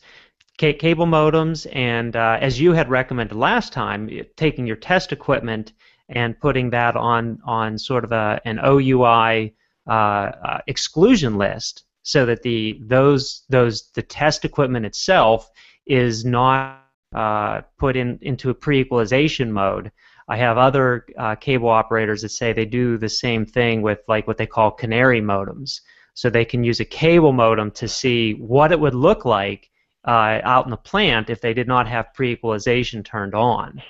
cable 0.71 1.07
modems, 1.07 1.67
and 1.73 2.15
uh, 2.15 2.39
as 2.41 2.61
you 2.61 2.73
had 2.73 2.89
recommended 2.89 3.35
last 3.35 3.73
time, 3.73 4.09
taking 4.37 4.67
your 4.67 4.77
test 4.77 5.11
equipment 5.11 5.73
and 6.09 6.39
putting 6.39 6.71
that 6.71 6.95
on 6.97 7.41
on 7.45 7.79
sort 7.79 8.05
of 8.05 8.13
a, 8.13 8.41
an 8.45 8.61
OUI 8.65 9.55
uh, 9.89 9.91
uh, 9.91 10.59
exclusion 10.69 11.37
list, 11.37 11.85
so 12.03 12.27
that 12.27 12.43
the 12.43 12.79
those 12.83 13.45
those 13.49 13.91
the 13.95 14.03
test 14.03 14.45
equipment 14.45 14.87
itself 14.87 15.51
is 15.87 16.25
not 16.25 16.85
uh, 17.15 17.63
put 17.79 17.97
in 17.97 18.19
into 18.23 18.51
a 18.51 18.55
pre-equalization 18.55 19.53
mode. 19.53 19.91
I 20.29 20.37
have 20.37 20.59
other 20.59 21.07
uh, 21.19 21.35
cable 21.35 21.69
operators 21.69 22.23
that 22.23 22.29
say 22.29 22.53
they 22.53 22.65
do 22.65 22.97
the 22.97 23.09
same 23.09 23.45
thing 23.45 23.83
with 23.83 23.99
like 24.07 24.27
what 24.29 24.37
they 24.37 24.47
call 24.47 24.71
canary 24.71 25.21
modems. 25.21 25.81
So 26.15 26.31
they 26.31 26.45
can 26.45 26.63
use 26.63 26.79
a 26.79 26.85
cable 26.85 27.33
modem 27.33 27.71
to 27.73 27.89
see 27.89 28.35
what 28.35 28.71
it 28.71 28.79
would 28.79 28.95
look 28.95 29.25
like 29.25 29.71
uh, 30.07 30.41
out 30.43 30.65
in 30.65 30.71
the 30.71 30.77
plant 30.77 31.31
if 31.31 31.41
they 31.41 31.55
did 31.55 31.69
not 31.69 31.87
have 31.89 32.13
pre-equalization 32.15 33.03
turned 33.03 33.35
on. 33.35 33.81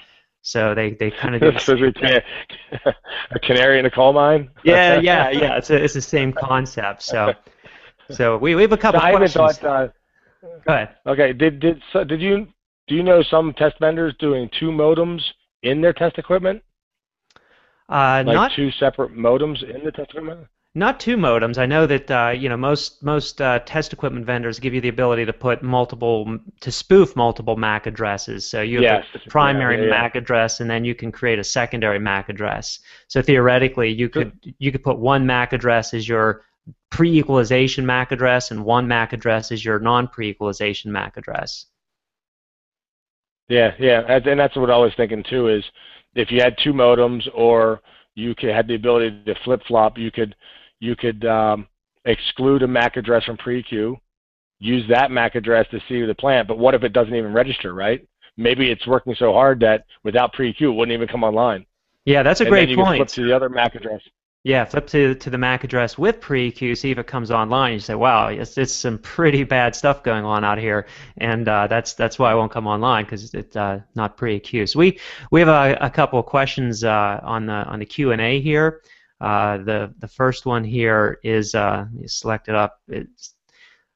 So 0.42 0.74
they, 0.74 0.90
they 0.90 1.10
kind 1.10 1.36
of 1.36 1.40
do 1.40 1.48
a 3.30 3.38
canary 3.38 3.78
in 3.78 3.86
a 3.86 3.90
coal 3.90 4.12
mine. 4.12 4.50
yeah, 4.64 4.98
yeah, 5.00 5.30
yeah. 5.30 5.56
It's 5.56 5.70
a, 5.70 5.82
it's 5.82 5.94
the 5.94 6.00
same 6.00 6.32
concept. 6.32 7.02
So 7.02 7.32
so 8.10 8.38
we, 8.38 8.56
we 8.56 8.62
have 8.62 8.72
a 8.72 8.76
couple 8.76 9.00
so 9.00 9.16
questions. 9.16 9.58
Thought, 9.58 9.64
uh, 9.64 9.88
Go 10.66 10.74
ahead. 10.74 10.96
Okay. 11.06 11.32
Did 11.32 11.60
did 11.60 11.80
so 11.92 12.04
did 12.04 12.20
you 12.20 12.48
do 12.88 12.94
you 12.94 13.02
know 13.02 13.22
some 13.22 13.54
test 13.54 13.76
vendors 13.80 14.14
doing 14.18 14.50
two 14.58 14.70
modems 14.70 15.22
in 15.62 15.80
their 15.80 15.92
test 15.92 16.18
equipment? 16.18 16.62
Uh, 17.88 18.24
like 18.26 18.34
not 18.34 18.52
two 18.56 18.70
separate 18.72 19.14
modems 19.16 19.62
in 19.62 19.84
the 19.84 19.92
test 19.92 20.10
equipment. 20.10 20.46
Not 20.74 20.98
two 20.98 21.18
modems. 21.18 21.58
I 21.58 21.66
know 21.66 21.86
that 21.86 22.10
uh, 22.10 22.30
you 22.30 22.48
know 22.48 22.56
most 22.56 23.02
most 23.02 23.42
uh, 23.42 23.58
test 23.66 23.92
equipment 23.92 24.24
vendors 24.24 24.58
give 24.58 24.72
you 24.72 24.80
the 24.80 24.88
ability 24.88 25.26
to 25.26 25.32
put 25.32 25.62
multiple 25.62 26.38
to 26.60 26.72
spoof 26.72 27.14
multiple 27.14 27.56
MAC 27.56 27.86
addresses. 27.86 28.48
So 28.48 28.62
you 28.62 28.76
have 28.82 29.04
yes. 29.12 29.22
primary 29.28 29.76
yeah, 29.76 29.84
yeah, 29.84 30.02
MAC 30.02 30.14
address, 30.14 30.60
and 30.60 30.70
then 30.70 30.82
you 30.86 30.94
can 30.94 31.12
create 31.12 31.38
a 31.38 31.44
secondary 31.44 31.98
MAC 31.98 32.30
address. 32.30 32.80
So 33.08 33.20
theoretically, 33.20 33.90
you 33.92 34.08
could 34.08 34.32
you 34.58 34.72
could 34.72 34.82
put 34.82 34.98
one 34.98 35.26
MAC 35.26 35.52
address 35.52 35.92
as 35.92 36.08
your 36.08 36.44
pre-equalization 36.90 37.84
MAC 37.84 38.10
address, 38.10 38.50
and 38.50 38.64
one 38.64 38.88
MAC 38.88 39.12
address 39.12 39.52
as 39.52 39.62
your 39.62 39.78
non-pre-equalization 39.78 40.90
MAC 40.90 41.18
address. 41.18 41.66
Yeah, 43.48 43.72
yeah, 43.78 44.00
and 44.08 44.40
that's 44.40 44.56
what 44.56 44.70
I 44.70 44.78
was 44.78 44.94
thinking 44.96 45.22
too. 45.28 45.48
Is 45.48 45.64
if 46.14 46.30
you 46.30 46.40
had 46.40 46.56
two 46.64 46.72
modems, 46.72 47.28
or 47.34 47.82
you 48.14 48.34
could 48.34 48.48
had 48.48 48.68
the 48.68 48.74
ability 48.74 49.22
to 49.26 49.34
flip 49.44 49.60
flop, 49.68 49.98
you 49.98 50.10
could 50.10 50.34
you 50.82 50.96
could 50.96 51.24
um, 51.24 51.68
exclude 52.06 52.64
a 52.64 52.66
MAC 52.66 52.96
address 52.96 53.24
from 53.24 53.36
pre-Q, 53.36 53.96
use 54.58 54.84
that 54.88 55.12
MAC 55.12 55.36
address 55.36 55.66
to 55.70 55.80
see 55.88 56.02
the 56.02 56.14
plant, 56.14 56.48
but 56.48 56.58
what 56.58 56.74
if 56.74 56.82
it 56.82 56.92
doesn't 56.92 57.14
even 57.14 57.32
register, 57.32 57.72
right? 57.72 58.04
Maybe 58.36 58.68
it's 58.68 58.84
working 58.86 59.14
so 59.16 59.32
hard 59.32 59.60
that 59.60 59.84
without 60.02 60.32
pre-Q 60.32 60.72
it 60.72 60.74
wouldn't 60.74 60.92
even 60.94 61.06
come 61.06 61.22
online. 61.22 61.66
Yeah, 62.04 62.24
that's 62.24 62.40
a 62.40 62.44
and 62.44 62.50
great 62.50 62.60
then 62.62 62.70
you 62.70 62.76
point. 62.76 62.98
Can 62.98 63.06
flip 63.06 63.14
to 63.14 63.24
the 63.26 63.36
other 63.36 63.48
MAC 63.48 63.76
address. 63.76 64.02
Yeah, 64.42 64.64
flip 64.64 64.88
to 64.88 65.14
to 65.14 65.30
the 65.30 65.38
MAC 65.38 65.62
address 65.62 65.96
with 65.96 66.20
pre-Q, 66.20 66.74
see 66.74 66.90
if 66.90 66.98
it 66.98 67.06
comes 67.06 67.30
online. 67.30 67.74
You 67.74 67.78
say, 67.78 67.94
"Wow, 67.94 68.26
it's, 68.26 68.58
it's 68.58 68.72
some 68.72 68.98
pretty 68.98 69.44
bad 69.44 69.76
stuff 69.76 70.02
going 70.02 70.24
on 70.24 70.42
out 70.42 70.58
here," 70.58 70.86
and 71.18 71.48
uh, 71.48 71.68
that's 71.68 71.94
that's 71.94 72.18
why 72.18 72.32
it 72.32 72.34
won't 72.34 72.50
come 72.50 72.66
online 72.66 73.04
because 73.04 73.32
it's 73.34 73.54
uh, 73.54 73.82
not 73.94 74.16
pre-Q. 74.16 74.66
So 74.66 74.80
we 74.80 74.98
we 75.30 75.38
have 75.38 75.48
a, 75.48 75.78
a 75.80 75.90
couple 75.90 76.18
of 76.18 76.26
questions 76.26 76.82
uh, 76.82 77.20
on 77.22 77.46
the 77.46 77.52
on 77.52 77.78
the 77.78 77.86
Q 77.86 78.10
and 78.10 78.20
A 78.20 78.40
here. 78.40 78.80
Uh, 79.22 79.58
the 79.58 79.94
the 80.00 80.08
first 80.08 80.46
one 80.46 80.64
here 80.64 81.20
is 81.22 81.54
uh, 81.54 81.86
select 82.06 82.48
it 82.48 82.56
up. 82.56 82.80
It 82.88 83.06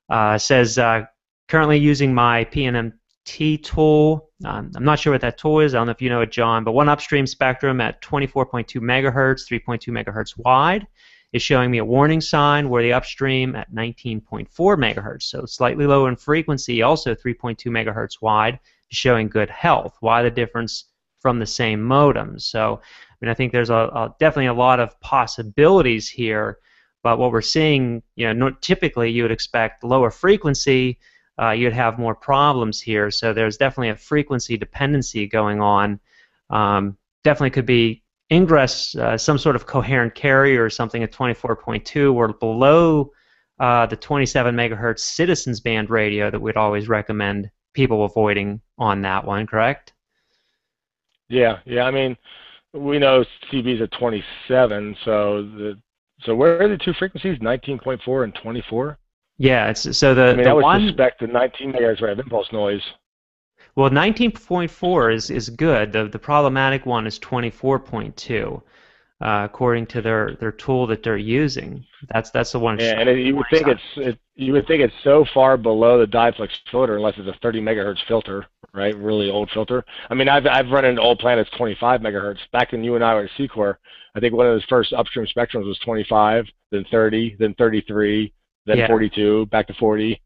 uh, 0.09 0.39
says 0.39 0.79
uh, 0.79 1.07
currently 1.49 1.79
using 1.79 2.15
my 2.15 2.45
PNMT 2.45 3.65
tool. 3.65 4.31
Um, 4.45 4.71
I'm 4.77 4.85
not 4.85 5.01
sure 5.01 5.13
what 5.13 5.23
that 5.23 5.37
tool 5.37 5.61
is. 5.61 5.75
I 5.75 5.79
don't 5.79 5.87
know 5.87 5.93
if 5.93 6.01
you 6.01 6.11
know 6.11 6.21
it, 6.21 6.31
John. 6.31 6.63
But 6.63 6.73
one 6.73 6.89
upstream 6.89 7.27
spectrum 7.27 7.81
at 7.81 8.01
24.2 8.03 8.81
megahertz, 8.81 9.51
3.2 9.51 9.89
megahertz 9.89 10.39
wide, 10.39 10.87
is 11.33 11.43
showing 11.43 11.73
me 11.73 11.79
a 11.79 11.85
warning 11.85 12.21
sign 12.21 12.69
where 12.69 12.85
the 12.85 12.93
upstream 12.93 13.57
at 13.57 13.73
19.4 13.73 14.47
megahertz, 14.49 15.23
so 15.23 15.45
slightly 15.45 15.87
lower 15.87 16.09
in 16.09 16.15
frequency, 16.15 16.83
also 16.83 17.17
3.2 17.17 17.67
megahertz 17.67 18.23
wide, 18.23 18.61
is 18.93 18.97
showing 18.97 19.29
good 19.29 19.51
health. 19.51 19.97
Why 20.01 20.23
the 20.23 20.31
difference 20.31 20.85
from 21.19 21.41
the 21.41 21.47
same 21.47 21.83
modem? 21.83 22.39
So 22.39 22.81
I 23.17 23.25
mean, 23.25 23.31
I 23.31 23.35
think 23.35 23.53
there's 23.53 23.71
a, 23.71 23.75
a, 23.75 24.15
definitely 24.21 24.47
a 24.47 24.55
lot 24.55 24.81
of 24.81 24.99
possibilities 25.01 26.09
here. 26.09 26.59
But 27.03 27.19
what 27.19 27.33
we're 27.33 27.41
seeing, 27.41 28.03
you 28.17 28.33
know, 28.33 28.51
typically 28.61 29.11
you 29.11 29.23
would 29.23 29.31
expect 29.31 29.85
lower 29.85 30.11
frequency, 30.11 30.99
uh, 31.41 31.51
you'd 31.51 31.73
have 31.73 31.99
more 31.99 32.15
problems 32.15 32.81
here. 32.81 33.11
So 33.11 33.33
there's 33.33 33.57
definitely 33.57 33.91
a 33.91 33.97
frequency 33.97 34.57
dependency 34.57 35.27
going 35.27 35.61
on. 35.61 36.01
Um, 36.51 36.97
definitely 37.25 37.51
could 37.51 37.67
be 37.67 38.03
ingress, 38.33 38.95
uh, 38.97 39.17
some 39.17 39.39
sort 39.39 39.57
of 39.57 39.67
coherent 39.67 40.15
carrier 40.15 40.65
or 40.65 40.71
something 40.71 41.03
at 41.03 41.13
24.2 41.13 42.15
or 42.15 42.33
below 42.33 43.13
uh, 43.61 43.87
the 43.87 43.97
27 43.97 44.55
megahertz 44.55 45.01
citizens 45.01 45.61
band 45.61 45.91
radio 45.91 46.31
that 46.31 46.41
we'd 46.41 46.57
always 46.57 46.89
recommend 46.89 47.51
people 47.73 48.05
avoiding 48.05 48.61
on 48.79 49.03
that 49.03 49.25
one, 49.25 49.47
correct? 49.47 49.93
Yeah, 51.29 51.59
yeah. 51.65 51.85
I 51.85 51.91
mean, 51.91 52.17
we 52.73 52.99
know 52.99 53.25
CB 53.51 53.77
is 53.77 53.81
at 53.81 53.93
27, 53.93 54.97
so 55.05 55.43
the 55.43 55.79
so 56.23 56.35
where 56.35 56.63
are 56.63 56.69
the 56.69 56.79
two 56.79 56.95
frequencies? 56.95 57.39
19.4 57.39 58.25
and 58.25 58.35
24. 58.35 58.99
Yeah, 59.39 59.69
it's 59.69 59.97
so 59.97 60.15
the 60.15 60.29
I 60.29 60.35
mean, 60.35 60.45
the 60.45 60.51
I 60.51 60.53
would 60.55 60.63
one, 60.63 60.87
suspect 60.87 61.21
the 61.21 61.27
19 61.27 61.73
megahertz 61.73 62.01
would 62.01 62.09
have 62.09 62.19
impulse 62.19 62.51
noise. 62.53 62.83
Well, 63.75 63.91
19.4 63.91 65.15
is 65.15 65.31
is 65.31 65.51
good. 65.51 65.93
The 65.93 66.09
the 66.09 66.19
problematic 66.19 66.87
one 66.87 67.07
is 67.07 67.19
24.2 67.19 68.63
uh, 69.21 69.43
according 69.45 69.87
to 69.87 70.03
their, 70.03 70.37
their 70.41 70.53
tool 70.53 70.87
that 70.87 71.03
they're 71.03 71.17
using. 71.17 71.85
That's 72.13 72.31
that's 72.31 72.53
the 72.53 72.59
one. 72.59 72.79
Yeah, 72.79 73.01
and 73.01 73.09
it, 73.09 73.19
you 73.19 73.37
would 73.37 73.47
think 73.51 73.67
it's 73.67 73.81
it, 73.97 74.19
you 74.35 74.53
would 74.53 74.67
think 74.67 74.83
it's 74.83 74.95
so 75.03 75.25
far 75.33 75.57
below 75.57 75.99
the 75.99 76.07
diplex 76.07 76.51
filter 76.71 76.97
unless 76.97 77.15
it's 77.17 77.29
a 77.29 77.39
30 77.41 77.61
megahertz 77.61 78.05
filter, 78.07 78.47
right? 78.77 78.97
Really 78.97 79.31
old 79.31 79.51
filter. 79.51 79.85
I 80.11 80.15
mean, 80.15 80.29
I've 80.29 80.47
I've 80.47 80.71
run 80.71 80.85
into 80.85 81.01
old 81.01 81.19
planets 81.19 81.51
25 81.57 82.01
megahertz. 82.01 82.39
Back 82.53 82.73
when 82.73 82.85
you 82.85 82.95
and 82.95 83.03
I 83.05 83.15
were 83.15 83.25
at 83.25 83.31
C-COR, 83.37 83.79
I 84.15 84.21
think 84.21 84.35
one 84.35 84.47
of 84.47 84.53
those 84.53 84.65
first 84.65 84.93
upstream 84.93 85.27
spectrums 85.27 85.67
was 85.67 85.79
25, 85.81 86.47
then 86.71 86.85
30, 86.91 87.37
then 87.39 87.55
33, 87.55 88.33
then 88.67 88.79
yeah. 88.79 88.87
42, 88.87 89.47
back 89.47 89.67
to 89.69 89.75
40. 89.75 90.21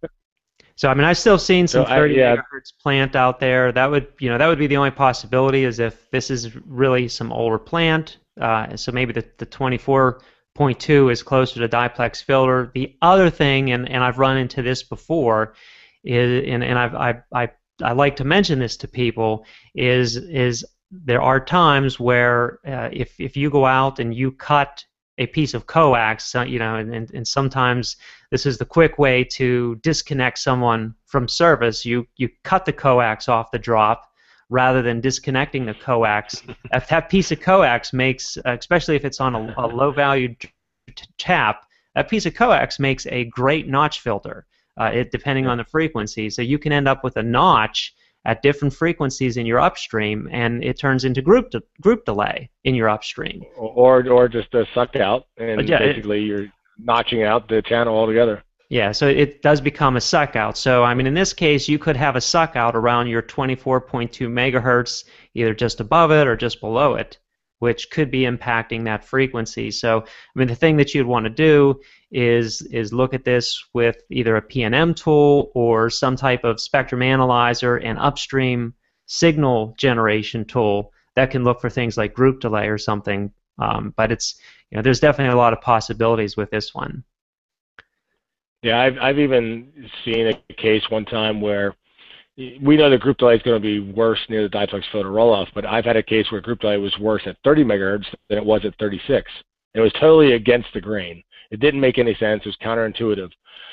So 0.77 0.89
I 0.89 0.95
mean, 0.95 1.05
I've 1.05 1.19
still 1.19 1.39
seen 1.39 1.67
some 1.69 1.85
so 1.85 1.91
30 1.91 2.15
I, 2.15 2.17
yeah. 2.17 2.37
megahertz 2.37 2.73
plant 2.83 3.15
out 3.15 3.39
there. 3.39 3.71
That 3.71 3.91
would, 3.91 4.09
you 4.19 4.31
know, 4.31 4.39
that 4.39 4.47
would 4.47 4.59
be 4.59 4.67
the 4.67 4.79
only 4.79 4.91
possibility 4.91 5.65
is 5.65 5.79
if 5.79 6.11
this 6.11 6.31
is 6.31 6.57
really 6.67 7.07
some 7.09 7.33
older 7.33 7.59
plant. 7.59 8.19
Uh, 8.41 8.77
so 8.77 8.91
maybe 8.91 9.13
the, 9.13 9.25
the 9.39 9.47
24.2 9.47 11.13
is 11.13 11.23
closer 11.23 11.61
to 11.61 11.69
diplex 11.69 12.25
filter. 12.25 12.71
The 12.75 12.97
other 13.03 13.29
thing, 13.29 13.73
and, 13.73 13.89
and 13.89 14.03
I've 14.03 14.19
run 14.19 14.39
into 14.39 14.63
this 14.63 14.83
before, 14.83 15.55
is 16.03 16.49
and, 16.49 16.65
and 16.65 16.79
I've, 16.79 16.95
I, 16.95 17.23
I, 17.35 17.51
I 17.83 17.93
like 17.93 18.17
to 18.17 18.25
mention 18.25 18.59
this 18.59 18.77
to 18.79 18.89
people 18.89 19.45
is 19.75 20.17
is 20.17 20.65
there 20.91 21.23
are 21.23 21.41
times 21.41 22.01
where 22.01 22.59
uh, 22.67 22.89
if 22.93 23.19
if 23.19 23.37
you 23.37 23.51
go 23.51 23.65
out 23.65 23.99
and 23.99 24.15
you 24.15 24.33
cut 24.33 24.85
a 25.19 25.27
piece 25.27 25.53
of 25.53 25.67
coax, 25.67 26.35
uh, 26.35 26.43
you 26.43 26.59
know, 26.59 26.77
and, 26.77 26.95
and, 26.95 27.11
and 27.13 27.29
sometimes 27.29 27.97
this 28.31 28.47
is 28.47 28.57
the 28.57 28.65
quick 28.65 28.99
way 28.99 29.23
to 29.23 29.77
disconnect 29.83 30.39
someone 30.39 30.95
from 31.07 31.29
service. 31.29 31.85
You 31.85 32.07
you 32.17 32.29
cut 32.43 32.65
the 32.65 32.73
coax 32.73 33.29
off 33.29 33.51
the 33.51 33.59
drop 33.59 34.11
rather 34.49 34.83
than 34.83 35.01
disconnecting 35.01 35.67
the 35.67 35.75
coax. 35.75 36.43
if 36.73 36.89
that 36.89 37.09
piece 37.09 37.31
of 37.31 37.41
coax 37.41 37.93
makes, 37.93 38.37
especially 38.45 38.97
if 38.97 39.05
it's 39.05 39.21
on 39.21 39.35
a, 39.35 39.55
a 39.59 39.67
low 39.67 39.93
value 39.93 40.35
tap, 41.19 41.65
that 41.95 42.09
piece 42.09 42.27
of 42.27 42.35
coax 42.35 42.79
makes 42.79 43.07
a 43.07 43.25
great 43.27 43.69
notch 43.69 44.01
filter. 44.01 44.47
Uh, 44.79 44.91
it 44.95 45.11
depending 45.11 45.47
on 45.47 45.59
the 45.59 45.65
frequency, 45.65 46.31
so 46.31 46.43
you 46.43 46.59
can 46.59 46.73
end 46.73 46.89
up 46.89 47.05
with 47.05 47.17
a 47.17 47.23
notch 47.23 47.95
at 48.25 48.43
different 48.43 48.75
frequencies 48.75 49.37
in 49.37 49.47
your 49.47 49.59
upstream, 49.59 50.29
and 50.31 50.63
it 50.63 50.79
turns 50.79 51.05
into 51.05 51.23
group 51.23 51.51
de- 51.51 51.63
group 51.81 52.05
delay 52.05 52.51
in 52.65 52.75
your 52.75 52.89
upstream. 52.89 53.43
Or 53.57 54.07
or 54.09 54.29
just 54.29 54.55
a 54.55 54.67
suck 54.75 54.97
out, 54.97 55.27
and 55.37 55.69
yeah, 55.69 55.79
basically 55.79 56.23
it, 56.23 56.27
you're 56.27 56.47
notching 56.79 57.23
out 57.23 57.49
the 57.49 57.63
channel 57.63 57.97
altogether. 57.97 58.43
Yeah, 58.69 58.93
so 58.93 59.09
it 59.09 59.43
does 59.43 59.61
become 59.61 59.97
a 59.97 60.01
suck 60.01 60.37
out. 60.37 60.57
So 60.57 60.85
I 60.85 60.95
mean, 60.95 61.07
in 61.07 61.15
this 61.15 61.33
case, 61.33 61.69
you 61.69 61.79
could 61.79 61.97
have 61.97 62.17
a 62.17 62.21
suck 62.21 62.57
out 62.57 62.77
around 62.77 63.09
your 63.09 63.23
24.2 63.23 64.29
megahertz, 64.29 65.05
either 65.35 65.55
just 65.55 65.81
above 65.81 66.13
it 66.13 66.27
or 66.27 66.37
just 66.37 66.61
below 66.61 66.95
it, 66.95 67.19
which 67.61 67.91
could 67.91 68.11
be 68.11 68.23
impacting 68.23 68.85
that 68.85 69.05
frequency. 69.05 69.71
So 69.71 70.01
I 70.01 70.39
mean, 70.39 70.49
the 70.49 70.55
thing 70.55 70.77
that 70.79 70.95
you'd 70.95 71.07
want 71.07 71.25
to 71.25 71.31
do 71.31 71.81
is 72.11 72.63
is 72.63 72.93
look 72.93 73.15
at 73.15 73.25
this 73.25 73.65
with 73.73 74.03
either 74.11 74.37
a 74.37 74.43
PNM 74.43 74.97
tool 74.97 75.53
or 75.55 75.89
some 75.89 76.17
type 76.17 76.43
of 76.45 76.61
spectrum 76.61 77.03
analyzer 77.03 77.77
and 77.77 77.99
upstream 77.99 78.75
signal 79.07 79.75
generation 79.79 80.45
tool 80.45 80.93
that 81.15 81.31
can 81.31 81.45
look 81.45 81.61
for 81.61 81.71
things 81.71 81.97
like 81.97 82.15
group 82.15 82.41
delay 82.41 82.69
or 82.69 82.79
something. 82.79 83.31
Um, 83.59 83.95
but 83.97 84.11
it's 84.11 84.41
you 84.71 84.77
know, 84.77 84.83
there's 84.83 85.01
definitely 85.01 85.35
a 85.35 85.39
lot 85.39 85.53
of 85.53 85.61
possibilities 85.61 86.37
with 86.37 86.51
this 86.51 86.75
one. 86.75 87.05
Yeah, 88.63 88.81
I've 88.81 88.99
I've 88.99 89.19
even 89.19 89.91
seen 90.05 90.27
a 90.29 90.55
case 90.55 90.89
one 90.91 91.05
time 91.05 91.41
where 91.41 91.75
we 92.63 92.77
know 92.77 92.89
the 92.89 92.97
group 92.97 93.19
delay 93.19 93.35
is 93.35 93.43
going 93.43 93.61
to 93.61 93.63
be 93.63 93.93
worse 93.93 94.21
near 94.31 94.43
the 94.43 94.49
diplex 94.49 94.85
filter 94.91 95.11
roll-off, 95.11 95.49
but 95.55 95.67
I've 95.67 95.85
had 95.85 95.97
a 95.97 96.03
case 96.03 96.31
where 96.31 96.41
group 96.41 96.61
delay 96.61 96.79
was 96.79 96.97
worse 96.99 97.23
at 97.27 97.37
30 97.45 97.65
megahertz 97.65 98.07
than 98.29 98.39
it 98.39 98.45
was 98.45 98.65
at 98.65 98.75
36. 98.79 99.31
It 99.75 99.81
was 99.81 99.93
totally 100.01 100.33
against 100.33 100.69
the 100.73 100.81
grain. 100.81 101.23
It 101.51 101.61
didn't 101.61 101.81
make 101.81 101.99
any 101.99 102.15
sense. 102.15 102.43
It 102.45 102.49
was 102.49 102.57
counterintuitive 102.63 103.31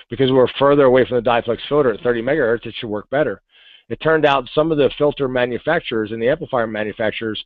because 0.09 0.31
we're 0.31 0.47
further 0.59 0.83
away 0.83 1.05
from 1.05 1.15
the 1.15 1.29
diplex 1.29 1.59
filter 1.69 1.93
at 1.93 2.01
30 2.01 2.21
megahertz. 2.21 2.65
It 2.65 2.75
should 2.77 2.89
work 2.89 3.09
better. 3.09 3.41
it 3.89 4.01
turned 4.01 4.25
out 4.25 4.49
some 4.53 4.71
of 4.71 4.77
the 4.77 4.91
filter 4.97 5.29
manufacturers 5.29 6.11
and 6.11 6.21
the 6.21 6.27
amplifier 6.27 6.67
manufacturers, 6.67 7.41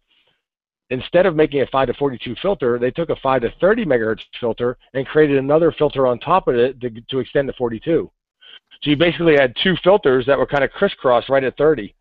instead 0.89 1.27
of 1.27 1.35
making 1.35 1.61
a 1.61 1.67
5 1.67 1.87
to 1.87 1.93
42 1.93 2.35
filter, 2.41 2.79
they 2.79 2.91
took 2.91 3.09
a 3.09 3.15
5 3.17 3.41
to 3.41 3.53
30 3.61 3.85
megahertz 3.85 4.21
filter 4.39 4.77
and 4.95 5.05
created 5.05 5.37
another 5.37 5.71
filter 5.71 6.07
on 6.07 6.17
top 6.19 6.47
of 6.47 6.55
it 6.55 6.79
to, 6.81 6.89
to 6.89 7.19
extend 7.19 7.47
to 7.47 7.53
42. 7.53 8.09
So 8.83 8.89
you 8.89 8.95
basically 8.95 9.35
had 9.35 9.55
two 9.61 9.75
filters 9.83 10.25
that 10.25 10.37
were 10.37 10.47
kind 10.47 10.63
of 10.63 10.71
crisscrossed 10.71 11.29
right 11.29 11.43
at 11.43 11.57
30. 11.57 11.93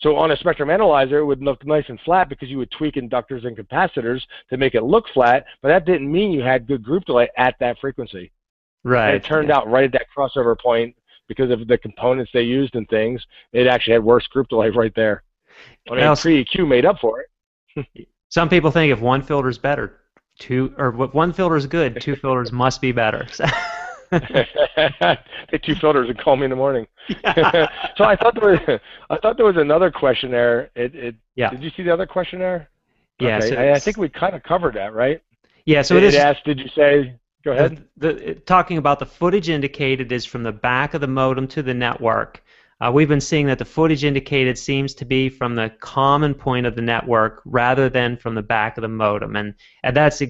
So 0.00 0.16
on 0.16 0.30
a 0.30 0.36
spectrum 0.36 0.70
analyzer, 0.70 1.18
it 1.18 1.26
would 1.26 1.42
look 1.42 1.64
nice 1.66 1.84
and 1.88 2.00
flat 2.00 2.28
because 2.28 2.48
you 2.48 2.58
would 2.58 2.70
tweak 2.70 2.94
inductors 2.94 3.46
and 3.46 3.56
capacitors 3.56 4.22
to 4.48 4.56
make 4.56 4.74
it 4.74 4.82
look 4.82 5.04
flat, 5.12 5.44
but 5.60 5.68
that 5.68 5.84
didn't 5.84 6.10
mean 6.10 6.32
you 6.32 6.40
had 6.40 6.66
good 6.66 6.82
group 6.82 7.04
delay 7.04 7.28
at 7.36 7.54
that 7.60 7.78
frequency. 7.80 8.32
Right. 8.82 9.08
And 9.08 9.16
it 9.16 9.24
turned 9.24 9.48
yeah. 9.48 9.58
out 9.58 9.68
right 9.68 9.84
at 9.84 9.92
that 9.92 10.06
crossover 10.16 10.58
point 10.58 10.96
because 11.28 11.50
of 11.50 11.68
the 11.68 11.76
components 11.78 12.30
they 12.32 12.42
used 12.42 12.74
and 12.74 12.88
things, 12.88 13.24
it 13.52 13.66
actually 13.66 13.92
had 13.92 14.02
worse 14.02 14.26
group 14.28 14.48
delay 14.48 14.70
right 14.74 14.94
there. 14.96 15.22
I 15.90 15.94
mean, 15.94 16.16
pre-EQ 16.16 16.66
made 16.66 16.86
up 16.86 16.98
for 16.98 17.20
it. 17.20 18.08
Some 18.30 18.48
people 18.48 18.70
think 18.70 18.92
if 18.92 19.00
one 19.00 19.22
filter 19.22 19.48
is 19.48 19.58
better, 19.58 20.00
two 20.38 20.74
or 20.78 21.04
if 21.04 21.14
one 21.14 21.32
filter 21.32 21.56
is 21.56 21.66
good, 21.66 22.00
two 22.00 22.16
filters 22.16 22.50
must 22.52 22.80
be 22.80 22.92
better. 22.92 23.26
Take 25.50 25.62
two 25.62 25.74
filters 25.76 26.08
and 26.08 26.18
call 26.18 26.36
me 26.36 26.44
in 26.44 26.50
the 26.50 26.56
morning. 26.56 26.86
so 27.08 28.04
I 28.04 28.16
thought 28.16 28.34
there 28.34 28.50
was 28.50 28.80
I 29.08 29.16
thought 29.18 29.36
there 29.36 29.46
was 29.46 29.56
another 29.56 29.90
question 29.90 30.30
there. 30.30 30.70
It, 30.74 30.94
it 30.94 31.14
yeah. 31.36 31.50
Did 31.50 31.62
you 31.62 31.70
see 31.76 31.82
the 31.82 31.92
other 31.92 32.06
question 32.06 32.38
there? 32.38 32.68
Yeah. 33.20 33.38
Okay. 33.38 33.48
So 33.50 33.56
I, 33.56 33.72
I, 33.74 33.78
think 33.78 33.98
we 33.98 34.08
kind 34.08 34.34
of 34.34 34.42
covered 34.42 34.74
that, 34.74 34.94
right? 34.94 35.22
Yeah. 35.64 35.82
So 35.82 35.96
it, 35.96 36.04
it 36.04 36.06
is. 36.08 36.14
Asked, 36.16 36.44
did 36.44 36.58
you 36.58 36.68
say? 36.74 37.14
Go 37.44 37.52
ahead. 37.52 37.84
The, 37.96 38.12
the, 38.12 38.34
talking 38.34 38.78
about 38.78 38.98
the 38.98 39.06
footage 39.06 39.48
indicated 39.48 40.10
is 40.12 40.24
from 40.24 40.42
the 40.42 40.52
back 40.52 40.94
of 40.94 41.00
the 41.00 41.06
modem 41.06 41.46
to 41.48 41.62
the 41.62 41.74
network. 41.74 42.42
Uh, 42.80 42.90
we've 42.90 43.08
been 43.08 43.20
seeing 43.20 43.46
that 43.46 43.58
the 43.58 43.64
footage 43.64 44.04
indicated 44.04 44.56
seems 44.56 44.94
to 44.94 45.04
be 45.04 45.28
from 45.28 45.54
the 45.54 45.70
common 45.80 46.34
point 46.34 46.66
of 46.66 46.74
the 46.74 46.82
network 46.82 47.42
rather 47.44 47.90
than 47.90 48.16
from 48.16 48.34
the 48.34 48.42
back 48.42 48.78
of 48.78 48.82
the 48.82 48.88
modem, 48.88 49.36
and, 49.36 49.54
and 49.84 49.94
that's 49.94 50.22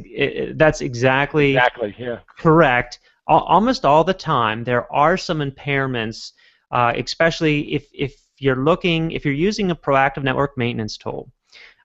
that's 0.54 0.80
exactly 0.80 1.50
exactly 1.50 1.94
yeah 1.96 2.18
correct 2.36 2.98
almost 3.38 3.84
all 3.84 4.04
the 4.04 4.14
time 4.14 4.64
there 4.64 4.92
are 4.92 5.16
some 5.16 5.38
impairments, 5.38 6.32
uh, 6.70 6.92
especially 6.96 7.74
if, 7.74 7.86
if 7.94 8.14
you're 8.38 8.64
looking, 8.64 9.12
if 9.12 9.24
you're 9.24 9.34
using 9.34 9.70
a 9.70 9.76
proactive 9.76 10.22
network 10.22 10.56
maintenance 10.58 10.96
tool. 10.96 11.30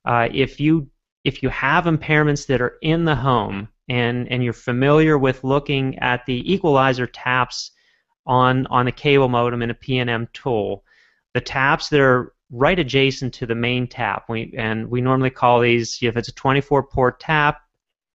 Uh, 0.06 0.30
if 0.34 0.60
you 0.60 0.90
if 1.24 1.42
you 1.42 1.50
have 1.50 1.86
impairments 1.86 2.46
that 2.46 2.62
are 2.62 2.78
in 2.84 3.04
the 3.04 3.16
home 3.16 3.68
and, 3.90 4.32
and 4.32 4.44
you're 4.44 4.54
familiar 4.54 5.18
with 5.18 5.44
looking 5.44 5.98
at 5.98 6.24
the 6.28 6.54
equalizer 6.54 7.08
taps 7.08 7.72
on 8.28 8.68
on 8.68 8.86
the 8.86 8.92
cable 8.92 9.28
modem 9.28 9.62
in 9.62 9.72
a 9.72 9.76
PNM 9.76 10.32
tool, 10.34 10.84
the 11.34 11.42
taps 11.42 11.90
that 11.90 12.00
are 12.00 12.34
right 12.52 12.78
adjacent 12.78 13.34
to 13.34 13.46
the 13.46 13.56
main 13.56 13.88
tap, 13.88 14.26
we, 14.30 14.54
and 14.58 14.88
we 14.88 15.02
normally 15.02 15.32
call 15.32 15.60
these 15.60 15.98
if 16.02 16.16
it's 16.16 16.28
a 16.28 16.34
24 16.34 16.84
port 16.84 17.20
tap, 17.20 17.62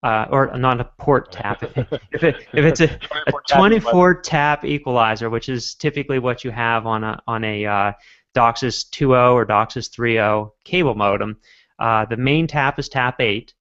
uh, 0.03 0.27
or 0.31 0.57
not 0.57 0.81
a 0.81 0.85
port 0.99 1.33
tap. 1.33 1.63
if, 1.63 2.23
it, 2.23 2.37
if 2.53 2.65
it's 2.65 2.81
a, 2.81 2.99
a 3.27 3.33
24 3.51 4.21
tap 4.23 4.65
equalizer, 4.65 5.31
which 5.31 5.49
is 5.49 5.75
typically 5.75 6.19
what 6.19 6.45
you 6.45 6.51
have 6.51 6.87
on 6.87 7.05
a 7.05 7.21
on 7.27 7.45
a 7.45 7.67
uh, 7.67 7.93
DOCSIS 8.35 8.91
2.0 8.91 9.33
or 9.33 9.47
DOCSIS 9.47 9.89
3.0 9.91 10.51
cable 10.65 10.95
modem, 10.95 11.37
uh, 11.79 12.05
the 12.07 12.17
main 12.17 12.47
tap 12.47 12.79
is 12.79 12.89
tap 12.89 13.21
8, 13.21 13.53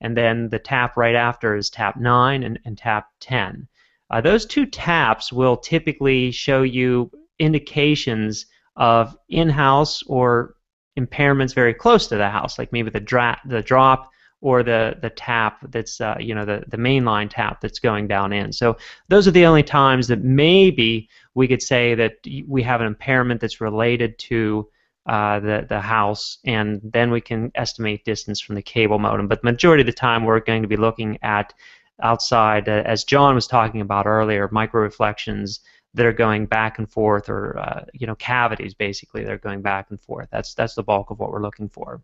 and 0.00 0.16
then 0.16 0.48
the 0.48 0.58
tap 0.58 0.96
right 0.96 1.14
after 1.14 1.56
is 1.56 1.70
tap 1.70 1.96
9 1.96 2.42
and, 2.42 2.58
and 2.64 2.78
tap 2.78 3.08
10. 3.20 3.68
Uh, 4.10 4.20
those 4.20 4.44
two 4.44 4.66
taps 4.66 5.32
will 5.32 5.56
typically 5.56 6.30
show 6.30 6.62
you 6.62 7.10
indications 7.38 8.46
of 8.76 9.16
in-house 9.28 10.02
or 10.06 10.54
impairments 10.98 11.54
very 11.54 11.74
close 11.74 12.06
to 12.06 12.16
the 12.16 12.28
house, 12.28 12.58
like 12.58 12.72
maybe 12.72 12.90
the, 12.90 13.00
dra- 13.00 13.40
the 13.46 13.62
drop 13.62 14.11
or 14.42 14.62
the 14.62 14.96
the 15.00 15.08
tap 15.08 15.58
that's 15.70 16.00
uh, 16.00 16.16
you 16.20 16.34
know 16.34 16.44
the 16.44 16.62
the 16.68 16.76
mainline 16.76 17.30
tap 17.30 17.60
that's 17.60 17.78
going 17.78 18.08
down 18.08 18.32
in. 18.32 18.52
So 18.52 18.76
those 19.08 19.26
are 19.26 19.30
the 19.30 19.46
only 19.46 19.62
times 19.62 20.08
that 20.08 20.22
maybe 20.22 21.08
we 21.34 21.48
could 21.48 21.62
say 21.62 21.94
that 21.94 22.16
we 22.46 22.62
have 22.62 22.80
an 22.80 22.88
impairment 22.88 23.40
that's 23.40 23.60
related 23.60 24.18
to 24.18 24.68
uh, 25.06 25.40
the 25.40 25.64
the 25.68 25.80
house, 25.80 26.38
and 26.44 26.80
then 26.82 27.10
we 27.10 27.20
can 27.20 27.50
estimate 27.54 28.04
distance 28.04 28.40
from 28.40 28.56
the 28.56 28.62
cable 28.62 28.98
modem. 28.98 29.28
But 29.28 29.42
the 29.42 29.50
majority 29.50 29.82
of 29.82 29.86
the 29.86 29.92
time, 29.92 30.24
we're 30.24 30.40
going 30.40 30.62
to 30.62 30.68
be 30.68 30.76
looking 30.76 31.18
at 31.22 31.54
outside, 32.02 32.68
uh, 32.68 32.82
as 32.84 33.04
John 33.04 33.36
was 33.36 33.46
talking 33.46 33.80
about 33.80 34.06
earlier, 34.06 34.48
micro 34.50 34.82
reflections 34.82 35.60
that 35.94 36.06
are 36.06 36.12
going 36.12 36.46
back 36.46 36.78
and 36.78 36.90
forth, 36.90 37.28
or 37.28 37.58
uh, 37.58 37.84
you 37.94 38.08
know 38.08 38.16
cavities 38.16 38.74
basically 38.74 39.22
that 39.22 39.32
are 39.32 39.38
going 39.38 39.62
back 39.62 39.90
and 39.90 40.00
forth. 40.00 40.28
That's 40.32 40.52
that's 40.54 40.74
the 40.74 40.82
bulk 40.82 41.10
of 41.10 41.20
what 41.20 41.30
we're 41.30 41.42
looking 41.42 41.68
for. 41.68 42.02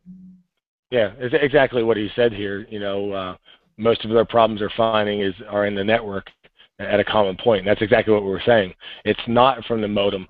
Yeah, 0.90 1.12
it's 1.18 1.34
exactly 1.40 1.82
what 1.82 1.96
he 1.96 2.08
said 2.16 2.32
here. 2.32 2.66
You 2.70 2.80
know, 2.80 3.12
uh, 3.12 3.36
most 3.76 4.04
of 4.04 4.10
their 4.10 4.24
problems 4.24 4.60
they're 4.60 4.72
finding 4.76 5.20
is 5.20 5.34
are 5.48 5.66
in 5.66 5.74
the 5.74 5.84
network 5.84 6.30
at 6.78 7.00
a 7.00 7.04
common 7.04 7.36
point. 7.36 7.60
And 7.60 7.68
that's 7.68 7.82
exactly 7.82 8.14
what 8.14 8.22
we 8.22 8.30
were 8.30 8.42
saying. 8.46 8.72
It's 9.04 9.20
not 9.26 9.64
from 9.64 9.80
the 9.80 9.88
modem. 9.88 10.28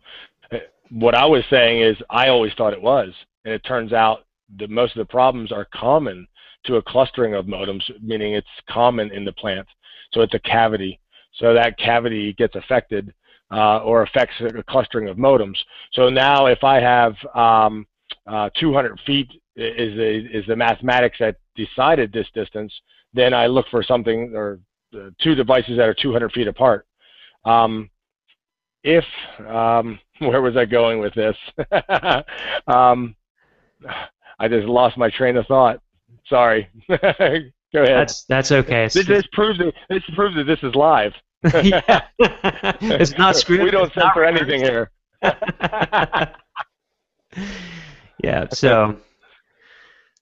Uh, 0.51 0.59
what 0.91 1.15
I 1.15 1.27
was 1.27 1.45
saying 1.51 1.83
is 1.83 1.97
I 2.11 2.29
always 2.29 2.53
thought 2.57 2.73
it 2.73 2.83
was, 2.83 3.11
and 3.45 3.55
it 3.55 3.65
turns 3.65 3.93
out 3.93 4.25
that 4.59 4.71
most 4.71 4.97
of 4.97 5.07
the 5.07 5.11
problems 5.11 5.53
are 5.53 5.69
common 5.75 6.27
to 6.65 6.77
a 6.77 6.83
clustering 6.83 7.35
of 7.35 7.47
modems, 7.47 7.83
meaning 8.03 8.33
it's 8.35 8.47
common 8.69 9.13
in 9.13 9.25
the 9.25 9.33
plant. 9.33 9.67
So 10.13 10.23
it's 10.23 10.35
a 10.35 10.41
cavity. 10.41 10.99
So 11.35 11.55
that 11.55 11.79
cavity 11.79 12.33
gets 12.33 12.57
affected 12.57 13.13
uh, 13.51 13.79
or 13.79 14.03
affects 14.03 14.35
a 14.41 14.63
clustering 14.65 15.09
of 15.09 15.17
modems. 15.17 15.57
So 15.93 16.09
now 16.09 16.47
if 16.47 16.65
I 16.65 16.81
have 16.81 17.15
um, 17.35 17.87
uh, 18.27 18.51
200 18.59 18.99
feet 19.07 19.29
is 19.59 19.97
the 19.97 20.39
is 20.39 20.47
the 20.47 20.57
mathematics 20.57 21.19
that 21.19 21.37
decided 21.57 22.13
this 22.13 22.27
distance, 22.35 22.73
then 23.13 23.35
I 23.35 23.47
look 23.47 23.67
for 23.71 23.83
something 23.83 24.33
or 24.35 24.61
uh, 24.95 25.11
two 25.21 25.35
devices 25.35 25.77
that 25.77 25.89
are 25.89 25.95
200 25.95 26.33
feet 26.33 26.49
apart. 26.49 26.87
Um, 27.45 27.91
if 28.85 29.05
um, 29.47 29.99
where 30.21 30.41
was 30.41 30.57
I 30.57 30.65
going 30.65 31.01
with 31.01 31.15
this? 31.15 31.37
um, 32.69 33.15
I 34.39 34.49
just 34.49 34.67
lost 34.67 34.97
my 34.97 35.11
train 35.11 35.37
of 35.37 35.47
thought. 35.47 35.81
Sorry. 36.29 36.69
Go 36.89 36.95
ahead. 37.03 37.53
That's 37.73 38.25
that's 38.25 38.53
okay. 38.53 38.85
This, 38.85 39.07
this 39.07 39.27
proves 39.33 39.59
that 39.59 39.75
this 39.91 40.03
proves 40.15 40.37
that 40.37 40.45
this 40.45 40.61
is 40.63 40.75
live. 40.75 41.13
yeah. 41.45 42.01
it's 42.19 43.17
not 43.19 43.35
scripted. 43.35 43.65
We 43.65 43.71
don't 43.71 43.93
censor 43.93 44.25
anything 44.25 44.61
here. 44.61 44.91
yeah. 48.25 48.49
So 48.53 48.99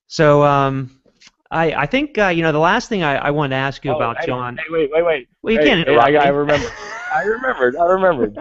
so 0.06 0.42
um, 0.42 1.00
I 1.50 1.72
I 1.72 1.86
think 1.86 2.18
uh, 2.18 2.28
you 2.28 2.42
know 2.42 2.52
the 2.52 2.58
last 2.58 2.88
thing 2.88 3.02
I, 3.02 3.16
I 3.16 3.30
wanted 3.30 3.50
to 3.50 3.56
ask 3.56 3.84
you 3.84 3.92
oh, 3.92 3.96
about 3.96 4.18
hey, 4.20 4.26
John. 4.26 4.56
Hey, 4.56 4.64
wait, 4.70 4.90
wait, 4.92 5.04
wait. 5.04 5.28
Well, 5.42 5.54
you 5.54 5.60
hey, 5.60 5.66
can't 5.66 5.80
interrupt 5.80 6.08
hey, 6.08 6.16
I, 6.16 6.26
I 6.26 6.28
remember. 6.28 6.68
I 7.14 7.22
remembered. 7.22 7.76
I 7.76 7.84
remembered. 7.84 8.36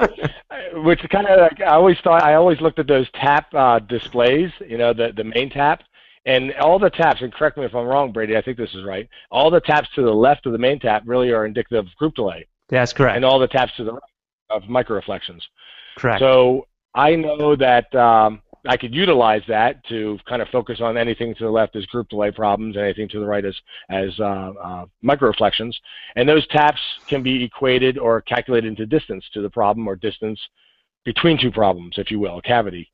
Which 0.83 0.99
kind 1.09 1.27
of 1.27 1.39
like 1.39 1.61
I 1.61 1.75
always 1.75 1.97
thought. 2.03 2.23
I 2.23 2.35
always 2.35 2.59
looked 2.61 2.79
at 2.79 2.87
those 2.87 3.07
tap 3.11 3.53
uh, 3.53 3.79
displays. 3.79 4.51
You 4.67 4.77
know, 4.77 4.93
the 4.93 5.11
the 5.15 5.23
main 5.23 5.49
tap. 5.49 5.83
And 6.27 6.53
all 6.55 6.79
the 6.79 6.89
taps, 6.89 7.21
and 7.21 7.31
correct 7.31 7.55
me 7.55 7.65
if 7.65 7.75
I'm 7.75 7.85
wrong, 7.85 8.11
Brady, 8.11 8.35
I 8.35 8.41
think 8.41 8.57
this 8.57 8.73
is 8.73 8.83
right. 8.83 9.07
All 9.29 9.51
the 9.51 9.59
taps 9.59 9.87
to 9.93 10.01
the 10.01 10.11
left 10.11 10.47
of 10.47 10.53
the 10.53 10.57
main 10.57 10.79
tap 10.79 11.03
really 11.05 11.31
are 11.31 11.45
indicative 11.45 11.85
of 11.85 11.95
group 11.97 12.15
delay. 12.15 12.47
That's 12.67 12.93
correct. 12.93 13.15
And 13.15 13.23
all 13.23 13.37
the 13.37 13.47
taps 13.47 13.73
to 13.77 13.83
the 13.83 13.93
right 13.93 14.01
of 14.49 14.67
micro 14.67 14.95
reflections. 14.95 15.47
Correct. 15.97 16.19
So 16.19 16.67
I 16.95 17.15
know 17.15 17.55
that 17.57 17.93
um, 17.93 18.41
I 18.67 18.77
could 18.77 18.95
utilize 18.95 19.41
that 19.47 19.85
to 19.89 20.17
kind 20.27 20.41
of 20.41 20.47
focus 20.49 20.79
on 20.81 20.97
anything 20.97 21.35
to 21.35 21.43
the 21.43 21.49
left 21.49 21.75
as 21.75 21.85
group 21.87 22.09
delay 22.09 22.31
problems, 22.31 22.77
anything 22.77 23.07
to 23.09 23.19
the 23.19 23.25
right 23.25 23.45
as 23.45 23.55
as 23.89 24.09
uh, 24.19 24.23
uh, 24.63 24.85
microreflections, 25.03 25.75
and 26.15 26.27
those 26.27 26.47
taps 26.47 26.79
can 27.07 27.21
be 27.21 27.43
equated 27.43 27.97
or 27.97 28.21
calculated 28.21 28.67
into 28.67 28.85
distance 28.85 29.25
to 29.33 29.41
the 29.41 29.49
problem 29.49 29.87
or 29.87 29.95
distance 29.95 30.39
between 31.03 31.37
two 31.37 31.51
problems, 31.51 31.95
if 31.97 32.09
you 32.09 32.19
will, 32.19 32.39
a 32.39 32.41
cavity. 32.41 32.89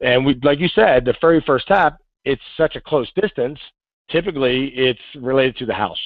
And 0.00 0.24
we, 0.24 0.38
like 0.42 0.60
you 0.60 0.68
said, 0.68 1.04
the 1.04 1.14
very 1.20 1.40
first 1.40 1.66
tap, 1.66 1.98
it's 2.24 2.42
such 2.56 2.76
a 2.76 2.80
close 2.80 3.10
distance. 3.20 3.58
Typically, 4.10 4.68
it's 4.68 5.00
related 5.16 5.56
to 5.56 5.66
the 5.66 5.74
house. 5.74 5.98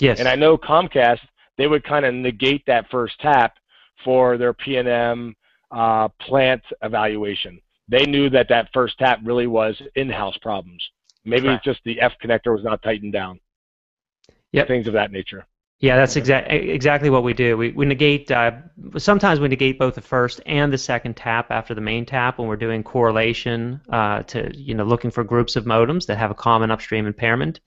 Yes. 0.00 0.18
And 0.18 0.26
I 0.26 0.34
know 0.34 0.56
Comcast, 0.56 1.20
they 1.58 1.66
would 1.66 1.84
kind 1.84 2.06
of 2.06 2.14
negate 2.14 2.64
that 2.66 2.90
first 2.90 3.20
tap 3.20 3.54
for 4.02 4.38
their 4.38 4.54
PNM 4.54 5.34
uh, 5.70 6.08
plant 6.20 6.62
evaluation 6.82 7.60
they 7.90 8.06
knew 8.06 8.30
that 8.30 8.48
that 8.48 8.68
first 8.72 8.98
tap 8.98 9.18
really 9.24 9.48
was 9.48 9.80
in-house 9.96 10.38
problems. 10.40 10.82
Maybe 11.24 11.48
it's 11.48 11.64
just 11.64 11.80
the 11.84 12.00
F 12.00 12.12
connector 12.22 12.54
was 12.54 12.64
not 12.64 12.82
tightened 12.82 13.12
down. 13.12 13.40
Yep. 14.52 14.68
Things 14.68 14.86
of 14.86 14.94
that 14.94 15.12
nature. 15.12 15.44
Yeah, 15.80 15.96
that's 15.96 16.16
exactly 16.16 16.70
exactly 16.70 17.08
what 17.08 17.24
we 17.24 17.32
do. 17.32 17.56
We, 17.56 17.72
we 17.72 17.86
negate, 17.86 18.30
uh, 18.30 18.52
sometimes 18.98 19.40
we 19.40 19.48
negate 19.48 19.78
both 19.78 19.94
the 19.94 20.02
first 20.02 20.40
and 20.44 20.72
the 20.72 20.78
second 20.78 21.16
tap 21.16 21.50
after 21.50 21.74
the 21.74 21.80
main 21.80 22.04
tap 22.04 22.38
when 22.38 22.48
we're 22.48 22.56
doing 22.56 22.82
correlation 22.82 23.80
uh, 23.90 24.22
to, 24.24 24.50
you 24.56 24.74
know, 24.74 24.84
looking 24.84 25.10
for 25.10 25.24
groups 25.24 25.56
of 25.56 25.64
modems 25.64 26.06
that 26.06 26.18
have 26.18 26.30
a 26.30 26.34
common 26.34 26.70
upstream 26.70 27.06
impairment. 27.06 27.60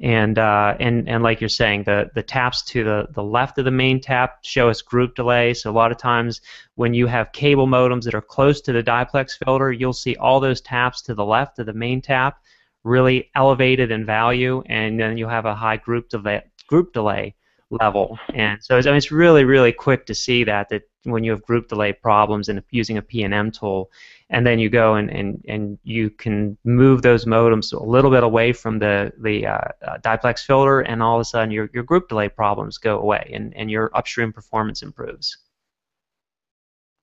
And 0.00 0.38
uh, 0.38 0.76
and 0.80 1.08
and 1.08 1.22
like 1.22 1.40
you're 1.40 1.48
saying, 1.48 1.84
the 1.84 2.10
the 2.14 2.22
taps 2.22 2.62
to 2.62 2.82
the 2.84 3.06
the 3.10 3.22
left 3.22 3.58
of 3.58 3.66
the 3.66 3.70
main 3.70 4.00
tap 4.00 4.38
show 4.42 4.70
us 4.70 4.80
group 4.80 5.14
delay. 5.14 5.52
So 5.52 5.70
a 5.70 5.72
lot 5.72 5.92
of 5.92 5.98
times 5.98 6.40
when 6.76 6.94
you 6.94 7.06
have 7.06 7.32
cable 7.32 7.66
modems 7.66 8.04
that 8.04 8.14
are 8.14 8.22
close 8.22 8.60
to 8.62 8.72
the 8.72 8.82
diplex 8.82 9.36
filter, 9.44 9.70
you'll 9.72 9.92
see 9.92 10.16
all 10.16 10.40
those 10.40 10.62
taps 10.62 11.02
to 11.02 11.14
the 11.14 11.24
left 11.24 11.58
of 11.58 11.66
the 11.66 11.74
main 11.74 12.00
tap 12.00 12.38
really 12.82 13.30
elevated 13.34 13.90
in 13.90 14.06
value, 14.06 14.62
and 14.66 14.98
then 14.98 15.18
you'll 15.18 15.28
have 15.28 15.44
a 15.44 15.54
high 15.54 15.76
group 15.76 16.08
delay 16.08 16.42
group 16.66 16.92
delay 16.94 17.34
level. 17.70 18.18
And 18.32 18.58
so 18.62 18.78
I 18.78 18.82
mean, 18.82 18.94
it's 18.94 19.12
really 19.12 19.44
really 19.44 19.72
quick 19.72 20.06
to 20.06 20.14
see 20.14 20.44
that 20.44 20.70
that 20.70 20.82
when 21.04 21.24
you 21.24 21.30
have 21.30 21.42
group 21.42 21.68
delay 21.68 21.92
problems 21.92 22.48
and 22.48 22.62
using 22.70 22.98
a 22.98 23.02
PNM 23.02 23.58
tool, 23.58 23.90
and 24.28 24.46
then 24.46 24.58
you 24.58 24.68
go 24.68 24.94
and, 24.94 25.10
and, 25.10 25.42
and 25.48 25.78
you 25.82 26.10
can 26.10 26.56
move 26.64 27.02
those 27.02 27.24
modems 27.24 27.72
a 27.72 27.82
little 27.82 28.10
bit 28.10 28.22
away 28.22 28.52
from 28.52 28.78
the, 28.78 29.12
the 29.18 29.46
uh, 29.46 29.58
uh, 29.86 29.98
diplex 29.98 30.44
filter, 30.44 30.80
and 30.80 31.02
all 31.02 31.16
of 31.16 31.20
a 31.20 31.24
sudden 31.24 31.50
your, 31.50 31.70
your 31.72 31.82
group 31.82 32.08
delay 32.08 32.28
problems 32.28 32.78
go 32.78 32.98
away, 32.98 33.30
and, 33.32 33.56
and 33.56 33.70
your 33.70 33.90
upstream 33.94 34.32
performance 34.32 34.82
improves. 34.82 35.38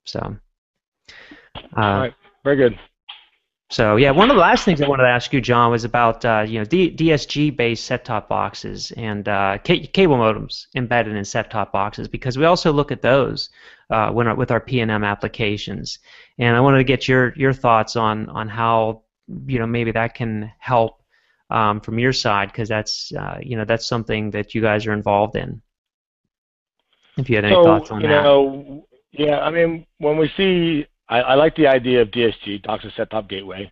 So, 0.05 0.37
uh, 1.55 1.59
all 1.75 1.99
right, 1.99 2.13
very 2.43 2.55
good. 2.55 2.79
So 3.69 3.97
yeah, 3.97 4.11
one 4.11 4.29
of 4.29 4.37
the 4.37 4.41
last 4.41 4.63
things 4.63 4.81
I 4.81 4.87
wanted 4.87 5.03
to 5.03 5.09
ask 5.09 5.33
you, 5.33 5.41
John, 5.41 5.71
was 5.71 5.83
about 5.83 6.23
uh, 6.23 6.45
you 6.47 6.59
know 6.59 6.65
D- 6.65 6.95
DSG-based 6.95 7.83
set-top 7.83 8.29
boxes 8.29 8.91
and 8.95 9.27
uh, 9.27 9.57
c- 9.65 9.87
cable 9.87 10.15
modems 10.15 10.67
embedded 10.75 11.15
in 11.15 11.25
set-top 11.25 11.73
boxes 11.73 12.07
because 12.07 12.37
we 12.37 12.45
also 12.45 12.71
look 12.71 12.93
at 12.93 13.01
those 13.01 13.49
uh, 13.89 14.09
when 14.11 14.35
with 14.37 14.51
our 14.51 14.61
PNM 14.61 15.05
applications. 15.05 15.99
And 16.37 16.55
I 16.55 16.61
wanted 16.61 16.77
to 16.77 16.85
get 16.85 17.09
your 17.09 17.33
your 17.35 17.51
thoughts 17.51 17.97
on 17.97 18.29
on 18.29 18.47
how 18.47 19.03
you 19.47 19.59
know 19.59 19.67
maybe 19.67 19.91
that 19.91 20.15
can 20.15 20.49
help 20.59 21.01
um, 21.49 21.81
from 21.81 21.99
your 21.99 22.13
side 22.13 22.49
because 22.49 22.69
that's 22.69 23.11
uh, 23.13 23.37
you 23.41 23.57
know 23.57 23.65
that's 23.65 23.85
something 23.85 24.31
that 24.31 24.55
you 24.55 24.61
guys 24.61 24.87
are 24.87 24.93
involved 24.93 25.35
in. 25.35 25.61
If 27.17 27.29
you 27.29 27.35
had 27.35 27.43
any 27.43 27.55
so, 27.55 27.63
thoughts 27.63 27.91
on 27.91 27.99
you 27.99 28.07
that. 28.07 28.23
Know, 28.23 28.87
yeah, 29.11 29.39
I 29.39 29.49
mean 29.49 29.85
when 29.97 30.15
we 30.15 30.31
see 30.37 30.85
I, 31.09 31.19
I 31.19 31.35
like 31.35 31.55
the 31.55 31.67
idea 31.67 32.01
of 32.01 32.09
DSG, 32.09 32.63
DOCSIS 32.63 32.95
Set 32.95 33.09
Top 33.09 33.29
Gateway, 33.29 33.71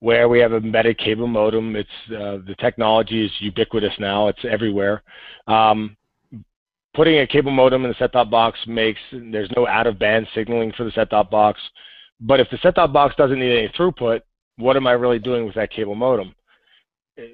where 0.00 0.28
we 0.28 0.38
have 0.40 0.52
a 0.52 0.56
embedded 0.56 0.98
cable 0.98 1.26
modem. 1.26 1.76
It's 1.76 1.88
uh, 2.08 2.38
the 2.46 2.54
technology 2.58 3.24
is 3.24 3.32
ubiquitous 3.40 3.94
now. 3.98 4.28
It's 4.28 4.44
everywhere. 4.44 5.02
Um, 5.46 5.96
putting 6.94 7.18
a 7.18 7.26
cable 7.26 7.50
modem 7.50 7.84
in 7.84 7.90
the 7.90 7.96
set-top 7.98 8.30
box 8.30 8.58
makes 8.66 9.00
there's 9.12 9.50
no 9.56 9.66
out-of-band 9.66 10.26
signaling 10.34 10.72
for 10.76 10.84
the 10.84 10.92
set-top 10.92 11.30
box. 11.30 11.60
But 12.20 12.40
if 12.40 12.48
the 12.50 12.58
set-top 12.62 12.92
box 12.92 13.14
doesn't 13.16 13.38
need 13.38 13.58
any 13.58 13.68
throughput, 13.68 14.20
what 14.56 14.76
am 14.76 14.86
I 14.86 14.92
really 14.92 15.18
doing 15.18 15.44
with 15.44 15.56
that 15.56 15.72
cable 15.72 15.96
modem? 15.96 16.34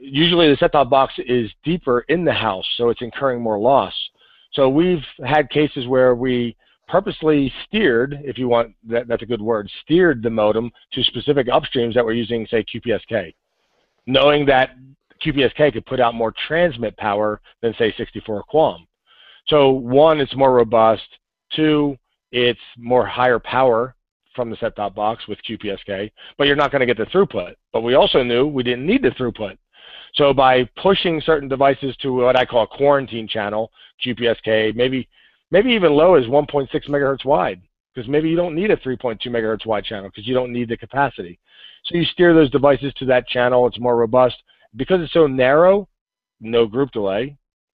Usually 0.01 0.49
the 0.49 0.57
set-top 0.57 0.91
box 0.91 1.15
is 1.19 1.51
deeper 1.65 2.01
in 2.09 2.25
the 2.25 2.33
house, 2.33 2.67
so 2.77 2.89
it's 2.89 3.03
incurring 3.03 3.41
more 3.41 3.59
loss. 3.59 3.95
So 4.53 4.69
we've 4.69 5.05
had 5.25 5.51
cases 5.51 5.87
where 5.87 6.15
we 6.15 6.57
purposely 6.91 7.53
steered, 7.67 8.21
if 8.25 8.37
you 8.37 8.49
want, 8.49 8.75
that, 8.89 9.07
that's 9.07 9.23
a 9.23 9.27
good 9.27 9.41
word, 9.41 9.71
steered 9.83 10.23
the 10.23 10.31
modem 10.31 10.71
to 10.93 11.03
specific 11.05 11.47
upstreams 11.47 11.95
that 11.95 12.05
were 12.05 12.13
using, 12.13 12.47
say, 12.51 12.65
QPSK, 12.65 13.33
knowing 14.07 14.45
that 14.47 14.71
QPSK 15.25 15.73
could 15.73 15.87
put 15.87 16.01
out 16.01 16.15
more 16.15 16.35
transmit 16.49 16.97
power 16.97 17.41
than, 17.63 17.75
say, 17.79 17.95
64 17.97 18.45
QAM. 18.53 18.87
So 19.47 19.71
one, 19.71 20.21
it's 20.21 20.35
more 20.35 20.53
robust. 20.53 21.03
Two, 21.55 21.97
it's 22.33 22.61
more 22.77 23.07
higher 23.07 23.39
power 23.39 23.95
from 24.35 24.51
the 24.51 24.57
set-top 24.57 24.95
box 24.95 25.27
with 25.29 25.39
QPSK, 25.49 26.11
but 26.39 26.47
you're 26.47 26.57
not 26.57 26.71
going 26.71 26.81
to 26.81 26.87
get 26.87 26.97
the 26.97 27.07
throughput. 27.07 27.55
But 27.73 27.83
we 27.83 27.95
also 27.95 28.23
knew 28.23 28.47
we 28.47 28.63
didn't 28.63 28.87
need 28.87 29.03
the 29.03 29.11
throughput. 29.11 29.59
So 30.15 30.33
by 30.33 30.69
pushing 30.81 31.21
certain 31.21 31.49
devices 31.49 31.97
to 32.03 32.13
what 32.13 32.37
I 32.37 32.45
call 32.45 32.65
a 32.65 32.67
quarantine 32.67 33.29
channel, 33.29 33.71
QPSK, 34.05 34.75
maybe 34.75 35.09
maybe 35.51 35.71
even 35.73 35.93
low 35.93 36.15
as 36.15 36.27
1.6 36.27 36.69
megahertz 36.89 37.25
wide, 37.25 37.61
because 37.95 38.09
maybe 38.09 38.29
you 38.29 38.37
don't 38.37 38.55
need 38.55 38.71
a 38.71 38.77
3.2 38.77 39.27
megahertz 39.27 39.67
wide 39.67 39.85
channel 39.85 40.09
because 40.09 40.27
you 40.27 40.35
don't 40.35 40.53
need 40.53 40.69
the 40.69 40.77
capacity. 40.77 41.39
So 41.85 41.97
you 41.97 42.05
steer 42.05 42.35
those 42.35 42.51
devices 42.51 42.93
to 42.95 43.05
that 43.07 43.27
channel. 43.27 43.67
It's 43.67 43.81
more 43.81 43.97
robust. 43.97 44.37
Because 44.77 45.01
it's 45.01 45.13
so 45.13 45.27
narrow, 45.27 45.89
no 46.41 46.67
group 46.67 46.93
delay, 46.93 47.37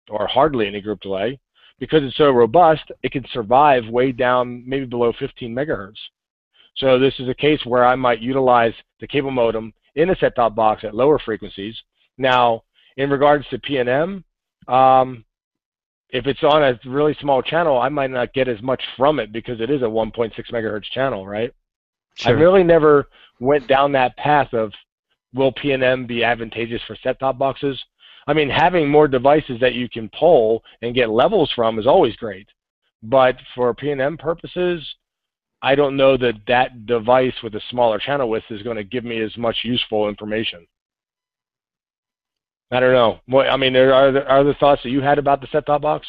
or 0.10 0.28
hardly 0.28 0.68
any 0.68 0.82
group 0.82 1.00
delay. 1.02 1.40
Because 1.80 2.04
it's 2.04 2.18
so 2.18 2.30
robust, 2.30 2.84
it 3.02 3.12
can 3.12 3.26
survive 3.34 3.88
way 3.88 4.12
down, 4.12 4.64
maybe 4.68 4.86
below 4.86 5.12
15 5.18 5.54
megahertz. 5.54 5.98
So 6.78 7.00
this 7.00 7.14
is 7.20 7.30
a 7.30 7.34
case 7.34 7.60
where 7.66 7.86
I 7.86 7.96
might 7.96 8.20
utilize 8.20 8.74
the 9.00 9.08
cable 9.08 9.32
modem 9.32 9.74
in 9.96 10.10
a 10.10 10.16
set-top 10.16 10.56
box 10.56 10.84
at 10.84 10.96
lower 10.96 11.20
frequencies. 11.20 11.76
Now, 12.18 12.64
in 12.98 13.10
regards 13.10 13.48
to 13.50 13.60
PNM, 13.60 14.24
um, 14.68 15.26
if 16.14 16.28
it's 16.28 16.44
on 16.44 16.64
a 16.64 16.80
really 16.86 17.18
small 17.20 17.42
channel, 17.42 17.80
I 17.80 17.90
might 17.90 18.12
not 18.12 18.34
get 18.34 18.48
as 18.48 18.62
much 18.62 18.82
from 18.96 19.20
it 19.20 19.34
because 19.34 19.60
it 19.60 19.72
is 19.72 19.82
a 19.82 19.86
1.6 19.86 20.32
megahertz 20.52 20.84
channel, 20.94 21.28
right? 21.28 21.52
Sure. 22.16 22.38
I 22.38 22.40
really 22.40 22.64
never 22.64 23.08
went 23.40 23.68
down 23.68 23.92
that 23.94 24.16
path 24.16 24.54
of 24.54 24.72
will 25.34 25.52
PNM 25.52 26.06
be 26.08 26.24
advantageous 26.24 26.82
for 26.86 26.96
set-top 27.02 27.40
boxes? 27.40 27.84
I 28.28 28.34
mean, 28.34 28.48
having 28.48 28.88
more 28.88 29.08
devices 29.08 29.60
that 29.60 29.74
you 29.74 29.90
can 29.90 30.08
pull 30.18 30.64
and 30.84 30.94
get 30.94 31.10
levels 31.10 31.52
from 31.56 31.80
is 31.80 31.88
always 31.88 32.16
great. 32.16 32.48
But 33.02 33.36
for 33.56 33.74
PNM 33.74 34.20
purposes, 34.20 34.88
I 35.64 35.74
don't 35.74 35.98
know 35.98 36.16
that 36.18 36.36
that 36.48 36.86
device 36.86 37.34
with 37.42 37.56
a 37.56 37.62
smaller 37.72 37.98
channel 37.98 38.30
width 38.30 38.46
is 38.52 38.62
going 38.62 38.78
to 38.78 38.84
give 38.84 39.04
me 39.04 39.20
as 39.20 39.36
much 39.36 39.58
useful 39.64 40.08
information. 40.08 40.68
I 42.72 42.80
don't 42.80 42.94
know. 42.94 43.20
What, 43.28 43.50
I 43.50 43.58
mean, 43.58 43.74
there 43.74 43.94
are 43.94 44.12
there 44.12 44.54
thoughts 44.60 44.84
that 44.84 44.90
you 44.90 45.02
had 45.02 45.20
about 45.20 45.42
the 45.42 45.48
set-top 45.52 45.82
box? 45.82 46.08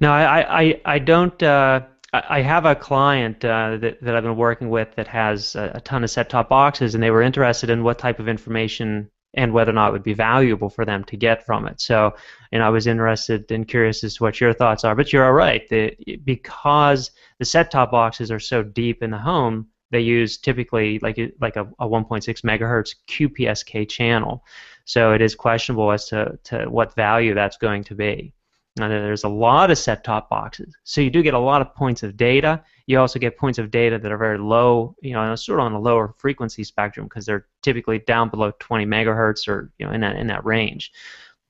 No, 0.00 0.10
I 0.10 0.62
I, 0.62 0.80
I 0.84 0.98
don't. 0.98 1.42
Uh, 1.42 1.82
I 2.14 2.42
have 2.42 2.66
a 2.66 2.74
client 2.74 3.44
uh, 3.44 3.78
that 3.78 4.02
that 4.02 4.14
I've 4.14 4.22
been 4.22 4.36
working 4.36 4.70
with 4.70 4.94
that 4.96 5.08
has 5.08 5.54
a, 5.54 5.72
a 5.74 5.80
ton 5.80 6.04
of 6.04 6.10
set-top 6.10 6.48
boxes, 6.48 6.94
and 6.94 7.02
they 7.02 7.10
were 7.10 7.22
interested 7.22 7.70
in 7.70 7.84
what 7.84 7.98
type 7.98 8.18
of 8.18 8.28
information 8.28 9.10
and 9.34 9.52
whether 9.52 9.70
or 9.70 9.74
not 9.74 9.88
it 9.88 9.92
would 9.92 10.02
be 10.02 10.14
valuable 10.14 10.68
for 10.68 10.84
them 10.84 11.04
to 11.04 11.16
get 11.16 11.46
from 11.46 11.66
it. 11.66 11.80
So, 11.80 12.14
and 12.52 12.62
I 12.62 12.68
was 12.68 12.86
interested 12.86 13.50
and 13.50 13.66
curious 13.66 14.04
as 14.04 14.16
to 14.16 14.24
what 14.24 14.40
your 14.40 14.52
thoughts 14.52 14.84
are. 14.84 14.94
But 14.94 15.12
you're 15.12 15.24
all 15.24 15.32
right. 15.32 15.66
The, 15.68 15.96
because 16.24 17.10
the 17.38 17.44
set-top 17.44 17.90
boxes 17.90 18.30
are 18.30 18.38
so 18.38 18.62
deep 18.62 19.02
in 19.02 19.10
the 19.10 19.18
home, 19.18 19.68
they 19.90 20.00
use 20.00 20.38
typically 20.38 20.98
like 21.00 21.18
like 21.40 21.56
a, 21.56 21.64
a 21.78 21.86
1.6 21.86 22.24
megahertz 22.42 22.94
QPSK 23.08 23.88
channel. 23.88 24.44
So 24.84 25.12
it 25.12 25.20
is 25.22 25.34
questionable 25.34 25.92
as 25.92 26.06
to, 26.08 26.38
to 26.44 26.64
what 26.66 26.94
value 26.94 27.34
that's 27.34 27.56
going 27.56 27.84
to 27.84 27.94
be. 27.94 28.32
Now, 28.76 28.88
there's 28.88 29.24
a 29.24 29.28
lot 29.28 29.70
of 29.70 29.76
set-top 29.76 30.30
boxes, 30.30 30.74
so 30.82 31.02
you 31.02 31.10
do 31.10 31.22
get 31.22 31.34
a 31.34 31.38
lot 31.38 31.60
of 31.60 31.74
points 31.74 32.02
of 32.02 32.16
data. 32.16 32.64
You 32.86 32.98
also 33.00 33.18
get 33.18 33.36
points 33.36 33.58
of 33.58 33.70
data 33.70 33.98
that 33.98 34.10
are 34.10 34.16
very 34.16 34.38
low, 34.38 34.96
you 35.02 35.12
know, 35.12 35.34
sort 35.34 35.60
of 35.60 35.66
on 35.66 35.74
a 35.74 35.78
lower 35.78 36.14
frequency 36.16 36.64
spectrum 36.64 37.04
because 37.04 37.26
they're 37.26 37.46
typically 37.60 37.98
down 37.98 38.30
below 38.30 38.50
20 38.60 38.86
megahertz 38.86 39.46
or 39.46 39.70
you 39.78 39.84
know 39.84 39.92
in 39.92 40.00
that 40.00 40.16
in 40.16 40.26
that 40.28 40.46
range. 40.46 40.90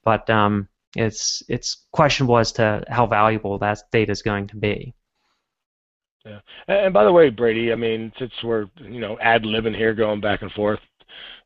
But 0.03 0.29
um, 0.31 0.68
it's 0.97 1.45
it's 1.49 1.87
questionable 1.92 2.38
as 2.38 2.51
to 2.53 2.83
how 2.88 3.07
valuable 3.07 3.57
that 3.59 3.83
data 3.92 4.11
is 4.11 4.23
going 4.23 4.49
to 4.49 4.57
be. 4.57 4.92
Yeah, 6.25 6.40
and 6.66 6.92
by 6.92 7.05
the 7.05 7.12
way, 7.12 7.31
Brady, 7.31 7.73
I 7.73 7.77
mean, 7.77 8.12
since 8.18 8.33
we're 8.42 8.66
you 8.81 9.01
know 9.01 9.16
ad 9.21 9.45
libbing 9.45 9.77
here, 9.77 9.95
going 9.95 10.21
back 10.21 10.42
and 10.42 10.51
forth, 10.53 10.81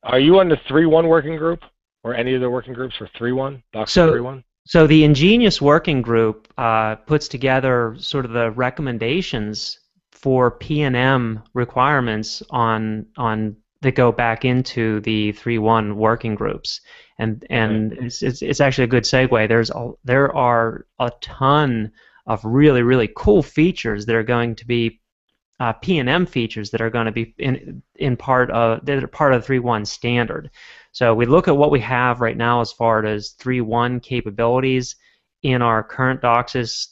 are 0.02 0.18
you 0.18 0.38
on 0.40 0.48
the 0.48 0.58
three 0.68 0.86
one 0.86 1.06
working 1.06 1.36
group? 1.36 1.60
Or 2.06 2.14
any 2.14 2.34
of 2.34 2.40
the 2.40 2.48
working 2.48 2.72
groups 2.72 2.94
for 2.94 3.08
3.1, 3.08 3.64
DOCSIS 3.74 3.90
so, 3.90 4.12
3.1? 4.12 4.44
So 4.64 4.86
the 4.86 5.02
InGeNeOs 5.02 5.60
working 5.60 6.02
group 6.02 6.46
uh, 6.56 6.94
puts 6.94 7.26
together 7.26 7.96
sort 7.98 8.24
of 8.24 8.30
the 8.30 8.52
recommendations 8.52 9.80
for 10.12 10.56
PNM 10.56 11.42
requirements 11.52 12.44
on 12.50 13.06
on 13.16 13.56
that 13.80 13.96
go 13.96 14.12
back 14.12 14.44
into 14.44 15.00
the 15.00 15.32
3.1 15.32 15.96
working 15.96 16.36
groups, 16.36 16.80
and 17.18 17.44
and 17.50 17.90
right. 17.90 18.02
it's, 18.04 18.22
it's, 18.22 18.40
it's 18.40 18.60
actually 18.60 18.84
a 18.84 18.94
good 18.94 19.02
segue. 19.02 19.48
There's 19.48 19.70
a, 19.70 19.90
there 20.04 20.32
are 20.32 20.86
a 21.00 21.10
ton 21.20 21.90
of 22.28 22.44
really 22.44 22.82
really 22.82 23.10
cool 23.16 23.42
features 23.42 24.06
that 24.06 24.14
are 24.14 24.22
going 24.22 24.54
to 24.54 24.64
be 24.64 25.00
uh, 25.58 25.72
PNM 25.72 26.28
features 26.28 26.70
that 26.70 26.80
are 26.80 26.90
going 26.90 27.06
to 27.06 27.12
be 27.12 27.34
in 27.38 27.82
in 27.96 28.16
part 28.16 28.50
of 28.50 28.84
that 28.84 29.02
are 29.02 29.08
part 29.08 29.32
of 29.32 29.46
the 29.46 29.54
3.1 29.54 29.86
standard. 29.86 30.50
So 30.96 31.12
we 31.12 31.26
look 31.26 31.46
at 31.46 31.58
what 31.58 31.70
we 31.70 31.80
have 31.80 32.22
right 32.22 32.38
now 32.38 32.62
as 32.62 32.72
far 32.72 33.04
as 33.04 33.34
3.1 33.38 34.02
capabilities 34.02 34.96
in 35.42 35.60
our 35.60 35.82
current 35.82 36.22
DOCSIS 36.22 36.86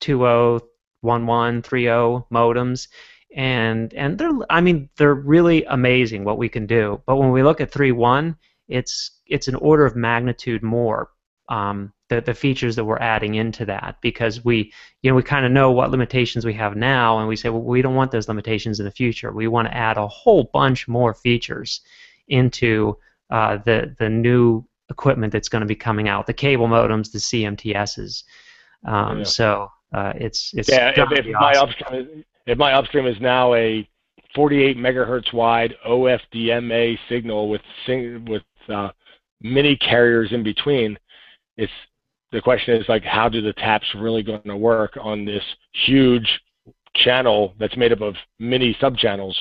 2.0, 0.00 0.62
1.1, 1.04 1.62
3.0 1.62 2.26
modems, 2.32 2.88
and 3.36 3.94
and 3.94 4.18
they're 4.18 4.32
I 4.50 4.60
mean 4.60 4.88
they're 4.96 5.14
really 5.14 5.64
amazing 5.66 6.24
what 6.24 6.38
we 6.38 6.48
can 6.48 6.66
do. 6.66 7.00
But 7.06 7.18
when 7.18 7.30
we 7.30 7.44
look 7.44 7.60
at 7.60 7.70
3.1, 7.70 8.36
it's 8.66 9.12
it's 9.26 9.46
an 9.46 9.54
order 9.54 9.86
of 9.86 9.94
magnitude 9.94 10.64
more. 10.64 11.10
Um, 11.48 11.92
the, 12.08 12.20
the 12.20 12.34
features 12.34 12.74
that 12.74 12.84
we're 12.84 12.98
adding 12.98 13.36
into 13.36 13.64
that 13.66 13.98
because 14.00 14.44
we 14.44 14.72
you 15.02 15.10
know 15.10 15.14
we 15.14 15.22
kind 15.22 15.46
of 15.46 15.52
know 15.52 15.70
what 15.70 15.92
limitations 15.92 16.44
we 16.44 16.54
have 16.54 16.74
now 16.74 17.20
and 17.20 17.28
we 17.28 17.36
say 17.36 17.48
well 17.48 17.62
we 17.62 17.80
don't 17.80 17.94
want 17.94 18.10
those 18.10 18.26
limitations 18.26 18.80
in 18.80 18.84
the 18.84 18.90
future 18.90 19.32
we 19.32 19.46
want 19.46 19.68
to 19.68 19.76
add 19.76 19.96
a 19.96 20.08
whole 20.08 20.50
bunch 20.52 20.88
more 20.88 21.14
features 21.14 21.80
into 22.28 22.96
uh, 23.30 23.58
the 23.64 23.94
the 23.98 24.08
new 24.08 24.64
equipment 24.90 25.32
that's 25.32 25.48
going 25.48 25.60
to 25.60 25.66
be 25.66 25.74
coming 25.74 26.08
out, 26.08 26.26
the 26.26 26.32
cable 26.32 26.68
modems, 26.68 27.10
the 27.10 27.18
CMTSs. 27.18 28.22
Um, 28.84 29.18
yeah. 29.18 29.24
So 29.24 29.68
uh, 29.92 30.12
it's 30.16 30.52
it's 30.54 30.68
yeah. 30.68 30.90
If, 30.90 31.12
if 31.12 31.26
awesome. 31.26 31.32
my 31.32 31.54
upstream 31.54 32.24
if 32.46 32.58
my 32.58 32.72
upstream 32.72 33.06
is 33.06 33.20
now 33.20 33.54
a 33.54 33.88
48 34.34 34.76
megahertz 34.76 35.32
wide 35.32 35.74
OFDMA 35.86 36.98
signal 37.08 37.48
with 37.48 37.62
with 38.28 38.42
uh, 38.68 38.90
many 39.42 39.76
carriers 39.76 40.32
in 40.32 40.42
between, 40.42 40.98
it's 41.56 41.72
the 42.32 42.40
question 42.40 42.74
is 42.74 42.88
like 42.88 43.02
how 43.02 43.28
do 43.28 43.40
the 43.40 43.52
taps 43.54 43.86
really 43.96 44.22
going 44.22 44.42
to 44.42 44.56
work 44.56 44.96
on 45.00 45.24
this 45.24 45.42
huge 45.86 46.40
channel 46.94 47.54
that's 47.58 47.76
made 47.76 47.92
up 47.92 48.00
of 48.00 48.14
many 48.38 48.74
subchannels? 48.80 49.34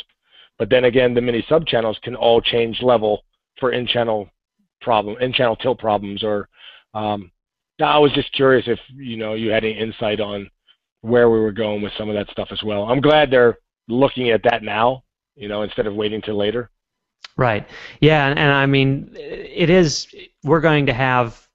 But 0.57 0.69
then 0.69 0.85
again, 0.85 1.13
the 1.13 1.21
many 1.21 1.41
subchannels 1.43 2.01
can 2.01 2.15
all 2.15 2.41
change 2.41 2.81
level 2.81 3.23
for 3.59 3.71
in-channel 3.71 4.29
problem, 4.81 5.17
in-channel 5.19 5.55
tilt 5.57 5.79
problems. 5.79 6.23
Or 6.23 6.49
um, 6.93 7.31
I 7.81 7.97
was 7.99 8.11
just 8.13 8.31
curious 8.33 8.67
if 8.67 8.79
you 8.93 9.17
know 9.17 9.33
you 9.33 9.49
had 9.51 9.63
any 9.63 9.77
insight 9.77 10.19
on 10.19 10.49
where 11.01 11.29
we 11.29 11.39
were 11.39 11.51
going 11.51 11.81
with 11.81 11.93
some 11.97 12.09
of 12.09 12.15
that 12.15 12.29
stuff 12.29 12.49
as 12.51 12.63
well. 12.63 12.83
I'm 12.83 13.01
glad 13.01 13.29
they're 13.29 13.57
looking 13.87 14.31
at 14.31 14.43
that 14.43 14.63
now, 14.63 15.03
you 15.35 15.47
know, 15.47 15.61
instead 15.61 15.87
of 15.87 15.95
waiting 15.95 16.21
till 16.21 16.35
later. 16.35 16.69
Right. 17.37 17.67
Yeah, 17.99 18.27
and, 18.27 18.39
and 18.39 18.51
I 18.51 18.65
mean, 18.65 19.11
it 19.13 19.69
is. 19.69 20.07
We're 20.43 20.61
going 20.61 20.85
to 20.85 20.93
have 20.93 21.47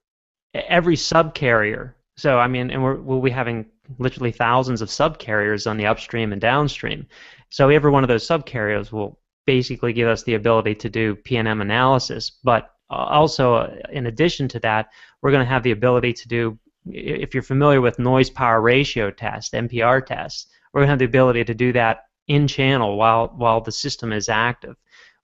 every 0.54 0.96
subcarrier. 0.96 1.94
So 2.16 2.38
I 2.38 2.48
mean, 2.48 2.70
and 2.70 2.82
we're, 2.82 2.96
we'll 2.96 3.22
be 3.22 3.30
having 3.30 3.66
literally 3.98 4.32
thousands 4.32 4.82
of 4.82 4.88
subcarriers 4.88 5.68
on 5.68 5.76
the 5.76 5.86
upstream 5.86 6.32
and 6.32 6.40
downstream. 6.40 7.06
So 7.48 7.68
every 7.70 7.90
one 7.90 8.04
of 8.04 8.08
those 8.08 8.26
subcarriers 8.26 8.92
will 8.92 9.18
basically 9.56 9.92
give 9.92 10.06
us 10.06 10.22
the 10.22 10.34
ability 10.34 10.76
to 10.76 10.88
do 10.88 11.16
PNM 11.16 11.60
analysis. 11.60 12.30
But 12.44 12.70
uh, 12.88 13.18
also, 13.18 13.54
uh, 13.54 13.76
in 13.90 14.06
addition 14.06 14.46
to 14.48 14.60
that, 14.60 14.90
we're 15.20 15.32
going 15.32 15.44
to 15.44 15.54
have 15.54 15.64
the 15.64 15.72
ability 15.72 16.12
to 16.12 16.28
do, 16.28 16.56
if 16.86 17.34
you're 17.34 17.42
familiar 17.42 17.80
with 17.80 17.98
noise 17.98 18.30
power 18.30 18.60
ratio 18.60 19.10
test, 19.10 19.52
NPR 19.52 20.06
tests, 20.06 20.46
we're 20.72 20.82
going 20.82 20.86
to 20.86 20.92
have 20.92 21.00
the 21.00 21.12
ability 21.16 21.42
to 21.44 21.54
do 21.54 21.72
that 21.72 22.04
in 22.28 22.46
channel 22.46 22.96
while 22.96 23.26
while 23.42 23.60
the 23.60 23.72
system 23.72 24.12
is 24.12 24.28
active. 24.28 24.76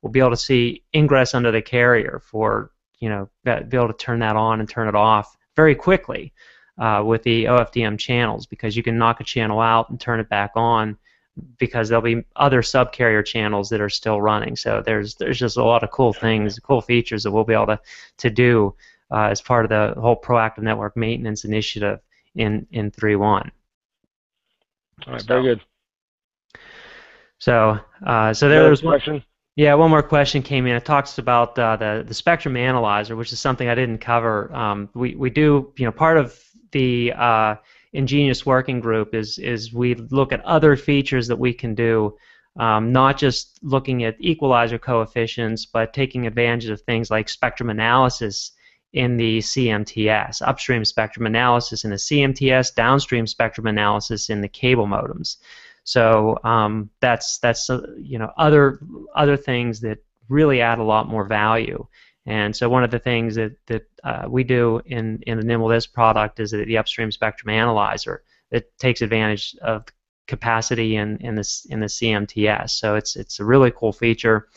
We'll 0.02 0.10
be 0.10 0.18
able 0.18 0.30
to 0.30 0.46
see 0.50 0.82
ingress 0.92 1.32
under 1.34 1.52
the 1.52 1.62
carrier 1.62 2.20
for 2.30 2.72
you 2.98 3.08
know 3.08 3.28
be 3.44 3.76
able 3.76 3.92
to 3.94 4.04
turn 4.06 4.18
that 4.20 4.34
on 4.34 4.58
and 4.58 4.68
turn 4.68 4.88
it 4.88 4.96
off 4.96 5.36
very 5.54 5.76
quickly 5.76 6.32
uh, 6.78 7.02
with 7.06 7.22
the 7.22 7.44
OFDM 7.44 7.96
channels 7.98 8.46
because 8.46 8.76
you 8.76 8.82
can 8.82 8.98
knock 8.98 9.20
a 9.20 9.24
channel 9.24 9.60
out 9.60 9.88
and 9.88 10.00
turn 10.00 10.18
it 10.18 10.28
back 10.28 10.50
on 10.56 10.98
because 11.58 11.88
there'll 11.88 12.02
be 12.02 12.24
other 12.36 12.62
subcarrier 12.62 13.24
channels 13.24 13.68
that 13.68 13.80
are 13.80 13.88
still 13.88 14.20
running. 14.20 14.56
So 14.56 14.82
there's 14.84 15.14
there's 15.16 15.38
just 15.38 15.56
a 15.56 15.64
lot 15.64 15.82
of 15.82 15.90
cool 15.90 16.12
things, 16.12 16.58
cool 16.58 16.80
features 16.80 17.22
that 17.22 17.30
we'll 17.30 17.44
be 17.44 17.54
able 17.54 17.66
to 17.66 17.80
to 18.18 18.30
do 18.30 18.74
uh, 19.10 19.28
as 19.30 19.40
part 19.40 19.64
of 19.64 19.68
the 19.68 20.00
whole 20.00 20.20
proactive 20.20 20.62
network 20.62 20.96
maintenance 20.96 21.44
initiative 21.44 22.00
in 22.34 22.66
in 22.70 22.90
3.1. 22.90 23.50
All 25.06 25.12
right, 25.12 25.22
very 25.22 25.42
good. 25.42 25.60
So 27.38 27.78
uh, 28.04 28.32
so 28.32 28.48
there 28.48 28.68
was 28.70 28.82
one. 28.82 28.92
Question 28.92 29.22
Yeah, 29.56 29.74
one 29.74 29.90
more 29.90 30.02
question 30.02 30.42
came 30.42 30.66
in. 30.66 30.74
It 30.74 30.84
talks 30.84 31.18
about 31.18 31.58
uh, 31.58 31.76
the 31.76 32.04
the 32.06 32.14
spectrum 32.14 32.56
analyzer, 32.56 33.14
which 33.14 33.32
is 33.32 33.40
something 33.40 33.68
I 33.68 33.74
didn't 33.74 33.98
cover. 33.98 34.52
Um, 34.54 34.88
we 34.94 35.14
we 35.14 35.28
do 35.28 35.72
you 35.76 35.84
know 35.84 35.92
part 35.92 36.16
of 36.16 36.38
the 36.72 37.12
InGeNeOs 37.96 38.46
working 38.46 38.80
group 38.80 39.14
is 39.14 39.38
is 39.38 39.72
we 39.72 39.94
look 39.94 40.32
at 40.32 40.44
other 40.44 40.76
features 40.76 41.26
that 41.28 41.38
we 41.38 41.52
can 41.52 41.74
do, 41.74 42.16
um, 42.58 42.92
not 42.92 43.18
just 43.18 43.58
looking 43.62 44.04
at 44.04 44.16
equalizer 44.20 44.78
coefficients, 44.78 45.66
but 45.66 45.92
taking 45.92 46.26
advantage 46.26 46.68
of 46.68 46.80
things 46.82 47.10
like 47.10 47.28
spectrum 47.28 47.70
analysis 47.70 48.52
in 48.92 49.16
the 49.16 49.38
CMTS, 49.38 50.40
upstream 50.42 50.84
spectrum 50.84 51.26
analysis 51.26 51.84
in 51.84 51.90
the 51.90 51.96
CMTS, 51.96 52.74
downstream 52.74 53.26
spectrum 53.26 53.66
analysis 53.66 54.30
in 54.30 54.40
the 54.40 54.48
cable 54.48 54.86
modems. 54.86 55.36
So 55.84 56.38
um, 56.44 56.90
that's 57.00 57.38
that's 57.38 57.70
uh, 57.70 57.80
you 57.98 58.18
know 58.18 58.32
other 58.36 58.80
other 59.14 59.36
things 59.36 59.80
that 59.80 59.98
really 60.28 60.60
add 60.60 60.78
a 60.78 60.84
lot 60.84 61.08
more 61.08 61.24
value. 61.24 61.86
And 62.26 62.54
so 62.54 62.68
one 62.68 62.82
of 62.82 62.90
the 62.90 62.98
things 62.98 63.36
that, 63.36 63.52
that 63.66 63.88
uh, 64.02 64.26
we 64.28 64.42
do 64.42 64.80
in, 64.84 65.22
in 65.26 65.38
the 65.38 65.44
NimblDisc 65.44 65.92
product 65.92 66.40
is 66.40 66.50
the 66.50 66.76
upstream 66.76 67.12
spectrum 67.12 67.54
analyzer 67.54 68.24
that 68.50 68.76
takes 68.78 69.00
advantage 69.00 69.56
of 69.62 69.84
capacity 70.26 70.96
in, 70.96 71.18
in, 71.18 71.36
this, 71.36 71.66
in 71.66 71.80
the 71.80 71.86
CMTS. 71.86 72.70
So 72.70 72.96
it's, 72.96 73.14
it's 73.14 73.38
a 73.38 73.44
really 73.44 73.70
cool 73.70 73.92
feature. 73.92 74.48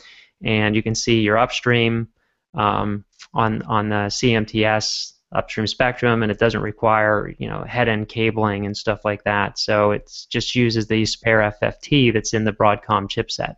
And 0.42 0.74
you 0.74 0.82
can 0.82 0.96
see 0.96 1.20
your 1.20 1.38
upstream 1.38 2.08
um, 2.54 3.04
on, 3.32 3.62
on 3.62 3.88
the 3.88 4.08
CMTS 4.08 5.12
upstream 5.32 5.66
spectrum 5.66 6.24
and 6.24 6.32
it 6.32 6.40
doesn't 6.40 6.60
require 6.60 7.32
you 7.38 7.48
know 7.48 7.62
head-end 7.62 8.08
cabling 8.08 8.66
and 8.66 8.76
stuff 8.76 9.04
like 9.04 9.22
that 9.22 9.60
so 9.60 9.92
it 9.92 10.10
just 10.28 10.56
uses 10.56 10.88
the 10.88 11.04
spare 11.04 11.54
FFT 11.62 12.12
that's 12.12 12.34
in 12.34 12.42
the 12.42 12.52
Broadcom 12.52 13.08
chipset 13.08 13.54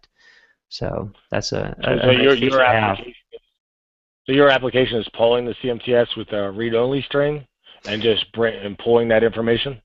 so 0.68 1.10
that's 1.30 1.52
a, 1.52 1.74
a, 1.80 1.98
so, 2.02 2.10
your, 2.10 2.34
your 2.34 2.62
application, 2.62 3.14
so 4.24 4.32
your 4.32 4.48
application 4.50 4.98
is 4.98 5.08
pulling 5.16 5.44
the 5.44 5.54
CMTS 5.62 6.16
with 6.16 6.32
a 6.32 6.50
read-only 6.50 7.02
string 7.02 7.46
and 7.86 8.02
just 8.02 8.30
bring, 8.32 8.54
and 8.54 8.78
pulling 8.78 9.08
that 9.08 9.24
information? 9.24 9.80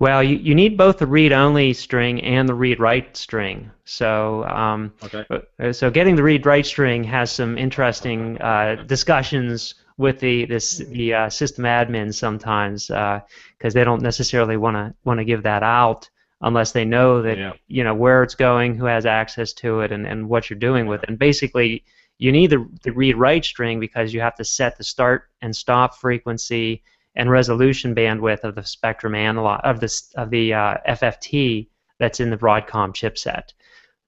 Well, 0.00 0.22
you, 0.22 0.36
you 0.36 0.54
need 0.54 0.76
both 0.76 0.98
the 0.98 1.06
read-only 1.06 1.72
string 1.72 2.22
and 2.22 2.48
the 2.48 2.54
read-write 2.54 3.16
string. 3.16 3.70
So, 3.84 4.44
um, 4.44 4.92
okay. 5.02 5.24
Uh, 5.58 5.72
so 5.72 5.90
getting 5.90 6.14
the 6.14 6.22
read-write 6.22 6.66
string 6.66 7.02
has 7.04 7.32
some 7.32 7.58
interesting 7.58 8.40
uh, 8.40 8.84
discussions 8.86 9.74
with 9.96 10.20
the 10.20 10.44
this 10.44 10.78
the 10.78 11.12
uh, 11.12 11.28
system 11.28 11.64
admins 11.64 12.14
sometimes 12.14 12.86
because 12.86 13.24
uh, 13.64 13.70
they 13.70 13.82
don't 13.82 14.00
necessarily 14.00 14.56
want 14.56 14.76
to 14.76 14.94
want 15.04 15.18
to 15.18 15.24
give 15.24 15.42
that 15.42 15.64
out 15.64 16.08
unless 16.42 16.70
they 16.70 16.84
know 16.84 17.20
that 17.22 17.36
yeah. 17.36 17.52
you 17.66 17.82
know 17.82 17.94
where 17.94 18.22
it's 18.22 18.36
going, 18.36 18.76
who 18.76 18.84
has 18.84 19.04
access 19.04 19.52
to 19.52 19.80
it, 19.80 19.90
and, 19.90 20.06
and 20.06 20.28
what 20.28 20.48
you're 20.48 20.58
doing 20.58 20.86
with 20.86 21.02
it. 21.02 21.08
And 21.08 21.18
basically, 21.18 21.84
you 22.18 22.32
need 22.32 22.50
the, 22.50 22.68
the 22.82 22.92
read-write 22.92 23.44
string 23.44 23.80
because 23.80 24.12
you 24.12 24.20
have 24.20 24.34
to 24.36 24.44
set 24.44 24.76
the 24.76 24.84
start 24.84 25.30
and 25.40 25.54
stop 25.54 25.96
frequency 25.96 26.82
and 27.14 27.30
resolution 27.30 27.94
bandwidth 27.94 28.44
of 28.44 28.54
the 28.54 28.64
spectrum 28.64 29.14
analog 29.14 29.60
of 29.64 29.80
the 29.80 30.02
of 30.16 30.30
the 30.30 30.52
uh, 30.52 30.74
FFT 30.88 31.68
that's 31.98 32.20
in 32.20 32.30
the 32.30 32.36
Broadcom 32.36 32.92
chipset 32.92 33.52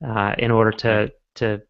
uh, 0.06 0.34
in 0.38 0.50
order 0.50 0.70
to 0.72 1.12
to 1.36 1.62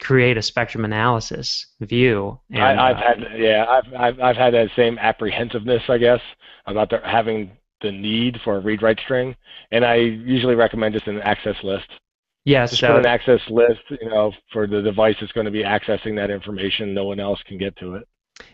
create 0.00 0.36
a 0.36 0.42
spectrum 0.42 0.84
analysis 0.84 1.66
view. 1.80 2.38
And, 2.50 2.62
I, 2.62 2.88
have 2.88 2.96
uh, 2.96 3.00
had 3.00 3.40
yeah 3.40 3.66
I've, 3.68 3.94
I've 3.94 4.20
I've 4.20 4.36
had 4.36 4.54
that 4.54 4.70
same 4.76 4.98
apprehensiveness 4.98 5.82
I 5.88 5.98
guess 5.98 6.20
about 6.66 6.90
the, 6.90 7.00
having 7.04 7.52
the 7.82 7.92
need 7.92 8.40
for 8.42 8.56
a 8.56 8.60
read-write 8.60 8.98
string, 9.04 9.36
and 9.70 9.84
I 9.84 9.96
usually 9.96 10.54
recommend 10.54 10.94
just 10.94 11.06
an 11.06 11.20
access 11.20 11.56
list. 11.62 11.86
Yes. 12.44 12.70
Just 12.70 12.80
so, 12.80 12.88
put 12.88 12.98
an 12.98 13.06
access 13.06 13.40
list, 13.48 13.80
you 13.90 14.08
know, 14.08 14.32
for 14.52 14.66
the 14.66 14.82
device 14.82 15.16
that's 15.20 15.32
going 15.32 15.46
to 15.46 15.50
be 15.50 15.62
accessing 15.62 16.14
that 16.16 16.30
information. 16.30 16.92
No 16.92 17.04
one 17.04 17.20
else 17.20 17.40
can 17.46 17.58
get 17.58 17.76
to 17.78 17.94
it. 17.94 18.08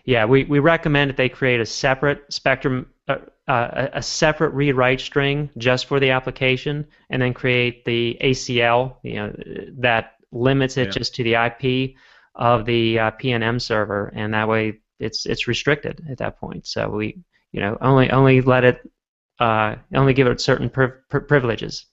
Yeah, 0.04 0.24
we, 0.26 0.44
we 0.44 0.58
recommend 0.58 1.10
that 1.10 1.16
they 1.16 1.28
create 1.28 1.60
a 1.60 1.66
separate 1.66 2.32
spectrum, 2.32 2.86
uh, 3.08 3.16
uh, 3.48 3.88
a 3.94 4.02
separate 4.02 4.50
read-write 4.50 5.00
string 5.00 5.50
just 5.56 5.86
for 5.86 5.98
the 5.98 6.10
application, 6.10 6.86
and 7.08 7.20
then 7.20 7.34
create 7.34 7.84
the 7.84 8.18
ACL, 8.22 8.96
you 9.02 9.14
know, 9.14 9.34
that 9.78 10.12
limits 10.32 10.76
it 10.76 10.86
yeah. 10.86 10.92
just 10.92 11.14
to 11.16 11.24
the 11.24 11.34
IP 11.34 11.96
of 12.34 12.64
the 12.66 12.98
uh, 12.98 13.10
PNM 13.12 13.60
server, 13.60 14.12
and 14.14 14.34
that 14.34 14.48
way 14.48 14.80
it's 14.98 15.26
it's 15.26 15.48
restricted 15.48 16.06
at 16.10 16.18
that 16.18 16.38
point. 16.38 16.66
So 16.66 16.88
we, 16.88 17.18
you 17.52 17.60
know, 17.60 17.76
only 17.80 18.10
only 18.10 18.40
let 18.40 18.64
it, 18.64 18.90
uh, 19.38 19.76
only 19.94 20.12
give 20.12 20.26
it 20.26 20.40
certain 20.40 20.70
priv- 20.70 21.02
privileges. 21.08 21.86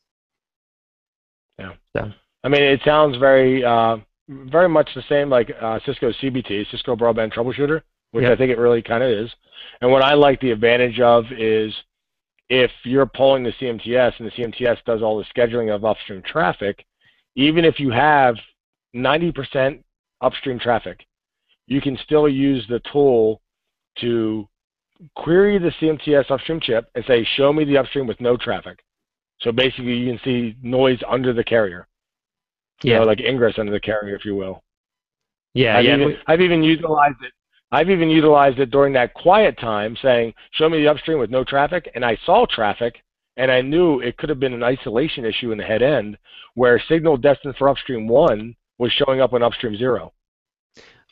Yeah. 1.59 1.73
So. 1.95 2.11
I 2.43 2.49
mean, 2.49 2.61
it 2.61 2.81
sounds 2.85 3.17
very, 3.17 3.63
uh, 3.63 3.97
very 4.29 4.69
much 4.69 4.89
the 4.95 5.03
same 5.09 5.29
like 5.29 5.51
uh, 5.59 5.79
Cisco 5.85 6.11
CBT, 6.11 6.69
Cisco 6.71 6.95
Broadband 6.95 7.33
Troubleshooter, 7.33 7.81
which 8.11 8.25
I 8.25 8.35
think 8.35 8.51
it 8.51 8.57
really 8.57 8.81
kind 8.81 9.03
of 9.03 9.09
is. 9.09 9.29
And 9.81 9.91
what 9.91 10.03
I 10.03 10.13
like 10.13 10.39
the 10.39 10.51
advantage 10.51 10.99
of 10.99 11.25
is 11.31 11.73
if 12.49 12.71
you're 12.83 13.05
pulling 13.05 13.43
the 13.43 13.51
CMTS 13.53 14.13
and 14.19 14.27
the 14.27 14.31
CMTS 14.31 14.77
does 14.85 15.01
all 15.01 15.17
the 15.17 15.25
scheduling 15.35 15.73
of 15.73 15.85
upstream 15.85 16.21
traffic, 16.21 16.85
even 17.35 17.65
if 17.65 17.79
you 17.79 17.91
have 17.91 18.35
90% 18.95 19.83
upstream 20.21 20.59
traffic, 20.59 21.05
you 21.67 21.81
can 21.81 21.97
still 22.03 22.27
use 22.27 22.65
the 22.69 22.81
tool 22.91 23.41
to 23.99 24.47
query 25.15 25.59
the 25.59 25.71
CMTS 25.81 26.31
upstream 26.31 26.59
chip 26.59 26.89
and 26.95 27.03
say, 27.05 27.27
show 27.35 27.51
me 27.51 27.65
the 27.65 27.77
upstream 27.77 28.07
with 28.07 28.19
no 28.21 28.37
traffic. 28.37 28.79
So 29.41 29.51
basically, 29.51 29.95
you 29.95 30.11
can 30.11 30.19
see 30.23 30.55
noise 30.61 30.99
under 31.07 31.33
the 31.33 31.43
carrier. 31.43 31.87
Yeah. 32.83 32.93
You 32.93 32.99
know, 32.99 33.05
like 33.05 33.19
ingress 33.19 33.55
under 33.57 33.71
the 33.71 33.79
carrier, 33.79 34.15
if 34.15 34.25
you 34.25 34.35
will. 34.35 34.63
Yeah, 35.53 35.77
I've 35.77 35.85
yeah. 35.85 35.95
Even, 35.95 36.17
I've 36.27 36.41
even 36.41 36.63
utilized 36.63 37.17
it. 37.23 37.33
I've 37.71 37.89
even 37.89 38.09
utilized 38.09 38.59
it 38.59 38.71
during 38.71 38.93
that 38.93 39.13
quiet 39.13 39.59
time, 39.59 39.97
saying, 40.01 40.33
"Show 40.51 40.69
me 40.69 40.79
the 40.79 40.87
upstream 40.87 41.19
with 41.19 41.29
no 41.29 41.43
traffic," 41.43 41.89
and 41.95 42.05
I 42.05 42.17
saw 42.25 42.45
traffic, 42.45 43.03
and 43.35 43.51
I 43.51 43.61
knew 43.61 43.99
it 43.99 44.17
could 44.17 44.29
have 44.29 44.39
been 44.39 44.53
an 44.53 44.63
isolation 44.63 45.25
issue 45.25 45.51
in 45.51 45.57
the 45.57 45.63
head 45.63 45.81
end, 45.81 46.17
where 46.53 46.79
signal 46.87 47.17
destined 47.17 47.55
for 47.57 47.69
upstream 47.69 48.07
one 48.07 48.55
was 48.77 48.91
showing 48.93 49.21
up 49.21 49.33
on 49.33 49.43
upstream 49.43 49.75
zero. 49.75 50.13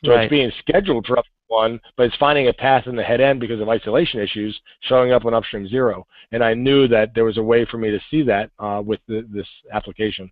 So 0.04 0.12
right. 0.12 0.24
it's 0.24 0.30
being 0.30 0.52
scheduled 0.60 1.06
for 1.06 1.18
upstream 1.18 1.35
one, 1.48 1.80
but 1.96 2.06
it's 2.06 2.16
finding 2.16 2.48
a 2.48 2.52
path 2.52 2.86
in 2.86 2.96
the 2.96 3.02
head 3.02 3.20
end 3.20 3.40
because 3.40 3.60
of 3.60 3.68
isolation 3.68 4.20
issues 4.20 4.58
showing 4.80 5.12
up 5.12 5.24
on 5.24 5.34
upstream 5.34 5.68
zero. 5.68 6.06
And 6.32 6.42
I 6.42 6.54
knew 6.54 6.88
that 6.88 7.14
there 7.14 7.24
was 7.24 7.38
a 7.38 7.42
way 7.42 7.64
for 7.64 7.78
me 7.78 7.90
to 7.90 8.00
see 8.10 8.22
that 8.22 8.50
uh, 8.58 8.82
with 8.84 9.00
the, 9.08 9.26
this 9.30 9.48
application. 9.72 10.30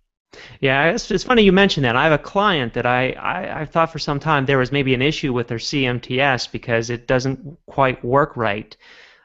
Yeah, 0.59 0.91
it's, 0.91 1.09
it's 1.11 1.23
funny 1.23 1.43
you 1.43 1.51
mentioned 1.51 1.85
that. 1.85 1.95
I 1.95 2.03
have 2.03 2.19
a 2.19 2.23
client 2.23 2.73
that 2.73 2.85
I, 2.85 3.11
I, 3.11 3.61
I 3.61 3.65
thought 3.65 3.91
for 3.91 3.99
some 3.99 4.19
time 4.19 4.45
there 4.45 4.57
was 4.57 4.71
maybe 4.71 4.93
an 4.93 5.01
issue 5.01 5.31
with 5.31 5.47
their 5.47 5.57
CMTS 5.57 6.51
because 6.51 6.89
it 6.89 7.07
doesn't 7.07 7.57
quite 7.67 8.03
work 8.03 8.35
right. 8.35 8.75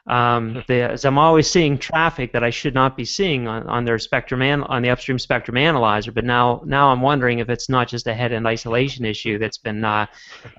Um, 0.07 0.63
the, 0.67 0.99
I'm 1.03 1.17
always 1.17 1.49
seeing 1.49 1.77
traffic 1.77 2.33
that 2.33 2.43
I 2.43 2.49
should 2.49 2.73
not 2.73 2.97
be 2.97 3.05
seeing 3.05 3.47
on, 3.47 3.67
on 3.67 3.85
their 3.85 3.99
spectrum 3.99 4.41
an, 4.41 4.63
on 4.63 4.81
the 4.81 4.89
upstream 4.89 5.19
spectrum 5.19 5.57
analyzer, 5.57 6.11
but 6.11 6.25
now 6.25 6.61
now 6.65 6.91
I'm 6.91 7.01
wondering 7.01 7.39
if 7.39 7.49
it's 7.49 7.69
not 7.69 7.87
just 7.87 8.07
a 8.07 8.13
head-end 8.13 8.47
isolation 8.47 9.05
issue 9.05 9.37
that's 9.37 9.57
been. 9.57 9.83
Uh, 9.83 10.05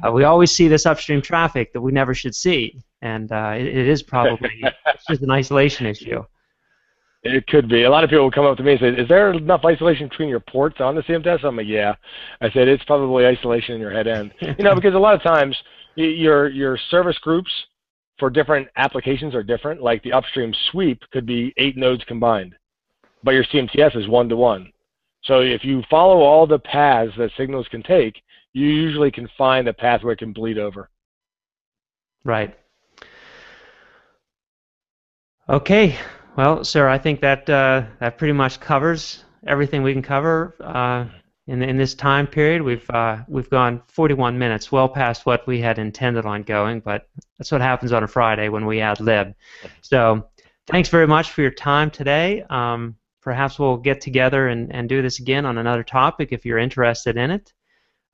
uh, 0.06 0.12
we 0.12 0.24
always 0.24 0.50
see 0.50 0.68
this 0.68 0.86
upstream 0.86 1.22
traffic 1.22 1.72
that 1.72 1.80
we 1.80 1.92
never 1.92 2.14
should 2.14 2.34
see, 2.34 2.82
and 3.00 3.32
uh, 3.32 3.54
it, 3.56 3.66
it 3.66 3.88
is 3.88 4.02
probably 4.02 4.62
it's 4.86 5.06
just 5.08 5.22
an 5.22 5.30
isolation 5.30 5.86
issue. 5.86 6.24
It 7.24 7.46
could 7.46 7.68
be. 7.68 7.84
A 7.84 7.90
lot 7.90 8.02
of 8.02 8.10
people 8.10 8.24
will 8.24 8.32
come 8.32 8.46
up 8.46 8.56
to 8.56 8.64
me 8.64 8.72
and 8.72 8.80
say, 8.80 8.88
"Is 8.88 9.08
there 9.08 9.32
enough 9.32 9.64
isolation 9.64 10.08
between 10.08 10.28
your 10.28 10.40
ports 10.40 10.80
on 10.80 10.96
the 10.96 11.02
CMTS?" 11.02 11.44
I'm 11.44 11.56
like, 11.56 11.66
"Yeah." 11.68 11.94
I 12.40 12.50
said, 12.50 12.66
"It's 12.66 12.82
probably 12.84 13.26
isolation 13.26 13.76
in 13.76 13.80
your 13.80 13.92
head 13.92 14.08
end." 14.08 14.32
you 14.40 14.64
know, 14.64 14.74
because 14.74 14.94
a 14.94 14.98
lot 14.98 15.14
of 15.14 15.22
times 15.22 15.56
your 15.94 16.48
your 16.48 16.76
service 16.90 17.18
groups 17.18 17.50
for 18.18 18.30
different 18.30 18.68
applications 18.76 19.34
are 19.34 19.42
different. 19.42 19.82
Like 19.82 20.02
the 20.02 20.12
upstream 20.12 20.54
sweep 20.70 21.00
could 21.12 21.26
be 21.26 21.52
eight 21.56 21.76
nodes 21.76 22.04
combined, 22.04 22.54
but 23.22 23.32
your 23.32 23.44
CMTS 23.44 23.96
is 23.96 24.08
one 24.08 24.28
to 24.28 24.36
one. 24.36 24.72
So 25.24 25.40
if 25.40 25.64
you 25.64 25.82
follow 25.88 26.20
all 26.20 26.46
the 26.46 26.58
paths 26.58 27.12
that 27.16 27.30
signals 27.36 27.68
can 27.70 27.82
take, 27.82 28.20
you 28.52 28.66
usually 28.66 29.10
can 29.10 29.28
find 29.38 29.68
a 29.68 29.72
path 29.72 30.02
where 30.02 30.12
it 30.12 30.18
can 30.18 30.32
bleed 30.32 30.58
over. 30.58 30.90
Right. 32.24 32.56
Okay. 35.48 35.98
Well, 36.36 36.64
sir, 36.64 36.88
I 36.88 36.98
think 36.98 37.20
that 37.20 37.48
uh, 37.48 37.84
that 38.00 38.18
pretty 38.18 38.32
much 38.32 38.60
covers 38.60 39.24
everything 39.46 39.82
we 39.82 39.92
can 39.92 40.02
cover. 40.02 40.54
Uh, 40.60 41.06
in, 41.46 41.62
in 41.62 41.76
this 41.76 41.94
time 41.94 42.26
period. 42.26 42.62
We've 42.62 42.88
uh, 42.90 43.18
we've 43.28 43.50
gone 43.50 43.82
41 43.88 44.38
minutes, 44.38 44.70
well 44.70 44.88
past 44.88 45.26
what 45.26 45.46
we 45.46 45.60
had 45.60 45.78
intended 45.78 46.26
on 46.26 46.42
going, 46.42 46.80
but 46.80 47.08
that's 47.38 47.52
what 47.52 47.60
happens 47.60 47.92
on 47.92 48.04
a 48.04 48.08
Friday 48.08 48.48
when 48.48 48.66
we 48.66 48.80
ad 48.80 49.00
lib. 49.00 49.34
So 49.80 50.28
thanks 50.66 50.88
very 50.88 51.06
much 51.06 51.30
for 51.30 51.42
your 51.42 51.50
time 51.50 51.90
today. 51.90 52.44
Um, 52.48 52.96
perhaps 53.20 53.58
we'll 53.58 53.76
get 53.76 54.00
together 54.00 54.48
and, 54.48 54.72
and 54.74 54.88
do 54.88 55.02
this 55.02 55.20
again 55.20 55.46
on 55.46 55.58
another 55.58 55.82
topic 55.82 56.28
if 56.32 56.44
you're 56.44 56.58
interested 56.58 57.16
in 57.16 57.30
it. 57.30 57.52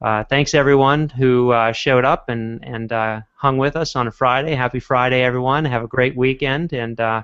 Uh, 0.01 0.23
thanks 0.25 0.55
everyone 0.55 1.09
who 1.09 1.51
uh, 1.51 1.73
showed 1.73 2.05
up 2.05 2.29
and 2.29 2.65
and 2.65 2.93
uh, 2.93 3.21
hung 3.37 3.59
with 3.59 3.77
us 3.77 3.97
on 3.97 4.07
a 4.07 4.13
Friday. 4.13 4.55
Happy 4.55 4.81
Friday, 4.81 5.23
everyone. 5.23 5.65
Have 5.65 5.83
a 5.83 5.89
great 5.89 6.17
weekend, 6.17 6.73
and 6.73 7.01
uh, 7.01 7.23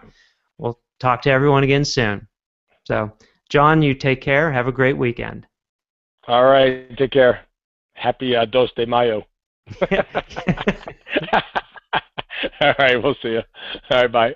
we'll 0.59 0.81
talk 0.99 1.23
to 1.23 1.31
everyone 1.31 1.63
again 1.63 1.85
soon. 1.85 2.27
So, 2.83 3.13
John, 3.49 3.81
you 3.81 3.95
take 3.95 4.21
care. 4.21 4.53
Have 4.53 4.67
a 4.67 4.73
great 4.73 4.99
weekend. 4.99 5.47
All 6.27 6.45
right. 6.45 6.97
Take 6.97 7.13
care. 7.13 7.41
Happy 7.95 8.35
uh, 8.35 8.45
Dos 8.45 8.73
de 8.77 8.87
Mayo. 8.87 9.27
All 12.61 12.75
right. 12.79 13.03
We'll 13.03 13.17
see 13.23 13.31
you. 13.31 13.43
All 13.91 14.07
right. 14.07 14.13
Bye. 14.13 14.35